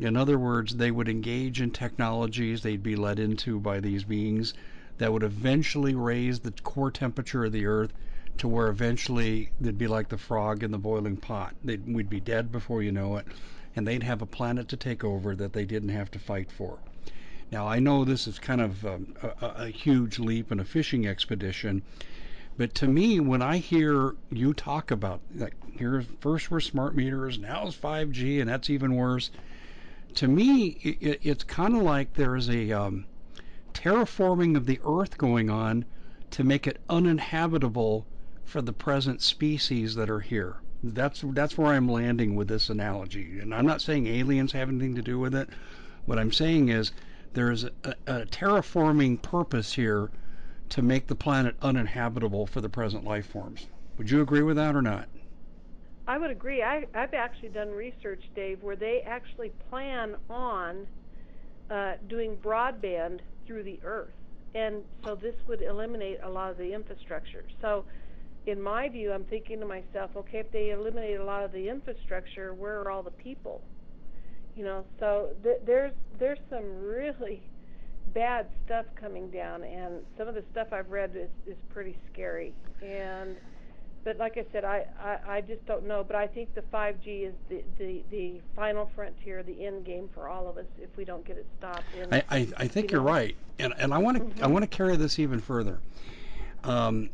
in 0.00 0.16
other 0.16 0.36
words, 0.40 0.74
they 0.74 0.90
would 0.90 1.08
engage 1.08 1.60
in 1.60 1.70
technologies 1.70 2.62
they'd 2.62 2.82
be 2.82 2.96
led 2.96 3.20
into 3.20 3.60
by 3.60 3.78
these 3.78 4.02
beings 4.02 4.52
that 4.98 5.12
would 5.12 5.22
eventually 5.22 5.94
raise 5.94 6.40
the 6.40 6.50
core 6.50 6.90
temperature 6.90 7.44
of 7.44 7.52
the 7.52 7.64
earth 7.66 7.92
to 8.38 8.48
where 8.48 8.66
eventually 8.66 9.50
they'd 9.60 9.78
be 9.78 9.86
like 9.86 10.08
the 10.08 10.18
frog 10.18 10.64
in 10.64 10.72
the 10.72 10.78
boiling 10.78 11.16
pot. 11.16 11.54
They'd, 11.62 11.86
we'd 11.86 12.10
be 12.10 12.18
dead 12.18 12.50
before 12.50 12.82
you 12.82 12.90
know 12.90 13.16
it, 13.18 13.26
and 13.76 13.86
they'd 13.86 14.02
have 14.02 14.22
a 14.22 14.26
planet 14.26 14.68
to 14.68 14.76
take 14.76 15.02
over 15.04 15.34
that 15.36 15.52
they 15.52 15.64
didn't 15.64 15.88
have 15.90 16.10
to 16.12 16.18
fight 16.18 16.50
for. 16.50 16.78
Now, 17.50 17.66
I 17.66 17.78
know 17.78 18.04
this 18.04 18.26
is 18.26 18.38
kind 18.38 18.60
of 18.60 18.84
um, 18.84 19.14
a, 19.22 19.46
a 19.46 19.68
huge 19.68 20.18
leap 20.18 20.50
in 20.50 20.60
a 20.60 20.64
fishing 20.64 21.06
expedition, 21.06 21.82
but 22.56 22.74
to 22.74 22.88
me, 22.88 23.20
when 23.20 23.42
I 23.42 23.58
hear 23.58 24.14
you 24.30 24.54
talk 24.54 24.90
about, 24.90 25.20
like, 25.34 25.54
here 25.78 26.04
first 26.20 26.50
were 26.50 26.60
smart 26.60 26.94
meters, 26.94 27.38
now 27.38 27.66
it's 27.66 27.76
5G, 27.76 28.40
and 28.40 28.48
that's 28.48 28.70
even 28.70 28.94
worse 28.94 29.30
to 30.14 30.28
me, 30.28 30.78
it, 30.82 31.20
it's 31.22 31.44
kind 31.44 31.74
of 31.74 31.82
like 31.82 32.14
there's 32.14 32.48
a 32.48 32.70
um, 32.70 33.04
terraforming 33.72 34.56
of 34.56 34.66
the 34.66 34.80
Earth 34.84 35.18
going 35.18 35.50
on 35.50 35.84
to 36.30 36.44
make 36.44 36.66
it 36.66 36.80
uninhabitable 36.88 38.06
for 38.44 38.62
the 38.62 38.72
present 38.72 39.20
species 39.22 39.94
that 39.96 40.08
are 40.08 40.20
here. 40.20 40.56
That's 40.92 41.24
that's 41.28 41.56
where 41.56 41.72
I'm 41.72 41.88
landing 41.88 42.36
with 42.36 42.48
this 42.48 42.68
analogy, 42.68 43.38
and 43.40 43.54
I'm 43.54 43.64
not 43.64 43.80
saying 43.80 44.06
aliens 44.06 44.52
have 44.52 44.68
anything 44.68 44.94
to 44.96 45.02
do 45.02 45.18
with 45.18 45.34
it. 45.34 45.48
What 46.04 46.18
I'm 46.18 46.32
saying 46.32 46.68
is 46.68 46.92
there's 47.32 47.64
a, 47.64 47.70
a 48.06 48.26
terraforming 48.26 49.22
purpose 49.22 49.72
here 49.72 50.10
to 50.68 50.82
make 50.82 51.06
the 51.06 51.14
planet 51.14 51.56
uninhabitable 51.62 52.46
for 52.46 52.60
the 52.60 52.68
present 52.68 53.04
life 53.04 53.26
forms. 53.26 53.66
Would 53.96 54.10
you 54.10 54.20
agree 54.20 54.42
with 54.42 54.56
that 54.56 54.76
or 54.76 54.82
not? 54.82 55.08
I 56.06 56.18
would 56.18 56.30
agree. 56.30 56.62
I, 56.62 56.84
I've 56.94 57.14
actually 57.14 57.48
done 57.48 57.70
research, 57.70 58.22
Dave, 58.34 58.62
where 58.62 58.76
they 58.76 59.00
actually 59.06 59.52
plan 59.70 60.16
on 60.28 60.86
uh, 61.70 61.94
doing 62.08 62.36
broadband 62.36 63.20
through 63.46 63.62
the 63.62 63.80
earth. 63.84 64.12
And 64.54 64.82
so 65.02 65.14
this 65.14 65.34
would 65.48 65.62
eliminate 65.62 66.18
a 66.22 66.28
lot 66.28 66.50
of 66.50 66.58
the 66.58 66.74
infrastructure. 66.74 67.44
So, 67.60 67.84
in 68.46 68.60
my 68.60 68.88
view, 68.88 69.12
I'm 69.12 69.24
thinking 69.24 69.60
to 69.60 69.66
myself, 69.66 70.10
okay, 70.16 70.38
if 70.38 70.52
they 70.52 70.70
eliminate 70.70 71.18
a 71.18 71.24
lot 71.24 71.44
of 71.44 71.52
the 71.52 71.68
infrastructure, 71.68 72.52
where 72.52 72.80
are 72.80 72.90
all 72.90 73.02
the 73.02 73.10
people? 73.10 73.62
You 74.56 74.64
know, 74.64 74.84
so 75.00 75.30
th- 75.42 75.60
there's 75.66 75.92
there's 76.18 76.38
some 76.50 76.64
really 76.82 77.42
bad 78.14 78.46
stuff 78.64 78.86
coming 78.94 79.30
down, 79.30 79.64
and 79.64 80.02
some 80.16 80.28
of 80.28 80.34
the 80.34 80.44
stuff 80.52 80.68
I've 80.72 80.90
read 80.90 81.12
is 81.16 81.30
is 81.46 81.56
pretty 81.70 81.96
scary. 82.12 82.54
And 82.82 83.36
but 84.04 84.18
like 84.18 84.36
I 84.36 84.44
said, 84.52 84.64
I, 84.64 84.84
I, 85.00 85.36
I 85.36 85.40
just 85.40 85.64
don't 85.66 85.86
know. 85.86 86.04
But 86.06 86.16
I 86.16 86.26
think 86.26 86.54
the 86.54 86.60
5G 86.60 87.26
is 87.26 87.34
the, 87.48 87.64
the, 87.78 88.02
the 88.10 88.40
final 88.54 88.90
frontier, 88.94 89.42
the 89.42 89.64
end 89.64 89.86
game 89.86 90.10
for 90.12 90.28
all 90.28 90.46
of 90.46 90.58
us 90.58 90.66
if 90.78 90.94
we 90.96 91.06
don't 91.06 91.26
get 91.26 91.38
it 91.38 91.46
stopped. 91.58 91.84
And, 91.98 92.14
I, 92.14 92.22
I, 92.30 92.48
I 92.58 92.68
think 92.68 92.92
you 92.92 92.98
are 92.98 93.02
right, 93.02 93.34
and 93.58 93.72
and 93.78 93.94
I 93.94 93.98
want 93.98 94.18
to 94.18 94.22
mm-hmm. 94.22 94.44
I 94.44 94.46
want 94.46 94.62
to 94.62 94.68
carry 94.68 94.96
this 94.96 95.18
even 95.18 95.40
further. 95.40 95.80
Um, 96.64 97.10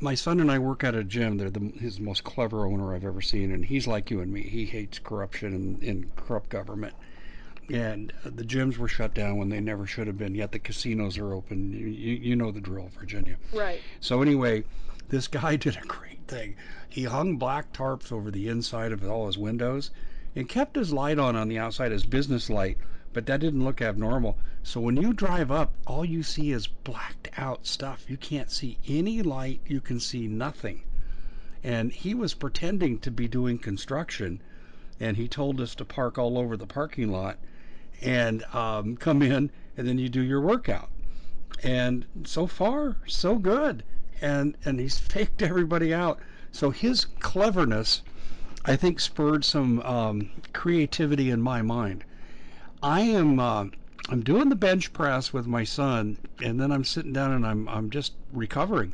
my 0.00 0.14
son 0.14 0.40
and 0.40 0.50
I 0.50 0.58
work 0.58 0.84
at 0.84 0.94
a 0.94 1.04
gym. 1.04 1.38
They're 1.38 1.50
the, 1.50 1.72
his 1.78 2.00
most 2.00 2.24
clever 2.24 2.66
owner 2.66 2.94
I've 2.94 3.04
ever 3.04 3.20
seen, 3.22 3.52
and 3.52 3.64
he's 3.64 3.86
like 3.86 4.10
you 4.10 4.20
and 4.20 4.32
me. 4.32 4.42
He 4.42 4.66
hates 4.66 4.98
corruption 4.98 5.54
and, 5.54 5.82
and 5.82 6.16
corrupt 6.16 6.50
government. 6.50 6.94
and 7.72 8.12
uh, 8.24 8.30
the 8.34 8.44
gyms 8.44 8.76
were 8.78 8.88
shut 8.88 9.14
down 9.14 9.36
when 9.38 9.48
they 9.48 9.60
never 9.60 9.86
should 9.86 10.06
have 10.06 10.18
been. 10.18 10.34
Yet 10.34 10.52
the 10.52 10.58
casinos 10.58 11.18
are 11.18 11.32
open. 11.32 11.72
You, 11.72 11.86
you 11.88 12.36
know 12.36 12.52
the 12.52 12.60
drill, 12.60 12.90
Virginia. 12.98 13.36
Right. 13.52 13.80
So 14.00 14.22
anyway, 14.22 14.64
this 15.08 15.28
guy 15.28 15.56
did 15.66 15.76
a 15.76 15.86
great 15.86 16.26
thing. 16.28 16.56
He 16.88 17.04
hung 17.04 17.36
black 17.36 17.72
tarps 17.72 18.12
over 18.12 18.30
the 18.30 18.48
inside 18.48 18.92
of 18.92 19.04
all 19.08 19.26
his 19.26 19.38
windows 19.38 19.90
and 20.34 20.48
kept 20.48 20.76
his 20.76 20.92
light 20.92 21.18
on 21.18 21.34
on 21.36 21.48
the 21.48 21.58
outside, 21.58 21.92
his 21.92 22.04
business 22.04 22.50
light, 22.50 22.78
but 23.16 23.24
that 23.24 23.40
didn't 23.40 23.64
look 23.64 23.80
abnormal. 23.80 24.36
So 24.62 24.78
when 24.78 24.98
you 24.98 25.14
drive 25.14 25.50
up, 25.50 25.72
all 25.86 26.04
you 26.04 26.22
see 26.22 26.52
is 26.52 26.66
blacked 26.66 27.30
out 27.38 27.66
stuff. 27.66 28.04
You 28.10 28.18
can't 28.18 28.50
see 28.50 28.76
any 28.86 29.22
light. 29.22 29.62
You 29.66 29.80
can 29.80 30.00
see 30.00 30.26
nothing. 30.28 30.82
And 31.64 31.90
he 31.90 32.12
was 32.12 32.34
pretending 32.34 32.98
to 32.98 33.10
be 33.10 33.26
doing 33.26 33.56
construction, 33.56 34.42
and 35.00 35.16
he 35.16 35.28
told 35.28 35.62
us 35.62 35.74
to 35.76 35.84
park 35.86 36.18
all 36.18 36.36
over 36.36 36.58
the 36.58 36.66
parking 36.66 37.10
lot 37.10 37.38
and 38.02 38.44
um, 38.52 38.98
come 38.98 39.22
in, 39.22 39.50
and 39.78 39.88
then 39.88 39.96
you 39.96 40.10
do 40.10 40.20
your 40.20 40.42
workout. 40.42 40.90
And 41.62 42.04
so 42.24 42.46
far, 42.46 42.98
so 43.06 43.36
good. 43.36 43.82
And 44.20 44.58
and 44.62 44.78
he's 44.78 44.98
faked 45.14 45.40
everybody 45.40 45.94
out. 45.94 46.20
So 46.52 46.68
his 46.68 47.06
cleverness, 47.20 48.02
I 48.66 48.76
think, 48.76 49.00
spurred 49.00 49.42
some 49.42 49.80
um, 49.80 50.28
creativity 50.52 51.30
in 51.30 51.40
my 51.40 51.62
mind. 51.62 52.04
I 52.86 53.00
am 53.00 53.40
uh, 53.40 53.64
I'm 54.10 54.22
doing 54.22 54.48
the 54.48 54.54
bench 54.54 54.92
press 54.92 55.32
with 55.32 55.44
my 55.44 55.64
son, 55.64 56.18
and 56.40 56.60
then 56.60 56.70
I'm 56.70 56.84
sitting 56.84 57.12
down 57.12 57.32
and 57.32 57.44
I'm 57.44 57.68
I'm 57.68 57.90
just 57.90 58.12
recovering. 58.32 58.92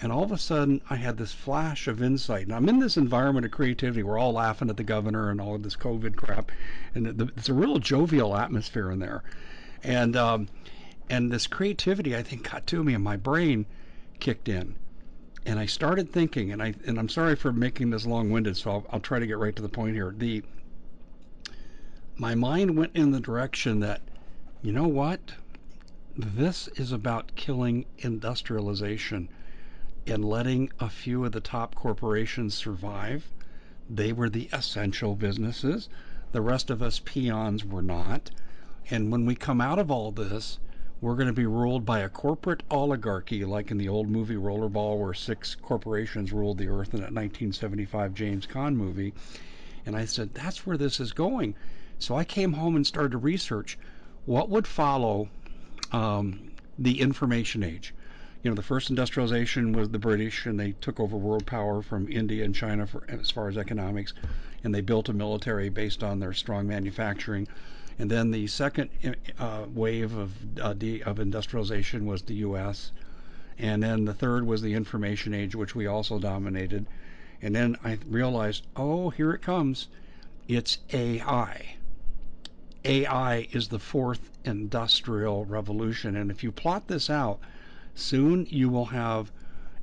And 0.00 0.10
all 0.10 0.22
of 0.22 0.32
a 0.32 0.38
sudden, 0.38 0.80
I 0.88 0.96
had 0.96 1.18
this 1.18 1.34
flash 1.34 1.88
of 1.88 2.02
insight. 2.02 2.46
And 2.46 2.54
I'm 2.54 2.70
in 2.70 2.78
this 2.78 2.96
environment 2.96 3.44
of 3.44 3.52
creativity. 3.52 4.02
We're 4.02 4.16
all 4.16 4.32
laughing 4.32 4.70
at 4.70 4.78
the 4.78 4.82
governor 4.82 5.28
and 5.28 5.42
all 5.42 5.54
of 5.54 5.62
this 5.62 5.76
COVID 5.76 6.16
crap, 6.16 6.50
and 6.94 7.04
the, 7.04 7.30
it's 7.36 7.50
a 7.50 7.52
real 7.52 7.78
jovial 7.78 8.34
atmosphere 8.34 8.90
in 8.90 8.98
there. 8.98 9.22
And 9.84 10.16
um, 10.16 10.48
and 11.10 11.30
this 11.30 11.46
creativity, 11.46 12.16
I 12.16 12.22
think, 12.22 12.50
got 12.50 12.66
to 12.68 12.82
me, 12.82 12.94
and 12.94 13.04
my 13.04 13.18
brain 13.18 13.66
kicked 14.20 14.48
in. 14.48 14.74
And 15.44 15.58
I 15.58 15.66
started 15.66 16.10
thinking, 16.10 16.50
and 16.50 16.62
I 16.62 16.72
and 16.86 16.98
I'm 16.98 17.10
sorry 17.10 17.36
for 17.36 17.52
making 17.52 17.90
this 17.90 18.06
long-winded, 18.06 18.56
so 18.56 18.70
I'll, 18.70 18.86
I'll 18.90 19.00
try 19.00 19.18
to 19.18 19.26
get 19.26 19.36
right 19.36 19.54
to 19.54 19.60
the 19.60 19.68
point 19.68 19.96
here. 19.96 20.14
The 20.16 20.42
my 22.20 22.34
mind 22.34 22.76
went 22.76 22.96
in 22.96 23.12
the 23.12 23.20
direction 23.20 23.78
that, 23.78 24.00
you 24.60 24.72
know 24.72 24.88
what? 24.88 25.20
This 26.16 26.66
is 26.74 26.90
about 26.90 27.36
killing 27.36 27.86
industrialization 27.98 29.28
and 30.04 30.24
letting 30.24 30.68
a 30.80 30.90
few 30.90 31.24
of 31.24 31.30
the 31.30 31.40
top 31.40 31.76
corporations 31.76 32.56
survive. 32.56 33.30
They 33.88 34.12
were 34.12 34.28
the 34.28 34.48
essential 34.52 35.14
businesses. 35.14 35.88
The 36.32 36.40
rest 36.40 36.70
of 36.70 36.82
us 36.82 37.00
peons 37.04 37.64
were 37.64 37.82
not. 37.82 38.32
And 38.90 39.12
when 39.12 39.24
we 39.24 39.36
come 39.36 39.60
out 39.60 39.78
of 39.78 39.88
all 39.88 40.10
this, 40.10 40.58
we're 41.00 41.14
going 41.14 41.28
to 41.28 41.32
be 41.32 41.46
ruled 41.46 41.86
by 41.86 42.00
a 42.00 42.08
corporate 42.08 42.64
oligarchy, 42.68 43.44
like 43.44 43.70
in 43.70 43.78
the 43.78 43.88
old 43.88 44.08
movie 44.08 44.34
Rollerball, 44.34 44.98
where 44.98 45.14
six 45.14 45.54
corporations 45.54 46.32
ruled 46.32 46.58
the 46.58 46.66
earth 46.66 46.94
in 46.94 47.00
that 47.00 47.12
1975 47.12 48.12
James 48.12 48.44
Caan 48.44 48.74
movie. 48.74 49.14
And 49.86 49.94
I 49.94 50.04
said, 50.04 50.34
that's 50.34 50.66
where 50.66 50.76
this 50.76 50.98
is 50.98 51.12
going. 51.12 51.54
So 51.98 52.16
I 52.16 52.24
came 52.24 52.52
home 52.54 52.76
and 52.76 52.86
started 52.86 53.12
to 53.12 53.18
research 53.18 53.78
what 54.24 54.48
would 54.48 54.66
follow 54.66 55.28
um, 55.92 56.52
the 56.78 57.00
information 57.00 57.62
age 57.62 57.94
you 58.42 58.50
know, 58.50 58.54
the 58.54 58.62
first 58.62 58.88
industrialization 58.88 59.72
was 59.72 59.88
the 59.88 59.98
British, 59.98 60.46
and 60.46 60.60
they 60.60 60.72
took 60.72 61.00
over 61.00 61.16
world 61.16 61.44
power 61.44 61.82
from 61.82 62.08
India 62.08 62.44
and 62.44 62.54
China 62.54 62.86
for 62.86 63.02
as 63.08 63.30
far 63.32 63.48
as 63.48 63.58
economics, 63.58 64.14
and 64.62 64.72
they 64.72 64.80
built 64.80 65.08
a 65.08 65.12
military 65.12 65.68
based 65.68 66.04
on 66.04 66.20
their 66.20 66.32
strong 66.32 66.66
manufacturing. 66.66 67.48
And 67.98 68.08
then 68.08 68.30
the 68.30 68.46
second 68.46 68.90
uh, 69.40 69.64
wave 69.74 70.16
of 70.16 70.60
uh, 70.60 70.72
de- 70.72 71.02
of 71.02 71.18
industrialization 71.18 72.06
was 72.06 72.22
the 72.22 72.36
U.S. 72.36 72.92
And 73.58 73.82
then 73.82 74.04
the 74.04 74.14
third 74.14 74.46
was 74.46 74.62
the 74.62 74.74
information 74.74 75.34
age, 75.34 75.56
which 75.56 75.74
we 75.74 75.88
also 75.88 76.20
dominated. 76.20 76.86
And 77.42 77.56
then 77.56 77.76
I 77.82 77.98
realized, 78.08 78.68
oh, 78.76 79.10
here 79.10 79.32
it 79.32 79.42
comes. 79.42 79.88
It's 80.46 80.78
AI. 80.92 81.74
AI 82.88 83.46
is 83.52 83.68
the 83.68 83.78
fourth 83.78 84.30
industrial 84.44 85.44
revolution. 85.44 86.16
And 86.16 86.30
if 86.30 86.42
you 86.42 86.50
plot 86.50 86.88
this 86.88 87.08
out, 87.08 87.38
Soon 88.00 88.46
you 88.48 88.68
will 88.68 88.84
have 88.84 89.32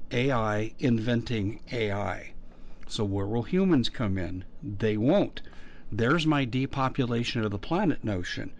AI 0.10 0.72
inventing 0.80 1.60
AI. 1.70 2.32
So 2.88 3.04
where 3.04 3.28
will 3.28 3.44
humans 3.44 3.90
come 3.90 4.18
in? 4.18 4.46
They 4.64 4.96
won't. 4.96 5.42
There's 5.92 6.26
my 6.26 6.46
depopulation 6.46 7.44
of 7.44 7.52
the 7.52 7.60
planet 7.60 8.06
notion. 8.06 8.52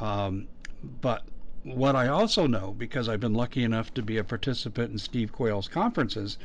Um, 0.00 0.48
but 0.82 1.22
what 1.62 1.94
I 1.94 2.08
also 2.08 2.48
know, 2.48 2.74
because 2.76 3.08
I've 3.08 3.20
been 3.20 3.32
lucky 3.32 3.62
enough 3.62 3.94
to 3.94 4.02
be 4.02 4.16
a 4.16 4.24
participant 4.24 4.90
in 4.90 4.98
Steve 4.98 5.30
Quayle's 5.30 5.68
conferences, 5.68 6.36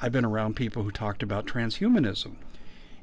I've 0.00 0.12
been 0.12 0.24
around 0.24 0.54
people 0.54 0.84
who 0.84 0.92
talked 0.92 1.24
about 1.24 1.46
transhumanism. 1.46 2.36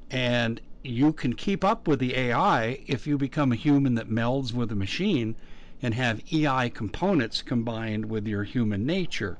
And 0.09 0.61
you 0.85 1.11
can 1.13 1.33
keep 1.33 1.63
up 1.63 1.87
with 1.87 1.99
the 1.99 2.15
AI 2.15 2.79
if 2.85 3.07
you 3.07 3.17
become 3.17 3.51
a 3.51 3.55
human 3.55 3.95
that 3.95 4.09
melds 4.09 4.53
with 4.53 4.71
a 4.71 4.75
machine 4.75 5.35
and 5.81 5.93
have 5.93 6.21
EI 6.31 6.69
components 6.69 7.41
combined 7.41 8.05
with 8.05 8.27
your 8.27 8.43
human 8.43 8.85
nature. 8.85 9.37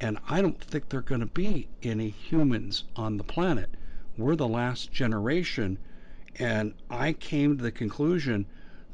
And 0.00 0.18
I 0.28 0.42
don't 0.42 0.60
think 0.60 0.88
there 0.88 1.00
are 1.00 1.02
going 1.02 1.20
to 1.20 1.26
be 1.26 1.68
any 1.82 2.10
humans 2.10 2.84
on 2.96 3.16
the 3.16 3.24
planet. 3.24 3.70
We're 4.16 4.36
the 4.36 4.48
last 4.48 4.92
generation. 4.92 5.78
And 6.38 6.74
I 6.90 7.12
came 7.12 7.56
to 7.56 7.62
the 7.62 7.72
conclusion 7.72 8.46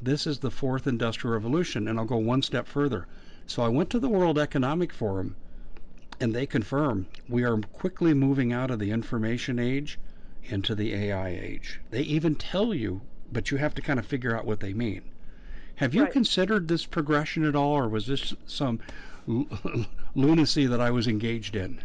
this 0.03 0.27
is 0.27 0.39
the 0.39 0.51
fourth 0.51 0.87
industrial 0.87 1.35
revolution. 1.35 1.89
And 1.89 1.99
I'll 1.99 2.05
go 2.05 2.17
one 2.17 2.43
step 2.43 2.67
further. 2.67 3.07
So 3.47 3.62
I 3.62 3.69
went 3.69 3.91
to 3.91 3.99
the 3.99 4.09
World 4.09 4.39
Economic 4.39 4.93
Forum 4.93 5.37
and 6.21 6.35
they 6.35 6.47
confirm 6.47 7.07
we 7.29 7.43
are 7.43 7.59
quickly 7.59 8.15
moving 8.15 8.53
out 8.53 8.71
of 8.71 8.79
the 8.79 8.91
information 8.91 9.59
age 9.59 9.99
into 10.47 10.74
the 10.74 10.95
AI 10.95 11.28
age. 11.28 11.80
They 11.90 12.03
even 12.03 12.34
tell 12.34 12.74
you, 12.74 13.03
but 13.32 13.51
you 13.51 13.59
have 13.59 13.74
to 13.74 13.82
kind 13.82 13.99
of 13.99 14.07
figure 14.07 14.36
out 14.36 14.45
what 14.45 14.61
they 14.61 14.72
mean. 14.72 15.03
Have 15.76 15.95
you 15.95 16.03
Right. 16.05 16.12
considered 16.12 16.68
this 16.68 16.86
progression 16.86 17.45
at 17.45 17.57
all, 17.57 17.72
or 17.72 17.88
was 17.88 18.07
this 18.07 18.32
some 18.47 18.78
l- 19.28 19.47
lunacy 20.14 20.66
that 20.66 20.80
I 20.80 20.90
was 20.90 21.09
engaged 21.09 21.57
in? 21.57 21.80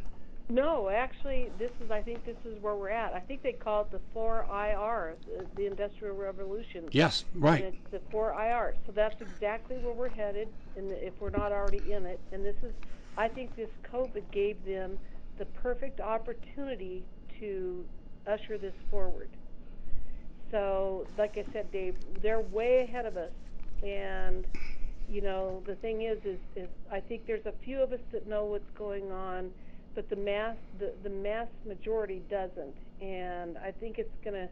No, 0.51 0.89
actually, 0.89 1.51
this 1.59 1.69
is. 1.83 1.91
I 1.91 2.01
think 2.01 2.25
this 2.25 2.37
is 2.43 2.59
where 2.61 2.75
we're 2.75 2.89
at. 2.89 3.13
I 3.13 3.19
think 3.19 3.43
they 3.43 3.51
call 3.53 3.81
it 3.81 3.91
the 3.91 3.99
four 4.13 4.47
IR, 4.51 5.15
the, 5.27 5.45
the 5.55 5.67
Industrial 5.67 6.15
Revolution. 6.15 6.85
Yes, 6.91 7.23
right. 7.35 7.63
it's 7.65 7.91
the 7.91 8.01
four 8.11 8.31
IR. 8.33 8.73
So 8.87 8.91
that's 8.91 9.21
exactly 9.21 9.77
where 9.77 9.93
we're 9.93 10.09
headed, 10.09 10.47
and 10.75 10.91
if 10.91 11.13
we're 11.19 11.29
not 11.29 11.51
already 11.51 11.91
in 11.91 12.05
it. 12.07 12.19
And 12.31 12.43
this 12.43 12.55
is, 12.63 12.73
I 13.15 13.27
think, 13.27 13.55
this 13.55 13.69
COVID 13.93 14.23
gave 14.31 14.63
them 14.65 14.97
the 15.37 15.45
perfect 15.45 15.99
opportunity 16.01 17.03
to 17.39 17.85
usher 18.29 18.57
this 18.57 18.73
forward. 18.89 19.29
So, 20.51 21.07
like 21.17 21.37
I 21.37 21.45
said, 21.53 21.71
Dave, 21.71 21.95
they're 22.21 22.39
way 22.39 22.87
ahead 22.87 23.05
of 23.05 23.17
us, 23.17 23.31
and 23.83 24.45
you 25.09 25.21
know 25.21 25.61
the 25.65 25.75
thing 25.75 26.03
is, 26.03 26.17
is, 26.25 26.39
is 26.55 26.67
I 26.91 26.99
think 26.99 27.27
there's 27.27 27.45
a 27.45 27.53
few 27.63 27.81
of 27.81 27.93
us 27.93 27.99
that 28.11 28.27
know 28.27 28.45
what's 28.45 28.69
going 28.77 29.11
on, 29.11 29.51
but 29.95 30.09
the 30.09 30.15
mass, 30.15 30.55
the 30.79 30.93
the 31.03 31.09
mass 31.09 31.47
majority 31.67 32.21
doesn't, 32.29 32.75
and 33.01 33.57
I 33.57 33.71
think 33.71 33.99
it's 33.99 34.15
gonna 34.23 34.49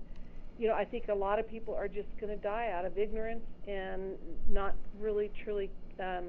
you 0.60 0.68
know, 0.68 0.74
I 0.74 0.86
think 0.86 1.08
a 1.10 1.14
lot 1.14 1.40
of 1.40 1.48
people 1.50 1.76
are 1.76 1.88
just 1.88 2.08
to 2.20 2.36
die 2.38 2.72
out 2.74 2.86
of 2.86 2.98
ignorance 2.98 3.44
and 3.68 4.14
not 4.50 4.74
really 5.00 5.32
truly 5.44 5.70
um, 6.00 6.26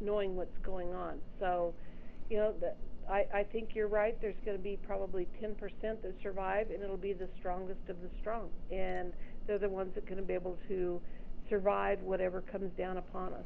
knowing 0.00 0.36
what's 0.36 0.56
going 0.62 0.94
on. 0.94 1.18
So, 1.38 1.74
you 2.30 2.38
know, 2.38 2.54
the, 2.60 2.72
I, 3.10 3.42
think 3.42 3.74
you're 3.74 3.88
right. 3.88 4.20
There's 4.20 4.36
going 4.44 4.56
to 4.56 4.62
be 4.62 4.78
probably 4.86 5.26
10% 5.42 5.56
that 5.80 6.14
survive, 6.22 6.70
and 6.70 6.82
it'll 6.82 6.96
be 6.96 7.12
the 7.12 7.28
strongest 7.38 7.80
of 7.88 8.00
the 8.02 8.08
strong. 8.20 8.50
And 8.70 9.12
they're 9.46 9.58
the 9.58 9.68
ones 9.68 9.94
that 9.94 10.04
are 10.04 10.06
going 10.06 10.20
to 10.20 10.26
be 10.26 10.34
able 10.34 10.58
to 10.68 11.00
survive 11.48 12.00
whatever 12.02 12.42
comes 12.42 12.70
down 12.76 12.98
upon 12.98 13.32
us. 13.32 13.44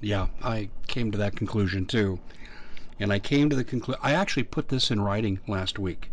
Yeah, 0.00 0.28
I 0.42 0.68
came 0.86 1.10
to 1.12 1.18
that 1.18 1.36
conclusion 1.36 1.86
too. 1.86 2.18
And 2.98 3.12
I 3.12 3.18
came 3.18 3.50
to 3.50 3.56
the 3.56 3.64
conclusion, 3.64 4.00
I 4.02 4.12
actually 4.12 4.44
put 4.44 4.68
this 4.68 4.90
in 4.90 5.00
writing 5.00 5.40
last 5.48 5.78
week. 5.78 6.10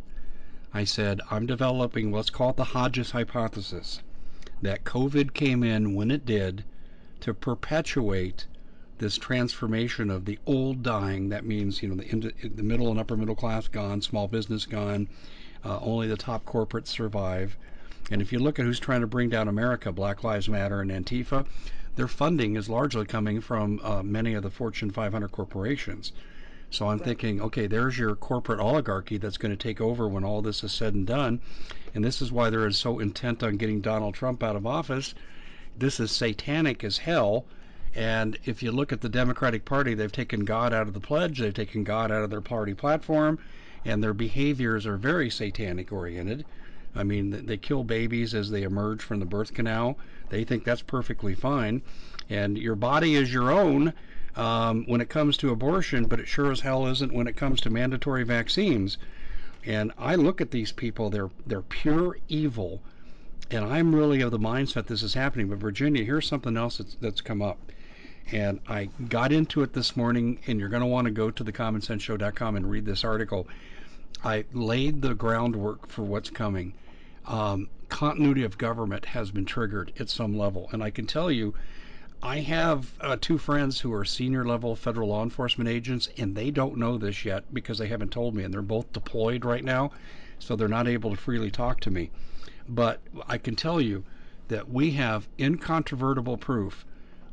I 0.74 0.84
said, 0.84 1.22
I'm 1.30 1.45
developing 1.45 2.12
what's 2.12 2.30
called 2.30 2.57
the 2.57 2.64
Hodges 2.64 3.12
hypothesis 3.12 4.01
that 4.62 4.84
COVID 4.84 5.34
came 5.34 5.64
in 5.64 5.95
when 5.95 6.12
it 6.12 6.26
did 6.26 6.64
to 7.22 7.34
perpetuate 7.34 8.45
this 9.00 9.18
transformation 9.18 10.10
of 10.10 10.26
the 10.26 10.38
old 10.45 10.84
dying. 10.84 11.30
That 11.30 11.45
means, 11.45 11.82
you 11.82 11.89
know, 11.89 11.95
the, 11.95 12.34
the 12.47 12.64
middle 12.64 12.91
and 12.91 13.00
upper 13.00 13.18
middle 13.18 13.36
class 13.36 13.68
gone, 13.68 14.02
small 14.02 14.28
business 14.28 14.66
gone, 14.66 15.08
uh, 15.66 15.80
only 15.82 16.08
the 16.08 16.18
top 16.18 16.45
corporates 16.45 16.88
survive. 16.88 17.58
And 18.12 18.22
if 18.22 18.32
you 18.32 18.39
look 18.39 18.60
at 18.60 18.66
who's 18.66 18.80
trying 18.80 19.02
to 19.02 19.08
bring 19.08 19.30
down 19.30 19.47
America, 19.47 19.91
Black 19.91 20.24
Lives 20.24 20.50
Matter 20.50 20.82
and 20.82 20.91
Antifa, 20.91 21.45
their 21.95 22.08
funding 22.08 22.56
is 22.56 22.70
largely 22.70 23.06
coming 23.06 23.41
from 23.41 23.80
uh, 23.84 24.04
many 24.04 24.34
of 24.34 24.43
the 24.43 24.50
Fortune 24.50 24.89
500 24.89 25.32
corporations. 25.32 26.12
So 26.72 26.88
I'm 26.89 27.00
thinking, 27.00 27.41
okay, 27.41 27.68
there's 27.68 27.97
your 27.97 28.16
corporate 28.16 28.60
oligarchy 28.60 29.18
that's 29.18 29.38
going 29.38 29.52
to 29.52 29.58
take 29.58 29.82
over 29.82 30.08
when 30.08 30.24
all 30.24 30.41
this 30.41 30.64
is 30.64 30.72
said 30.72 30.93
and 30.93 31.06
done. 31.08 31.41
And 31.95 32.04
this 32.04 32.22
is 32.22 32.32
why 32.32 32.50
they're 32.50 32.70
so 32.72 33.00
intent 33.00 33.43
on 33.43 33.58
getting 33.58 33.82
Donald 33.82 34.14
Trump 34.14 34.43
out 34.43 34.56
of 34.56 34.68
office. 34.68 35.16
This 35.78 36.00
is 36.00 36.12
satanic 36.12 36.84
as 36.84 37.00
hell. 37.00 37.45
And 37.96 38.38
if 38.46 38.62
you 38.62 38.72
look 38.72 38.94
at 38.94 39.02
the 39.02 39.10
Democratic 39.10 39.66
Party, 39.66 39.94
they've 39.94 40.12
taken 40.12 40.46
God 40.46 40.74
out 40.74 40.88
of 40.88 40.94
the 40.94 41.00
pledge, 41.00 41.40
they've 41.40 41.54
taken 41.54 41.84
God 41.84 42.12
out 42.12 42.24
of 42.24 42.30
their 42.30 42.40
party 42.40 42.74
platform, 42.74 43.40
and 43.84 44.04
their 44.04 44.14
behaviors 44.14 44.86
are 44.86 44.96
very 44.96 45.30
satanic 45.30 45.92
oriented. 45.92 46.46
I 46.96 47.04
mean, 47.04 47.46
they 47.46 47.58
kill 47.58 47.84
babies 47.84 48.34
as 48.34 48.52
they 48.52 48.64
emerge 48.64 49.02
from 49.02 49.20
the 49.20 49.26
birth 49.26 49.54
canal. 49.54 49.98
They 50.30 50.44
think 50.44 50.64
that's 50.64 50.82
perfectly 50.82 51.36
fine. 51.36 51.82
And 52.30 52.58
your 52.58 52.76
body 52.76 53.16
is 53.16 53.34
your 53.34 53.52
own 53.52 53.94
um, 54.36 54.86
when 54.88 55.02
it 55.02 55.10
comes 55.10 55.38
to 55.38 55.52
abortion, 55.52 56.06
but 56.06 56.20
it 56.20 56.28
sure 56.28 56.52
as 56.52 56.62
hell 56.62 56.88
isn't 56.88 57.14
when 57.14 57.28
it 57.28 57.36
comes 57.36 57.60
to 57.62 57.70
mandatory 57.70 58.24
vaccines. 58.24 58.98
And 59.66 59.92
I 59.98 60.16
look 60.16 60.42
at 60.42 60.52
these 60.52 60.72
people; 60.72 61.10
they're 61.10 61.32
they're 61.46 61.62
pure 61.62 62.18
evil. 62.28 62.82
And 63.52 63.66
I'm 63.66 63.94
really 63.96 64.22
of 64.22 64.32
the 64.32 64.40
mindset 64.40 64.86
this 64.86 65.04
is 65.04 65.16
happening. 65.16 65.50
But 65.50 65.58
Virginia, 65.58 66.04
here's 66.04 66.28
something 66.28 66.56
else 66.56 66.78
that's, 66.78 66.96
that's 67.02 67.22
come 67.22 67.42
up. 67.42 67.58
And 68.32 68.60
I 68.68 68.90
got 69.08 69.32
into 69.32 69.64
it 69.64 69.74
this 69.74 69.98
morning, 69.98 70.40
and 70.46 70.60
you're 70.60 70.70
going 70.70 70.82
to 70.82 70.88
want 70.88 71.06
to 71.06 71.12
go 71.12 71.32
to 71.32 71.44
thecommonsenseshow.com 71.44 72.56
and 72.56 72.70
read 72.70 72.86
this 72.86 73.04
article. 73.04 73.48
I 74.24 74.46
laid 74.54 75.02
the 75.02 75.16
groundwork 75.16 75.88
for 75.88 76.04
what's 76.04 76.30
coming. 76.30 76.74
Um, 77.26 77.70
continuity 77.90 78.44
of 78.44 78.58
government 78.58 79.06
has 79.06 79.32
been 79.32 79.46
triggered 79.46 79.94
at 80.00 80.10
some 80.10 80.38
level. 80.38 80.70
And 80.72 80.84
I 80.84 80.92
can 80.92 81.08
tell 81.08 81.32
you, 81.32 81.56
I 82.22 82.40
have 82.42 82.92
uh, 83.02 83.18
two 83.20 83.38
friends 83.38 83.80
who 83.80 83.94
are 83.94 84.06
senior 84.06 84.46
level 84.46 84.76
federal 84.76 85.10
law 85.10 85.24
enforcement 85.24 85.70
agents, 85.70 86.10
and 86.18 86.36
they 86.36 86.52
don't 86.52 86.78
know 86.78 86.98
this 86.98 87.26
yet 87.26 87.52
because 87.52 87.78
they 87.78 87.88
haven't 87.88 88.12
told 88.12 88.36
me, 88.36 88.44
and 88.44 88.54
they're 88.54 88.62
both 88.62 88.92
deployed 88.94 89.44
right 89.44 89.64
now, 89.64 89.92
so 90.38 90.56
they're 90.56 90.68
not 90.68 90.88
able 90.88 91.12
to 91.12 91.18
freely 91.18 91.50
talk 91.50 91.80
to 91.80 91.92
me. 91.92 92.12
But 92.68 93.00
I 93.28 93.38
can 93.38 93.56
tell 93.56 93.82
you 93.82 94.04
that 94.50 94.70
we 94.70 94.92
have 94.92 95.28
incontrovertible 95.40 96.38
proof 96.38 96.86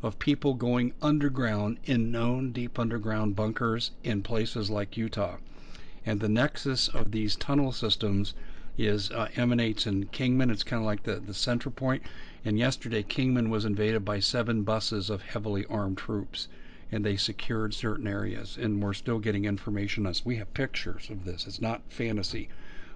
of 0.02 0.18
people 0.18 0.54
going 0.54 0.92
underground 1.00 1.78
in 1.84 2.10
known 2.10 2.52
deep 2.52 2.78
underground 2.78 3.34
bunkers 3.34 3.92
in 4.04 4.22
places 4.22 4.70
like 4.70 4.96
Utah. 4.96 5.36
And 6.04 6.20
the 6.20 6.28
nexus 6.28 6.88
of 6.88 7.10
these 7.10 7.34
tunnel 7.34 7.72
systems 7.72 8.34
is 8.78 9.10
uh, 9.10 9.28
emanates 9.36 9.86
in 9.86 10.06
Kingman. 10.08 10.50
It's 10.50 10.62
kind 10.62 10.82
of 10.82 10.86
like 10.86 11.02
the, 11.02 11.16
the 11.16 11.34
center 11.34 11.70
point. 11.70 12.02
And 12.44 12.58
yesterday, 12.58 13.02
Kingman 13.02 13.48
was 13.48 13.64
invaded 13.64 14.04
by 14.04 14.20
seven 14.20 14.62
buses 14.62 15.10
of 15.10 15.22
heavily 15.22 15.64
armed 15.66 15.98
troops, 15.98 16.48
and 16.92 17.04
they 17.04 17.16
secured 17.16 17.74
certain 17.74 18.06
areas. 18.06 18.58
And 18.60 18.82
we're 18.82 18.92
still 18.92 19.18
getting 19.18 19.46
information 19.46 20.06
on. 20.06 20.14
We 20.24 20.36
have 20.36 20.52
pictures 20.54 21.08
of 21.10 21.24
this. 21.24 21.46
It's 21.46 21.60
not 21.60 21.82
fantasy. 21.88 22.48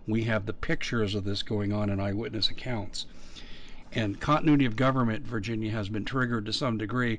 We 0.06 0.24
have 0.24 0.46
the 0.46 0.52
pictures 0.52 1.14
of 1.14 1.24
this 1.24 1.42
going 1.42 1.72
on 1.72 1.90
in 1.90 1.98
eyewitness 1.98 2.50
accounts. 2.50 3.06
And 3.92 4.20
continuity 4.20 4.66
of 4.66 4.76
government, 4.76 5.26
Virginia, 5.26 5.70
has 5.72 5.88
been 5.88 6.04
triggered 6.04 6.46
to 6.46 6.52
some 6.52 6.78
degree. 6.78 7.18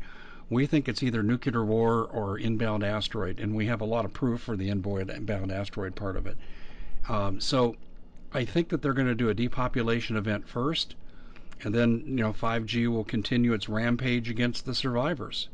We 0.49 0.65
think 0.65 0.87
it's 0.87 1.03
either 1.03 1.23
nuclear 1.23 1.65
war 1.65 2.05
or 2.05 2.37
inbound 2.37 2.83
asteroid, 2.83 3.39
and 3.39 3.55
we 3.55 3.65
have 3.67 3.81
a 3.81 3.85
lot 3.85 4.05
of 4.05 4.13
proof 4.13 4.41
for 4.41 4.55
the 4.55 4.69
inbound 4.69 5.51
asteroid 5.51 5.95
part 5.95 6.15
of 6.15 6.27
it. 6.27 6.37
Um, 7.09 7.39
so 7.39 7.75
I 8.33 8.45
think 8.45 8.69
that 8.69 8.81
they're 8.81 8.93
going 8.93 9.07
to 9.07 9.15
do 9.15 9.29
a 9.29 9.33
depopulation 9.33 10.15
event 10.15 10.47
first, 10.47 10.95
and 11.61 11.75
then 11.75 12.03
you 12.05 12.15
know 12.15 12.33
5G 12.33 12.87
will 12.87 13.03
continue 13.03 13.53
its 13.53 13.67
rampage 13.67 14.29
against 14.29 14.65
the 14.65 14.73
survivors. 14.73 15.49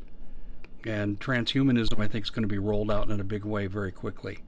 And 0.84 1.18
transhumanism, 1.18 1.98
I 1.98 2.06
think, 2.06 2.24
is 2.24 2.30
going 2.30 2.44
to 2.44 2.48
be 2.48 2.58
rolled 2.58 2.90
out 2.90 3.10
in 3.10 3.20
a 3.20 3.24
big 3.24 3.44
way 3.44 3.66
very 3.66 3.90
quickly. 3.90 4.38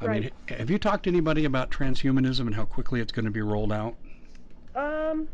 I 0.00 0.06
right. 0.06 0.22
mean, 0.22 0.30
have 0.58 0.70
you 0.70 0.78
talked 0.78 1.04
to 1.04 1.10
anybody 1.10 1.46
about 1.46 1.70
transhumanism 1.70 2.40
and 2.40 2.54
how 2.54 2.66
quickly 2.66 3.00
it's 3.00 3.12
going 3.12 3.24
to 3.24 3.30
be 3.30 3.40
rolled 3.40 3.72
out? 3.72 3.96
Um, 4.74 5.28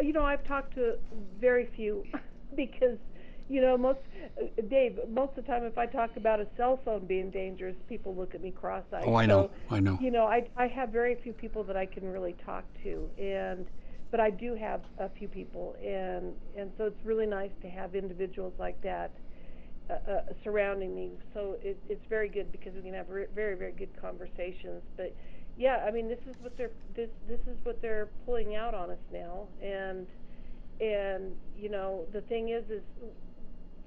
you 0.00 0.12
know, 0.12 0.24
I've 0.24 0.44
talked 0.44 0.74
to 0.74 0.94
very 1.40 1.68
few 1.74 2.04
because 2.56 2.98
you 3.48 3.60
know, 3.60 3.76
most 3.76 3.98
Dave, 4.70 4.98
most 5.08 5.30
of 5.36 5.44
the 5.44 5.50
time, 5.50 5.64
if 5.64 5.76
I 5.76 5.86
talk 5.86 6.16
about 6.16 6.40
a 6.40 6.46
cell 6.56 6.80
phone 6.84 7.06
being 7.06 7.30
dangerous, 7.30 7.76
people 7.88 8.14
look 8.14 8.34
at 8.34 8.40
me 8.40 8.50
cross-eyed. 8.50 9.04
Oh, 9.06 9.14
I 9.14 9.26
know, 9.26 9.50
so, 9.68 9.74
I 9.74 9.80
know. 9.80 9.98
You 10.00 10.10
know, 10.10 10.24
I 10.24 10.48
I 10.56 10.66
have 10.68 10.90
very 10.90 11.16
few 11.22 11.32
people 11.32 11.62
that 11.64 11.76
I 11.76 11.84
can 11.84 12.04
really 12.04 12.34
talk 12.44 12.64
to, 12.82 13.08
and 13.18 13.66
but 14.10 14.20
I 14.20 14.30
do 14.30 14.54
have 14.54 14.82
a 14.98 15.08
few 15.10 15.28
people, 15.28 15.76
and 15.84 16.32
and 16.56 16.70
so 16.78 16.84
it's 16.86 17.04
really 17.04 17.26
nice 17.26 17.50
to 17.62 17.68
have 17.68 17.94
individuals 17.94 18.54
like 18.58 18.80
that 18.82 19.12
uh, 19.90 19.94
uh, 20.10 20.20
surrounding 20.44 20.94
me. 20.94 21.12
So 21.34 21.56
it, 21.62 21.78
it's 21.88 22.04
very 22.08 22.28
good 22.28 22.52
because 22.52 22.74
we 22.74 22.82
can 22.82 22.94
have 22.94 23.08
re- 23.10 23.26
very 23.34 23.56
very 23.56 23.72
good 23.72 23.90
conversations. 24.00 24.82
But 24.96 25.14
yeah, 25.56 25.84
I 25.86 25.90
mean, 25.90 26.08
this 26.08 26.20
is 26.28 26.34
what 26.40 26.56
they're 26.56 26.70
this 26.94 27.10
this 27.28 27.40
is 27.40 27.56
what 27.64 27.80
they're 27.82 28.08
pulling 28.24 28.54
out 28.56 28.74
on 28.74 28.90
us 28.90 29.04
now, 29.12 29.46
and 29.62 30.06
and 30.80 31.32
you 31.56 31.68
know 31.68 32.06
the 32.12 32.22
thing 32.22 32.48
is 32.48 32.64
is 32.70 32.82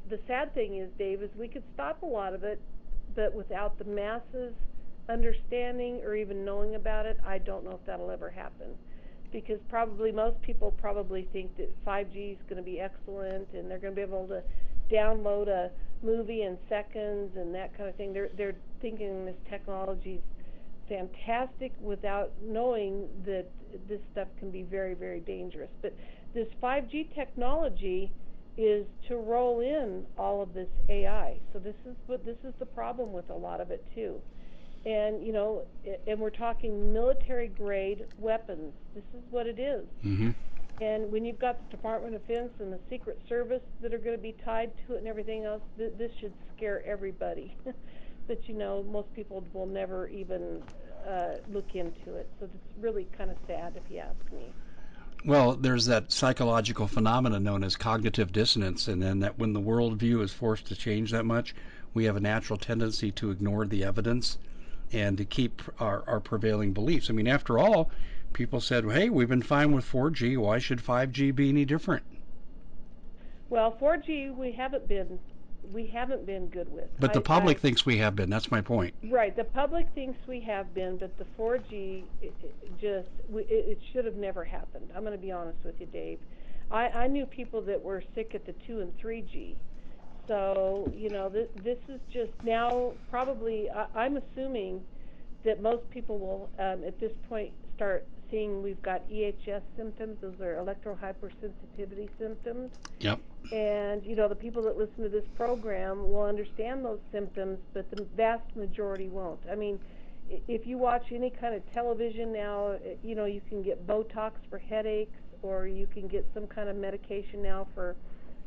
the 0.09 0.19
sad 0.27 0.53
thing 0.53 0.77
is, 0.77 0.89
Dave, 0.97 1.21
is 1.21 1.29
we 1.37 1.47
could 1.47 1.63
stop 1.73 2.03
a 2.03 2.05
lot 2.05 2.33
of 2.33 2.43
it, 2.43 2.61
but 3.15 3.33
without 3.33 3.77
the 3.77 3.85
masses 3.85 4.53
understanding 5.09 6.01
or 6.03 6.15
even 6.15 6.45
knowing 6.45 6.75
about 6.75 7.05
it, 7.05 7.17
I 7.25 7.37
don't 7.39 7.63
know 7.63 7.71
if 7.71 7.85
that'll 7.85 8.11
ever 8.11 8.29
happen. 8.29 8.75
Because 9.31 9.59
probably 9.69 10.11
most 10.11 10.41
people 10.41 10.71
probably 10.79 11.27
think 11.33 11.57
that 11.57 11.69
5G 11.85 12.33
is 12.33 12.37
going 12.47 12.57
to 12.57 12.63
be 12.63 12.79
excellent 12.79 13.47
and 13.53 13.69
they're 13.69 13.79
going 13.79 13.93
to 13.93 13.95
be 13.95 14.01
able 14.01 14.27
to 14.27 14.43
download 14.91 15.47
a 15.47 15.71
movie 16.03 16.43
in 16.43 16.57
seconds 16.69 17.35
and 17.35 17.53
that 17.53 17.75
kind 17.75 17.89
of 17.89 17.95
thing. 17.95 18.13
They're 18.13 18.29
they're 18.37 18.55
thinking 18.81 19.25
this 19.25 19.35
technology 19.49 20.15
is 20.15 20.34
fantastic 20.87 21.73
without 21.79 22.31
knowing 22.43 23.07
that 23.25 23.45
this 23.87 23.99
stuff 24.11 24.27
can 24.39 24.51
be 24.51 24.63
very 24.63 24.93
very 24.93 25.19
dangerous. 25.19 25.69
But 25.81 25.93
this 26.33 26.47
5G 26.61 27.13
technology 27.15 28.11
is 28.57 28.85
to 29.07 29.17
roll 29.17 29.59
in 29.59 30.05
all 30.17 30.41
of 30.41 30.53
this 30.53 30.69
AI. 30.89 31.39
So 31.51 31.59
this 31.59 31.75
is 31.85 31.95
what 32.07 32.25
this 32.25 32.37
is 32.43 32.53
the 32.59 32.65
problem 32.65 33.11
with 33.11 33.29
a 33.29 33.35
lot 33.35 33.59
of 33.59 33.71
it 33.71 33.85
too. 33.93 34.21
And 34.85 35.25
you 35.25 35.33
know, 35.33 35.63
and 36.07 36.19
we're 36.19 36.29
talking 36.29 36.93
military 36.93 37.47
grade 37.47 38.05
weapons. 38.19 38.73
This 38.93 39.03
is 39.13 39.23
what 39.31 39.47
it 39.47 39.59
is. 39.59 39.85
Mm-hmm. 40.05 40.31
And 40.81 41.11
when 41.11 41.23
you've 41.23 41.39
got 41.39 41.57
the 41.69 41.77
Department 41.77 42.15
of 42.15 42.27
Defense 42.27 42.51
and 42.59 42.71
the 42.71 42.79
Secret 42.89 43.19
Service 43.29 43.61
that 43.81 43.93
are 43.93 43.97
going 43.97 44.15
to 44.15 44.21
be 44.21 44.35
tied 44.43 44.71
to 44.85 44.95
it 44.95 44.99
and 44.99 45.07
everything 45.07 45.45
else, 45.45 45.61
th- 45.77 45.93
this 45.97 46.11
should 46.19 46.33
scare 46.55 46.85
everybody. 46.85 47.55
but 48.27 48.47
you 48.47 48.55
know, 48.55 48.83
most 48.83 49.13
people 49.15 49.43
will 49.53 49.65
never 49.65 50.07
even 50.07 50.61
uh, 51.07 51.35
look 51.51 51.75
into 51.75 52.15
it. 52.15 52.29
So 52.39 52.45
it's 52.45 52.55
really 52.79 53.07
kind 53.17 53.31
of 53.31 53.37
sad, 53.47 53.73
if 53.75 53.83
you 53.91 53.99
ask 53.99 54.31
me. 54.31 54.51
Well, 55.25 55.55
there's 55.55 55.87
that 55.87 56.11
psychological 56.11 56.87
phenomenon 56.87 57.43
known 57.43 57.63
as 57.63 57.75
cognitive 57.75 58.31
dissonance, 58.31 58.87
and 58.87 59.01
then 59.01 59.19
that 59.19 59.39
when 59.39 59.53
the 59.53 59.61
worldview 59.61 60.21
is 60.21 60.31
forced 60.31 60.67
to 60.67 60.75
change 60.75 61.11
that 61.11 61.25
much, 61.25 61.55
we 61.93 62.05
have 62.05 62.15
a 62.15 62.19
natural 62.19 62.57
tendency 62.57 63.11
to 63.13 63.31
ignore 63.31 63.65
the 63.65 63.83
evidence 63.83 64.37
and 64.91 65.17
to 65.17 65.25
keep 65.25 65.61
our, 65.79 66.03
our 66.07 66.19
prevailing 66.19 66.73
beliefs. 66.73 67.09
I 67.09 67.13
mean, 67.13 67.27
after 67.27 67.57
all, 67.57 67.89
people 68.33 68.61
said, 68.61 68.85
hey, 68.85 69.09
we've 69.09 69.29
been 69.29 69.41
fine 69.41 69.71
with 69.71 69.89
4G. 69.89 70.37
Why 70.37 70.59
should 70.59 70.79
5G 70.79 71.33
be 71.33 71.49
any 71.49 71.65
different? 71.65 72.03
Well, 73.49 73.75
4G, 73.81 74.35
we 74.35 74.51
haven't 74.51 74.87
been 74.87 75.19
we 75.71 75.87
haven't 75.87 76.25
been 76.25 76.47
good 76.47 76.71
with. 76.71 76.85
But 76.99 77.13
the 77.13 77.21
public 77.21 77.57
I, 77.57 77.59
thinks 77.61 77.85
we 77.85 77.97
have 77.97 78.15
been. 78.15 78.29
That's 78.29 78.51
my 78.51 78.61
point. 78.61 78.93
Right. 79.09 79.35
The 79.35 79.43
public 79.43 79.87
thinks 79.95 80.17
we 80.27 80.39
have 80.41 80.73
been, 80.73 80.97
but 80.97 81.17
the 81.17 81.25
4G 81.37 82.03
it, 82.21 82.33
it 82.41 82.79
just 82.79 83.09
we, 83.29 83.43
it, 83.43 83.69
it 83.69 83.79
should 83.91 84.05
have 84.05 84.15
never 84.15 84.43
happened. 84.43 84.89
I'm 84.95 85.03
going 85.03 85.17
to 85.17 85.23
be 85.23 85.31
honest 85.31 85.57
with 85.63 85.79
you, 85.79 85.87
Dave. 85.87 86.19
I, 86.71 86.87
I 86.89 87.07
knew 87.07 87.25
people 87.25 87.61
that 87.61 87.81
were 87.81 88.03
sick 88.15 88.31
at 88.33 88.45
the 88.45 88.53
2 88.67 88.81
and 88.81 88.97
3G. 88.99 89.55
So 90.27 90.91
you 90.95 91.09
know 91.09 91.29
this 91.29 91.47
this 91.63 91.77
is 91.87 91.99
just 92.11 92.31
now 92.43 92.93
probably 93.11 93.69
I, 93.69 93.85
I'm 93.95 94.17
assuming 94.17 94.81
that 95.43 95.61
most 95.61 95.87
people 95.91 96.17
will 96.17 96.49
um, 96.57 96.83
at 96.83 96.99
this 96.99 97.11
point 97.29 97.51
start 97.75 98.07
seeing 98.29 98.61
we've 98.61 98.81
got 98.81 99.07
EHS 99.09 99.61
symptoms. 99.77 100.17
Those 100.21 100.39
are 100.41 100.55
electrohypersensitivity 100.55 102.09
symptoms. 102.19 102.71
Yep. 102.99 103.19
And 103.51 104.03
you 104.05 104.15
know 104.15 104.27
the 104.27 104.35
people 104.35 104.61
that 104.63 104.77
listen 104.77 105.03
to 105.03 105.09
this 105.09 105.25
program 105.35 106.11
will 106.11 106.23
understand 106.23 106.83
those 106.83 106.99
symptoms, 107.11 107.59
but 107.73 107.89
the 107.91 108.05
vast 108.15 108.55
majority 108.55 109.07
won't. 109.07 109.39
I 109.51 109.55
mean, 109.55 109.79
if 110.47 110.65
you 110.65 110.77
watch 110.77 111.11
any 111.11 111.29
kind 111.29 111.53
of 111.53 111.61
television 111.71 112.33
now, 112.33 112.77
you 113.03 113.15
know 113.15 113.25
you 113.25 113.41
can 113.47 113.61
get 113.61 113.85
Botox 113.85 114.31
for 114.49 114.57
headaches, 114.57 115.19
or 115.41 115.67
you 115.67 115.87
can 115.93 116.07
get 116.07 116.25
some 116.33 116.47
kind 116.47 116.69
of 116.69 116.75
medication 116.75 117.41
now 117.41 117.67
for 117.75 117.95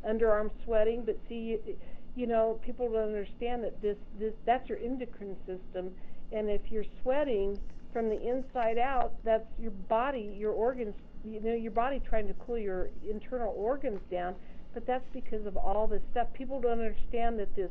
underarm 0.07 0.51
sweating. 0.65 1.05
But 1.05 1.19
see, 1.29 1.35
you, 1.35 1.77
you 2.17 2.27
know 2.27 2.59
people 2.65 2.91
don't 2.91 3.05
understand 3.05 3.63
that 3.65 3.81
this 3.81 3.97
this 4.19 4.35
that's 4.45 4.69
your 4.69 4.79
endocrine 4.79 5.37
system, 5.47 5.95
and 6.33 6.51
if 6.51 6.63
you're 6.71 6.87
sweating 7.03 7.59
from 7.93 8.09
the 8.09 8.21
inside 8.21 8.79
out, 8.79 9.13
that's 9.25 9.47
your 9.59 9.71
body, 9.71 10.35
your 10.39 10.53
organs, 10.53 10.95
you 11.25 11.41
know, 11.41 11.55
your 11.55 11.73
body 11.73 12.01
trying 12.09 12.29
to 12.29 12.35
cool 12.35 12.59
your 12.59 12.91
internal 13.09 13.53
organs 13.57 14.01
down. 14.11 14.35
But 14.75 14.87
that's 14.87 15.05
because 15.13 15.47
of 15.47 15.57
all 15.57 15.87
this 15.87 16.03
stuff. 16.11 16.29
People 16.35 16.61
don't 16.61 16.81
understand 16.81 17.39
that 17.39 17.55
this 17.57 17.71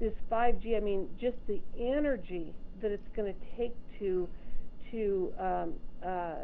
this 0.00 0.12
5G, 0.30 0.76
I 0.76 0.80
mean, 0.80 1.08
just 1.20 1.36
the 1.46 1.60
energy 1.78 2.52
that 2.80 2.90
it's 2.90 3.06
going 3.14 3.32
to 3.32 3.56
take 3.56 3.74
to 4.00 4.28
to 4.90 5.32
um, 5.38 5.72
uh, 6.04 6.34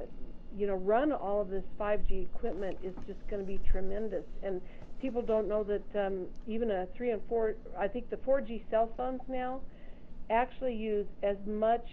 you 0.57 0.67
know 0.67 0.77
run 0.77 1.13
all 1.13 1.41
of 1.41 1.51
this 1.51 1.65
5G 1.79 2.23
equipment 2.23 2.79
is 2.83 2.95
just 3.07 3.19
going 3.29 3.43
to 3.43 3.47
be 3.47 3.61
tremendous. 3.71 4.25
And 4.43 4.61
people 5.01 5.23
don't 5.23 5.49
know 5.49 5.65
that 5.65 6.07
um, 6.07 6.27
even 6.47 6.71
a 6.71 6.87
three 6.97 7.11
and 7.11 7.21
four, 7.29 7.55
I 7.79 7.89
think 7.89 8.11
the 8.11 8.17
4G 8.17 8.63
cell 8.71 8.91
phones 8.97 9.21
now 9.29 9.61
actually 10.31 10.75
use 10.75 11.07
as 11.23 11.37
much 11.47 11.87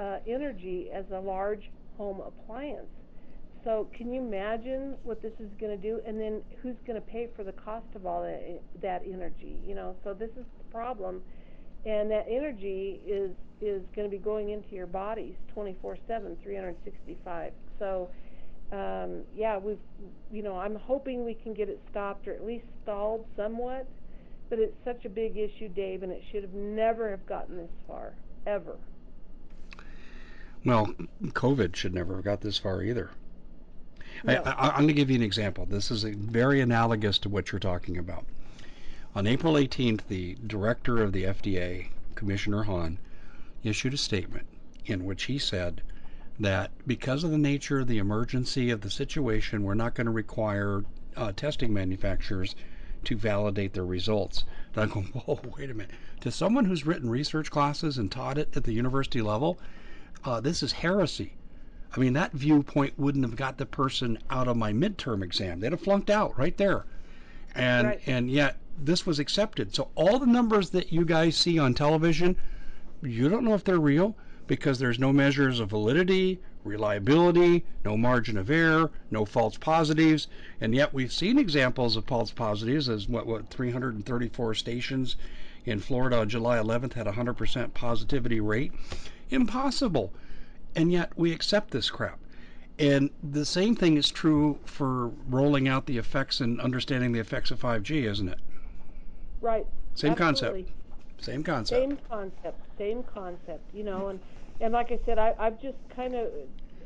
uh, 0.00 0.18
energy 0.26 0.88
as 0.92 1.04
a 1.12 1.20
large 1.20 1.70
home 1.98 2.20
appliance. 2.20 2.88
So 3.64 3.88
can 3.94 4.12
you 4.12 4.22
imagine 4.22 4.94
what 5.02 5.20
this 5.20 5.34
is 5.38 5.50
going 5.60 5.78
to 5.78 5.82
do? 5.82 6.00
And 6.06 6.18
then 6.18 6.40
who's 6.62 6.76
going 6.86 7.00
to 7.00 7.06
pay 7.06 7.28
for 7.36 7.44
the 7.44 7.52
cost 7.52 7.84
of 7.94 8.06
all 8.06 8.22
that, 8.22 8.62
that 8.80 9.02
energy? 9.06 9.58
You 9.66 9.74
know, 9.74 9.94
so 10.02 10.14
this 10.14 10.30
is 10.30 10.46
the 10.56 10.64
problem, 10.72 11.20
and 11.84 12.10
that 12.10 12.26
energy 12.28 13.00
is 13.06 13.32
is 13.60 13.82
going 13.94 14.10
to 14.10 14.16
be 14.16 14.22
going 14.22 14.48
into 14.48 14.74
your 14.74 14.86
bodies 14.86 15.34
24/7, 15.54 15.98
365. 16.42 17.52
So 17.78 18.08
um, 18.72 19.24
yeah, 19.36 19.58
we've 19.58 19.76
you 20.32 20.42
know 20.42 20.56
I'm 20.56 20.76
hoping 20.76 21.26
we 21.26 21.34
can 21.34 21.52
get 21.52 21.68
it 21.68 21.78
stopped 21.90 22.26
or 22.26 22.32
at 22.32 22.46
least 22.46 22.64
stalled 22.82 23.26
somewhat. 23.36 23.86
But 24.48 24.58
it's 24.58 24.76
such 24.84 25.04
a 25.04 25.08
big 25.10 25.36
issue, 25.36 25.68
Dave, 25.68 26.02
and 26.02 26.10
it 26.10 26.22
should 26.32 26.42
have 26.42 26.54
never 26.54 27.10
have 27.10 27.24
gotten 27.26 27.58
this 27.58 27.70
far 27.86 28.14
ever. 28.46 28.78
Well, 30.64 30.94
COVID 31.22 31.74
should 31.74 31.94
never 31.94 32.16
have 32.16 32.24
got 32.24 32.40
this 32.42 32.58
far 32.58 32.82
either. 32.82 33.10
No. 34.24 34.34
I, 34.44 34.68
am 34.68 34.74
going 34.74 34.88
to 34.88 34.92
give 34.92 35.08
you 35.08 35.16
an 35.16 35.22
example. 35.22 35.64
This 35.64 35.90
is 35.90 36.02
very 36.02 36.60
analogous 36.60 37.18
to 37.20 37.30
what 37.30 37.50
you're 37.50 37.58
talking 37.58 37.96
about. 37.96 38.26
On 39.14 39.26
April 39.26 39.54
18th, 39.54 40.02
the 40.08 40.36
director 40.46 41.02
of 41.02 41.12
the 41.12 41.24
FDA, 41.24 41.88
Commissioner 42.14 42.64
Hahn, 42.64 42.98
issued 43.64 43.94
a 43.94 43.96
statement 43.96 44.46
in 44.84 45.04
which 45.04 45.24
he 45.24 45.38
said 45.38 45.82
that 46.38 46.70
because 46.86 47.24
of 47.24 47.30
the 47.30 47.38
nature 47.38 47.80
of 47.80 47.86
the 47.86 47.98
emergency 47.98 48.70
of 48.70 48.82
the 48.82 48.90
situation, 48.90 49.62
we're 49.62 49.74
not 49.74 49.94
going 49.94 50.06
to 50.06 50.10
require 50.10 50.84
uh, 51.16 51.32
testing 51.32 51.72
manufacturers 51.72 52.54
to 53.04 53.16
validate 53.16 53.72
their 53.72 53.86
results. 53.86 54.44
And 54.74 54.82
I'm 54.82 54.90
going, 54.90 55.06
whoa, 55.24 55.40
wait 55.56 55.70
a 55.70 55.74
minute. 55.74 55.92
To 56.20 56.30
someone 56.30 56.66
who's 56.66 56.84
written 56.84 57.08
research 57.08 57.50
classes 57.50 57.96
and 57.96 58.12
taught 58.12 58.36
it 58.36 58.54
at 58.54 58.64
the 58.64 58.72
university 58.72 59.22
level, 59.22 59.58
uh, 60.24 60.40
this 60.40 60.62
is 60.62 60.72
heresy. 60.72 61.32
I 61.94 61.98
mean, 61.98 62.12
that 62.12 62.32
viewpoint 62.32 62.98
wouldn't 62.98 63.24
have 63.24 63.36
got 63.36 63.58
the 63.58 63.66
person 63.66 64.18
out 64.30 64.46
of 64.46 64.56
my 64.56 64.72
midterm 64.72 65.22
exam. 65.24 65.60
They'd 65.60 65.72
have 65.72 65.80
flunked 65.80 66.10
out 66.10 66.38
right 66.38 66.56
there. 66.56 66.84
And 67.54 67.88
Right. 67.88 68.00
and 68.06 68.30
yet 68.30 68.56
this 68.82 69.04
was 69.06 69.18
accepted. 69.18 69.74
So 69.74 69.88
all 69.96 70.18
the 70.18 70.26
numbers 70.26 70.70
that 70.70 70.92
you 70.92 71.04
guys 71.04 71.36
see 71.36 71.58
on 71.58 71.74
television, 71.74 72.36
you 73.02 73.28
don't 73.28 73.44
know 73.44 73.54
if 73.54 73.64
they're 73.64 73.80
real 73.80 74.14
because 74.46 74.78
there's 74.78 74.98
no 74.98 75.12
measures 75.12 75.58
of 75.58 75.70
validity, 75.70 76.40
reliability, 76.64 77.64
no 77.84 77.96
margin 77.96 78.36
of 78.36 78.50
error, 78.50 78.90
no 79.10 79.24
false 79.24 79.56
positives, 79.56 80.28
and 80.60 80.74
yet 80.74 80.94
we've 80.94 81.12
seen 81.12 81.38
examples 81.38 81.96
of 81.96 82.04
false 82.04 82.30
positives 82.30 82.88
as 82.88 83.08
what 83.08 83.26
what 83.26 83.48
334 83.48 84.54
stations 84.54 85.16
in 85.64 85.80
Florida 85.80 86.18
on 86.18 86.28
July 86.28 86.58
11th 86.58 86.92
had 86.94 87.06
a 87.06 87.12
100% 87.12 87.74
positivity 87.74 88.40
rate. 88.40 88.72
Impossible 89.30 90.12
and 90.76 90.92
yet 90.92 91.10
we 91.16 91.32
accept 91.32 91.70
this 91.70 91.90
crap. 91.90 92.18
And 92.78 93.10
the 93.22 93.44
same 93.44 93.74
thing 93.74 93.96
is 93.96 94.10
true 94.10 94.58
for 94.64 95.08
rolling 95.28 95.68
out 95.68 95.86
the 95.86 95.98
effects 95.98 96.40
and 96.40 96.60
understanding 96.60 97.12
the 97.12 97.20
effects 97.20 97.50
of 97.50 97.60
5G, 97.60 98.04
isn't 98.10 98.28
it? 98.28 98.38
Right. 99.40 99.66
Same 99.94 100.14
concept. 100.14 100.70
Same 101.18 101.44
concept. 101.44 101.82
Same 101.82 101.98
concept, 102.08 102.60
same 102.78 103.02
concept, 103.02 103.62
you 103.74 103.84
know, 103.84 104.08
and 104.08 104.20
and 104.62 104.72
like 104.72 104.90
I 104.90 104.98
said, 105.04 105.18
I 105.18 105.34
I've 105.38 105.60
just 105.60 105.76
kind 105.94 106.14
of 106.14 106.28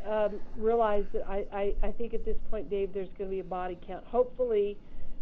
um, 0.04 0.40
realized 0.56 1.12
that 1.12 1.24
I, 1.28 1.44
I 1.52 1.74
I 1.84 1.92
think 1.92 2.14
at 2.14 2.24
this 2.24 2.36
point, 2.50 2.68
Dave, 2.68 2.92
there's 2.92 3.08
going 3.16 3.30
to 3.30 3.34
be 3.34 3.40
a 3.40 3.44
body 3.44 3.78
count. 3.86 4.04
Hopefully, 4.06 4.76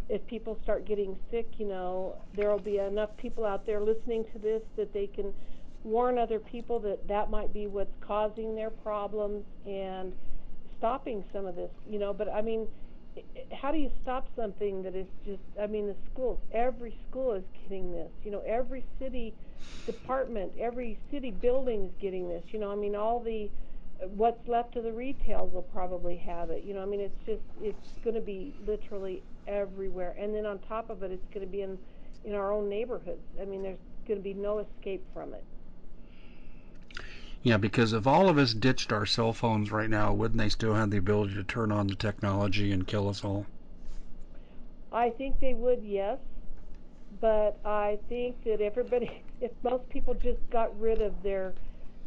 if 0.09 0.27
people 0.27 0.59
start 0.62 0.87
getting 0.87 1.18
sick, 1.31 1.47
you 1.59 1.66
know, 1.66 2.16
there 2.35 2.51
will 2.51 2.59
be 2.59 2.79
enough 2.79 3.14
people 3.18 3.45
out 3.45 3.66
there 3.66 3.81
listening 3.81 4.25
to 4.33 4.39
this 4.39 4.62
that 4.77 4.95
they 4.95 5.07
can 5.07 5.35
warn 5.85 6.18
other 6.18 6.39
people 6.39 6.78
that 6.80 7.09
that 7.09 7.30
might 7.30 7.53
be 7.53 7.66
what's 7.66 7.95
causing 8.01 8.55
their 8.55 8.70
problems 8.70 9.45
and 9.66 10.12
stopping 10.78 11.24
some 11.33 11.47
of 11.47 11.57
this, 11.57 11.70
you 11.89 11.99
know. 11.99 12.12
But 12.12 12.28
I 12.28 12.43
mean, 12.43 12.68
how 13.53 13.72
do 13.72 13.78
you 13.78 13.91
stop 14.03 14.26
something 14.37 14.83
that 14.83 14.95
is 14.95 15.07
just? 15.24 15.43
I 15.61 15.66
mean, 15.66 15.87
the 15.87 15.97
schools, 16.12 16.39
every 16.53 16.97
school 17.09 17.33
is 17.33 17.45
getting 17.62 17.93
this. 17.93 18.11
You 18.24 18.30
know, 18.30 18.43
every 18.47 18.85
city 18.99 19.35
department, 19.87 20.53
every 20.59 20.99
city 21.11 21.30
building 21.30 21.87
is 21.87 21.93
getting 22.01 22.28
this. 22.28 22.45
You 22.49 22.59
know, 22.59 22.72
I 22.72 22.76
mean, 22.76 22.95
all 22.95 23.20
the 23.20 23.51
what's 24.16 24.47
left 24.49 24.76
of 24.76 24.85
the 24.85 24.93
retails 24.93 25.53
will 25.53 25.62
probably 25.62 26.16
have 26.16 26.51
it. 26.51 26.64
You 26.64 26.74
know, 26.74 26.83
I 26.83 26.87
mean, 26.87 27.01
it's 27.01 27.26
just 27.26 27.43
it's 27.61 27.93
going 28.05 28.14
to 28.14 28.20
be 28.20 28.55
literally 28.66 29.22
everywhere. 29.47 30.14
And 30.18 30.35
then 30.35 30.47
on 30.47 30.59
top 30.61 30.91
of 30.91 31.03
it, 31.03 31.11
it's 31.11 31.26
going 31.35 31.47
to 31.47 31.53
be 31.53 31.62
in 31.62 31.78
in 32.24 32.35
our 32.35 32.53
own 32.53 32.68
neighborhoods. 32.68 33.22
I 33.41 33.45
mean, 33.45 33.62
there's 33.62 33.78
going 34.07 34.18
to 34.18 34.24
be 34.24 34.35
no 34.35 34.59
escape 34.59 35.05
from 35.12 35.35
it. 35.35 35.45
Yeah, 37.43 37.57
because 37.57 37.93
if 37.93 38.07
all 38.07 38.28
of 38.28 38.38
us 38.38 38.55
ditched 38.55 38.93
our 38.93 39.05
cell 39.05 39.32
phones 39.32 39.72
right 39.72 39.90
now, 39.90 40.12
wouldn't 40.12 40.38
they 40.38 40.49
still 40.49 40.74
have 40.74 40.90
the 40.90 40.99
ability 40.99 41.34
to 41.34 41.43
turn 41.43 41.72
on 41.72 41.88
the 41.88 41.97
technology 41.97 42.70
and 42.70 42.86
kill 42.86 43.09
us 43.09 43.24
all? 43.24 43.47
I 44.93 45.11
think 45.11 45.40
they 45.40 45.55
would, 45.55 45.82
yes. 45.82 46.18
But 47.20 47.59
I 47.64 47.99
think 48.09 48.43
that 48.45 48.61
everybody, 48.61 49.22
if 49.40 49.51
most 49.64 49.88
people 49.88 50.14
just 50.14 50.38
got 50.51 50.78
rid 50.78 51.03
of 51.03 51.20
their, 51.24 51.53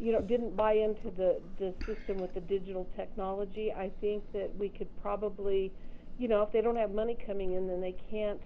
you 0.00 0.12
know, 0.12 0.22
didn't 0.22 0.56
buy 0.56 0.72
into 0.72 1.10
the, 1.10 1.38
the 1.58 1.74
system 1.84 2.18
with 2.18 2.32
the 2.32 2.40
digital 2.40 2.88
technology, 2.96 3.72
I 3.72 3.90
think 4.00 4.24
that 4.32 4.56
we 4.56 4.70
could 4.70 4.88
probably, 5.02 5.70
you 6.18 6.28
know, 6.28 6.42
if 6.42 6.52
they 6.52 6.62
don't 6.62 6.76
have 6.76 6.92
money 6.92 7.16
coming 7.26 7.52
in, 7.52 7.68
then 7.68 7.82
they 7.82 7.94
can't, 8.10 8.40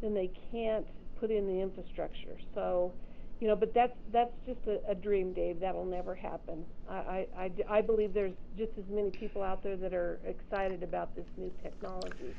then 0.00 0.14
they 0.14 0.30
can't 0.52 0.86
put 1.18 1.32
in 1.32 1.48
the 1.48 1.60
infrastructure. 1.60 2.38
So, 2.54 2.92
you 3.40 3.48
know, 3.48 3.56
but 3.56 3.72
that's 3.72 3.96
that's 4.12 4.34
just 4.46 4.60
a, 4.66 4.80
a 4.90 4.94
dream, 4.94 5.32
Dave. 5.32 5.60
That'll 5.60 5.86
never 5.86 6.14
happen. 6.14 6.64
I 6.88 7.26
I 7.68 7.80
believe 7.80 8.12
there's 8.12 8.34
just 8.58 8.72
as 8.78 8.84
many 8.90 9.10
people 9.10 9.42
out 9.42 9.62
there 9.62 9.76
that 9.76 9.94
are 9.94 10.20
excited 10.26 10.82
about 10.82 11.14
this 11.16 11.26
new 11.38 11.50
technology. 11.62 12.34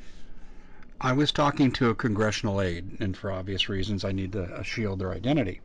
I 1.00 1.12
was 1.12 1.32
talking 1.32 1.72
to 1.72 1.90
a 1.90 1.96
congressional 1.96 2.60
aide, 2.60 3.00
and 3.00 3.16
for 3.16 3.32
obvious 3.32 3.68
reasons, 3.68 4.04
I 4.04 4.12
need 4.12 4.30
to 4.32 4.44
uh, 4.44 4.62
shield 4.62 5.00
their 5.00 5.10
identity. 5.10 5.60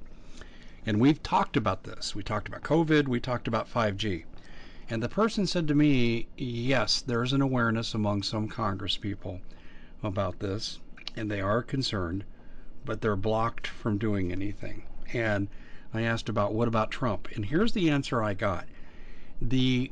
And 0.87 0.99
we've 0.99 1.21
talked 1.21 1.55
about 1.55 1.83
this. 1.83 2.15
We 2.15 2.23
talked 2.23 2.47
about 2.47 2.63
COVID, 2.63 3.07
we 3.07 3.19
talked 3.19 3.47
about 3.47 3.71
5G. 3.71 4.23
And 4.89 5.03
the 5.03 5.09
person 5.09 5.45
said 5.45 5.67
to 5.67 5.75
me, 5.75 6.27
yes, 6.37 7.01
there's 7.01 7.33
an 7.33 7.41
awareness 7.41 7.93
among 7.93 8.23
some 8.23 8.47
Congress 8.47 8.97
people 8.97 9.41
about 10.01 10.39
this, 10.39 10.79
and 11.15 11.29
they 11.29 11.41
are 11.41 11.61
concerned, 11.61 12.23
but 12.83 13.01
they're 13.01 13.15
blocked 13.15 13.67
from 13.67 13.99
doing 13.99 14.31
anything. 14.31 14.83
And 15.13 15.47
I 15.93 16.01
asked 16.01 16.29
about 16.29 16.53
what 16.53 16.67
about 16.67 16.91
Trump? 16.91 17.29
And 17.35 17.45
here's 17.45 17.71
the 17.71 17.89
answer 17.89 18.21
I 18.21 18.33
got 18.33 18.67
the 19.41 19.91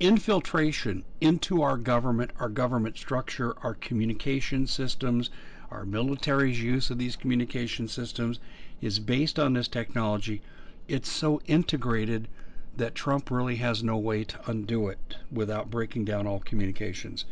infiltration 0.00 1.02
into 1.20 1.62
our 1.62 1.76
government, 1.76 2.30
our 2.38 2.48
government 2.48 2.96
structure, 2.96 3.56
our 3.62 3.74
communication 3.74 4.66
systems, 4.66 5.30
our 5.70 5.84
military's 5.84 6.62
use 6.62 6.90
of 6.90 6.98
these 6.98 7.16
communication 7.16 7.88
systems 7.88 8.38
is 8.80 8.98
based 9.00 9.38
on 9.38 9.54
this 9.54 9.68
technology. 9.68 10.40
It's 10.86 11.10
so 11.10 11.40
integrated 11.46 12.28
that 12.76 12.94
Trump 12.94 13.30
really 13.30 13.56
has 13.56 13.82
no 13.82 13.96
way 13.96 14.22
to 14.24 14.50
undo 14.50 14.88
it 14.88 15.16
without 15.32 15.70
breaking 15.70 16.04
down 16.04 16.26
all 16.26 16.38
communications. 16.40 17.24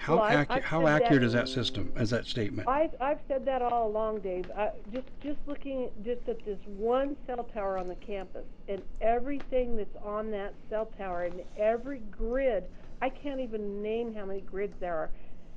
How, 0.00 0.14
Well, 0.16 0.24
I- 0.24 0.34
accu- 0.36 0.50
I've 0.50 0.64
how 0.64 0.86
accurate 0.86 1.22
is 1.22 1.34
that 1.34 1.46
system, 1.46 1.92
is 1.96 2.08
that 2.08 2.24
statement? 2.24 2.66
I've 2.66 2.94
I've 3.02 3.18
said 3.28 3.44
that 3.44 3.60
all 3.60 3.86
along, 3.86 4.20
Dave. 4.20 4.50
I, 4.56 4.70
just 4.90 5.06
just 5.22 5.38
looking 5.46 5.90
just 6.02 6.26
at 6.26 6.42
this 6.46 6.58
one 6.78 7.18
cell 7.26 7.44
tower 7.52 7.76
on 7.76 7.86
the 7.86 7.96
campus 7.96 8.46
and 8.66 8.80
everything 9.02 9.76
that's 9.76 9.94
on 10.02 10.30
that 10.30 10.54
cell 10.70 10.86
tower 10.96 11.24
and 11.24 11.42
every 11.58 11.98
grid. 12.10 12.64
I 13.02 13.10
can't 13.10 13.40
even 13.40 13.82
name 13.82 14.14
how 14.14 14.24
many 14.24 14.40
grids 14.40 14.72
there 14.80 14.94
are. 14.94 15.10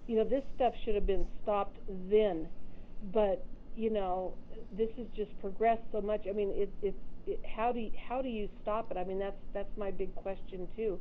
You 0.08 0.18
know, 0.18 0.26
this 0.26 0.44
stuff 0.56 0.74
should 0.84 0.96
have 0.96 1.08
been 1.08 1.26
stopped 1.42 1.78
then, 2.10 2.50
but 3.14 3.46
you 3.78 3.92
know, 3.92 4.34
this 4.74 4.90
has 4.98 5.08
just 5.16 5.32
progressed 5.40 5.84
so 5.94 6.02
much. 6.02 6.28
I 6.30 6.34
mean, 6.34 6.52
it, 6.54 6.70
it, 6.82 6.96
it 7.26 7.40
how 7.46 7.72
do 7.72 7.80
you, 7.80 7.92
how 8.10 8.22
do 8.22 8.28
you 8.28 8.50
stop 8.62 8.92
it? 8.92 8.98
I 8.98 9.06
mean, 9.06 9.20
that's 9.20 9.40
that's 9.54 9.78
my 9.78 9.90
big 9.90 10.14
question 10.16 10.68
too. 10.76 11.00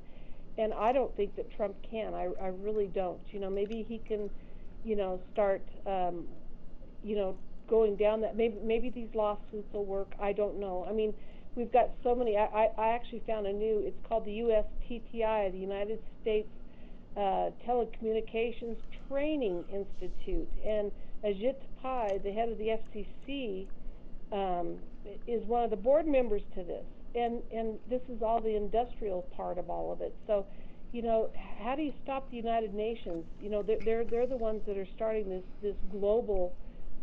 And 0.59 0.75
I 0.75 0.93
don't 0.93 1.15
think 1.17 1.35
that 1.37 1.51
Trump 1.57 1.75
can. 1.89 2.15
I 2.15 2.29
I 2.41 2.49
really 2.49 2.87
don't. 2.87 3.21
You 3.31 3.41
know, 3.41 3.51
maybe 3.51 3.85
he 3.89 3.99
can 3.99 4.31
you 4.85 4.97
know, 4.97 5.21
start, 5.33 5.63
um, 5.87 6.25
you 7.05 7.17
know, 7.17 7.37
going 7.69 7.97
down 7.97 8.21
that. 8.23 8.37
Maybe 8.37 8.57
maybe 8.63 8.91
these 8.91 9.09
lawsuits 9.15 9.73
will 9.73 9.85
work. 9.85 10.13
I 10.21 10.33
don't 10.33 10.59
know. 10.59 10.87
I 10.89 10.93
mean, 10.93 11.15
we've 11.55 11.73
got 11.73 11.91
so 12.03 12.15
many. 12.15 12.37
I, 12.37 12.45
I, 12.45 12.69
I 12.79 12.89
actually 12.91 13.23
found 13.27 13.47
a 13.47 13.53
new. 13.53 13.83
It's 13.85 14.07
called 14.09 14.25
the 14.25 14.39
USTTI, 14.39 15.53
the 15.53 15.59
United 15.59 16.01
States 16.21 16.49
uh, 17.17 17.51
Telecommunications 17.67 18.77
Training 19.09 19.65
Institute, 19.73 20.49
and 20.67 20.91
Ajit 21.25 21.57
Pai, 21.81 22.19
the 22.23 22.33
head 22.33 22.49
of 22.49 22.59
the 22.59 22.79
FCC, 22.79 23.67
um, 24.33 24.79
is 25.27 25.45
one 25.45 25.63
of 25.63 25.71
the 25.71 25.77
board 25.77 26.07
members 26.07 26.43
to 26.57 26.65
this, 26.65 26.87
and 27.15 27.43
and 27.53 27.79
this 27.89 28.03
is 28.09 28.23
all 28.23 28.41
the 28.41 28.57
industrial 28.57 29.23
part 29.37 29.59
of 29.59 29.71
all 29.71 29.93
of 29.93 30.01
it. 30.01 30.15
So, 30.27 30.47
you 30.93 31.03
know, 31.03 31.31
how 31.63 31.75
do 31.75 31.83
you 31.83 31.93
stop 32.03 32.31
the 32.31 32.37
United 32.37 32.75
Nations? 32.75 33.25
You 33.41 33.51
know, 33.51 33.63
they're 33.63 33.79
they're, 33.85 34.05
they're 34.05 34.27
the 34.27 34.37
ones 34.37 34.63
that 34.67 34.77
are 34.77 34.89
starting 34.95 35.29
this 35.29 35.45
this 35.63 35.77
global, 35.91 36.55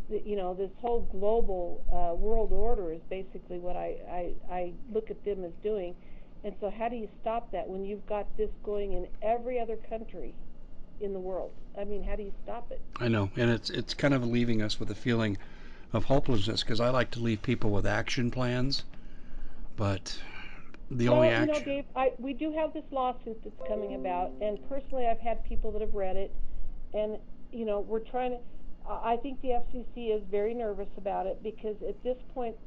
you 0.10 0.36
know, 0.36 0.53
this 0.53 0.72
whole 0.82 1.01
global 1.12 1.84
uh, 1.91 2.16
world 2.16 2.51
order 2.51 2.91
is 2.91 3.01
basically 3.10 3.60
what 3.60 3.76
I, 3.76 3.95
I 4.12 4.53
I 4.53 4.74
look 4.91 5.10
at 5.10 5.24
them 5.26 5.43
as 5.43 5.51
doing. 5.64 5.95
And 6.43 6.55
so, 6.62 6.70
how 6.70 6.88
do 6.88 6.95
you 6.95 7.10
stop 7.22 7.51
that 7.51 7.68
when 7.68 7.84
you've 7.84 8.05
got 8.05 8.26
this 8.38 8.49
going 8.64 8.93
in 8.93 9.07
every 9.22 9.60
other 9.60 9.76
country 9.76 10.34
in 11.01 11.14
the 11.14 11.20
world? 11.20 11.51
I 11.78 11.84
mean, 11.84 12.03
how 12.03 12.16
do 12.16 12.24
you 12.24 12.32
stop 12.43 12.72
it? 12.72 12.82
I 12.97 13.10
know, 13.10 13.30
and 13.36 13.49
it's 13.49 13.70
it's 13.70 13.93
kind 13.93 14.14
of 14.14 14.26
leaving 14.26 14.62
us 14.62 14.80
with 14.80 14.89
a 14.89 14.95
feeling 14.95 15.38
of 15.91 16.05
hopelessness 16.05 16.64
because 16.64 16.80
I 16.80 16.89
like 16.89 17.12
to 17.12 17.20
leave 17.20 17.41
people 17.41 17.72
with 17.72 17.86
action 17.86 18.32
plans, 18.32 18.84
but 19.80 20.13
the 20.91 21.07
well, 21.07 21.19
only 21.19 21.30
you 21.30 21.45
know, 21.45 21.53
action. 21.53 21.65
Dave, 21.65 21.86
I, 21.95 22.11
we 22.19 22.34
do 22.34 22.51
have 22.51 22.73
this 22.73 22.84
lawsuit 22.91 23.41
that's 23.43 23.67
coming 23.67 23.95
about, 23.95 24.32
and 24.41 24.59
personally, 24.67 25.07
I've 25.07 25.21
had 25.21 25.41
people 25.45 25.71
that 25.71 25.82
have 25.82 25.95
read 25.95 26.17
it, 26.17 26.36
and 26.93 27.17
you 27.53 27.65
know, 27.65 27.80
we're 27.80 27.99
trying 27.99 28.32
to. 28.32 28.38
I 28.88 29.13
I 29.13 29.17
think 29.17 29.41
the 29.41 29.49
FCC 29.49 30.13
is 30.13 30.21
very 30.30 30.53
nervous 30.53 30.89
about 30.97 31.27
it 31.27 31.41
because 31.41 31.77
at 31.88 32.01
this 32.03 32.17
point, 32.34 32.57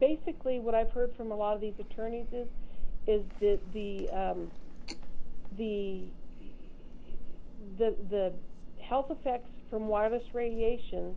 basically, 0.00 0.58
what 0.58 0.74
I've 0.74 0.90
heard 0.90 1.14
from 1.16 1.30
a 1.30 1.36
lot 1.36 1.54
of 1.54 1.60
these 1.60 1.78
attorneys 1.78 2.26
is, 2.32 2.48
is 3.06 3.22
that 3.40 3.60
the 3.72 4.10
um, 4.10 4.50
the 5.56 6.02
the 7.78 7.94
the 8.10 8.32
health 8.82 9.12
effects 9.12 9.50
from 9.70 9.86
wireless 9.86 10.24
radiation 10.34 11.14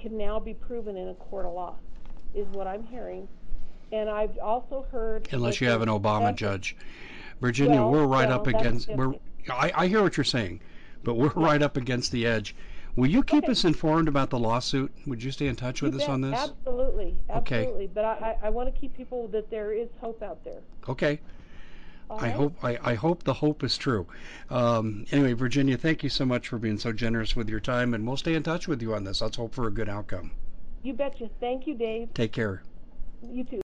can 0.00 0.18
now 0.18 0.40
be 0.40 0.54
proven 0.54 0.96
in 0.96 1.10
a 1.10 1.14
court 1.14 1.46
of 1.46 1.52
law, 1.52 1.76
is 2.34 2.46
what 2.48 2.66
I'm 2.66 2.82
hearing. 2.82 3.28
And 3.92 4.08
I've 4.10 4.38
also 4.38 4.86
heard 4.90 5.28
Unless 5.32 5.60
you 5.60 5.68
have 5.68 5.82
an 5.82 5.88
Obama 5.88 6.34
judge, 6.34 6.76
Virginia, 7.40 7.80
Well, 7.80 7.90
we're 7.90 8.06
right 8.06 8.28
well, 8.28 8.40
up 8.40 8.46
against. 8.46 8.88
We're. 8.88 9.14
I, 9.50 9.72
I 9.74 9.86
hear 9.86 10.02
what 10.02 10.16
you're 10.16 10.24
saying, 10.24 10.60
but 11.04 11.14
we're 11.14 11.28
right 11.36 11.62
up 11.62 11.76
against 11.76 12.12
the 12.12 12.26
edge. 12.26 12.54
Will 12.96 13.06
you 13.06 13.22
keep 13.22 13.44
Okay. 13.44 13.52
us 13.52 13.64
informed 13.64 14.08
about 14.08 14.28
the 14.30 14.38
lawsuit? 14.38 14.92
Would 15.06 15.22
you 15.22 15.30
stay 15.30 15.46
in 15.46 15.56
touch 15.56 15.80
with 15.82 15.92
You 15.92 15.98
us 16.00 16.06
bet. 16.06 16.10
on 16.10 16.20
this? 16.20 16.38
Absolutely, 16.38 17.16
absolutely. 17.30 17.84
Okay. 17.84 17.90
But 17.94 18.04
I, 18.04 18.36
I, 18.42 18.46
I 18.46 18.50
want 18.50 18.72
to 18.74 18.78
keep 18.78 18.94
people 18.96 19.28
that 19.28 19.50
there 19.50 19.72
is 19.72 19.88
hope 20.00 20.22
out 20.22 20.44
there. 20.44 20.60
Okay. 20.88 21.20
All 22.10 22.18
I 22.18 22.22
right? 22.24 22.34
hope 22.34 22.64
I, 22.64 22.78
I 22.82 22.94
hope 22.94 23.22
the 23.22 23.34
hope 23.34 23.62
is 23.62 23.76
true. 23.78 24.06
Um, 24.50 25.06
anyway, 25.12 25.34
Virginia, 25.34 25.76
thank 25.76 26.02
you 26.02 26.08
so 26.08 26.24
much 26.26 26.48
for 26.48 26.58
being 26.58 26.78
so 26.78 26.92
generous 26.92 27.36
with 27.36 27.48
your 27.48 27.60
time, 27.60 27.94
and 27.94 28.06
we'll 28.06 28.16
stay 28.16 28.34
in 28.34 28.42
touch 28.42 28.66
with 28.66 28.82
you 28.82 28.94
on 28.94 29.04
this. 29.04 29.20
Let's 29.20 29.36
hope 29.36 29.54
for 29.54 29.66
a 29.66 29.70
good 29.70 29.88
outcome. 29.88 30.32
You 30.82 30.94
betcha. 30.94 31.28
Thank 31.38 31.66
you, 31.66 31.74
Dave. 31.74 32.12
Take 32.14 32.32
care. 32.32 32.62
You 33.22 33.44
too. 33.44 33.56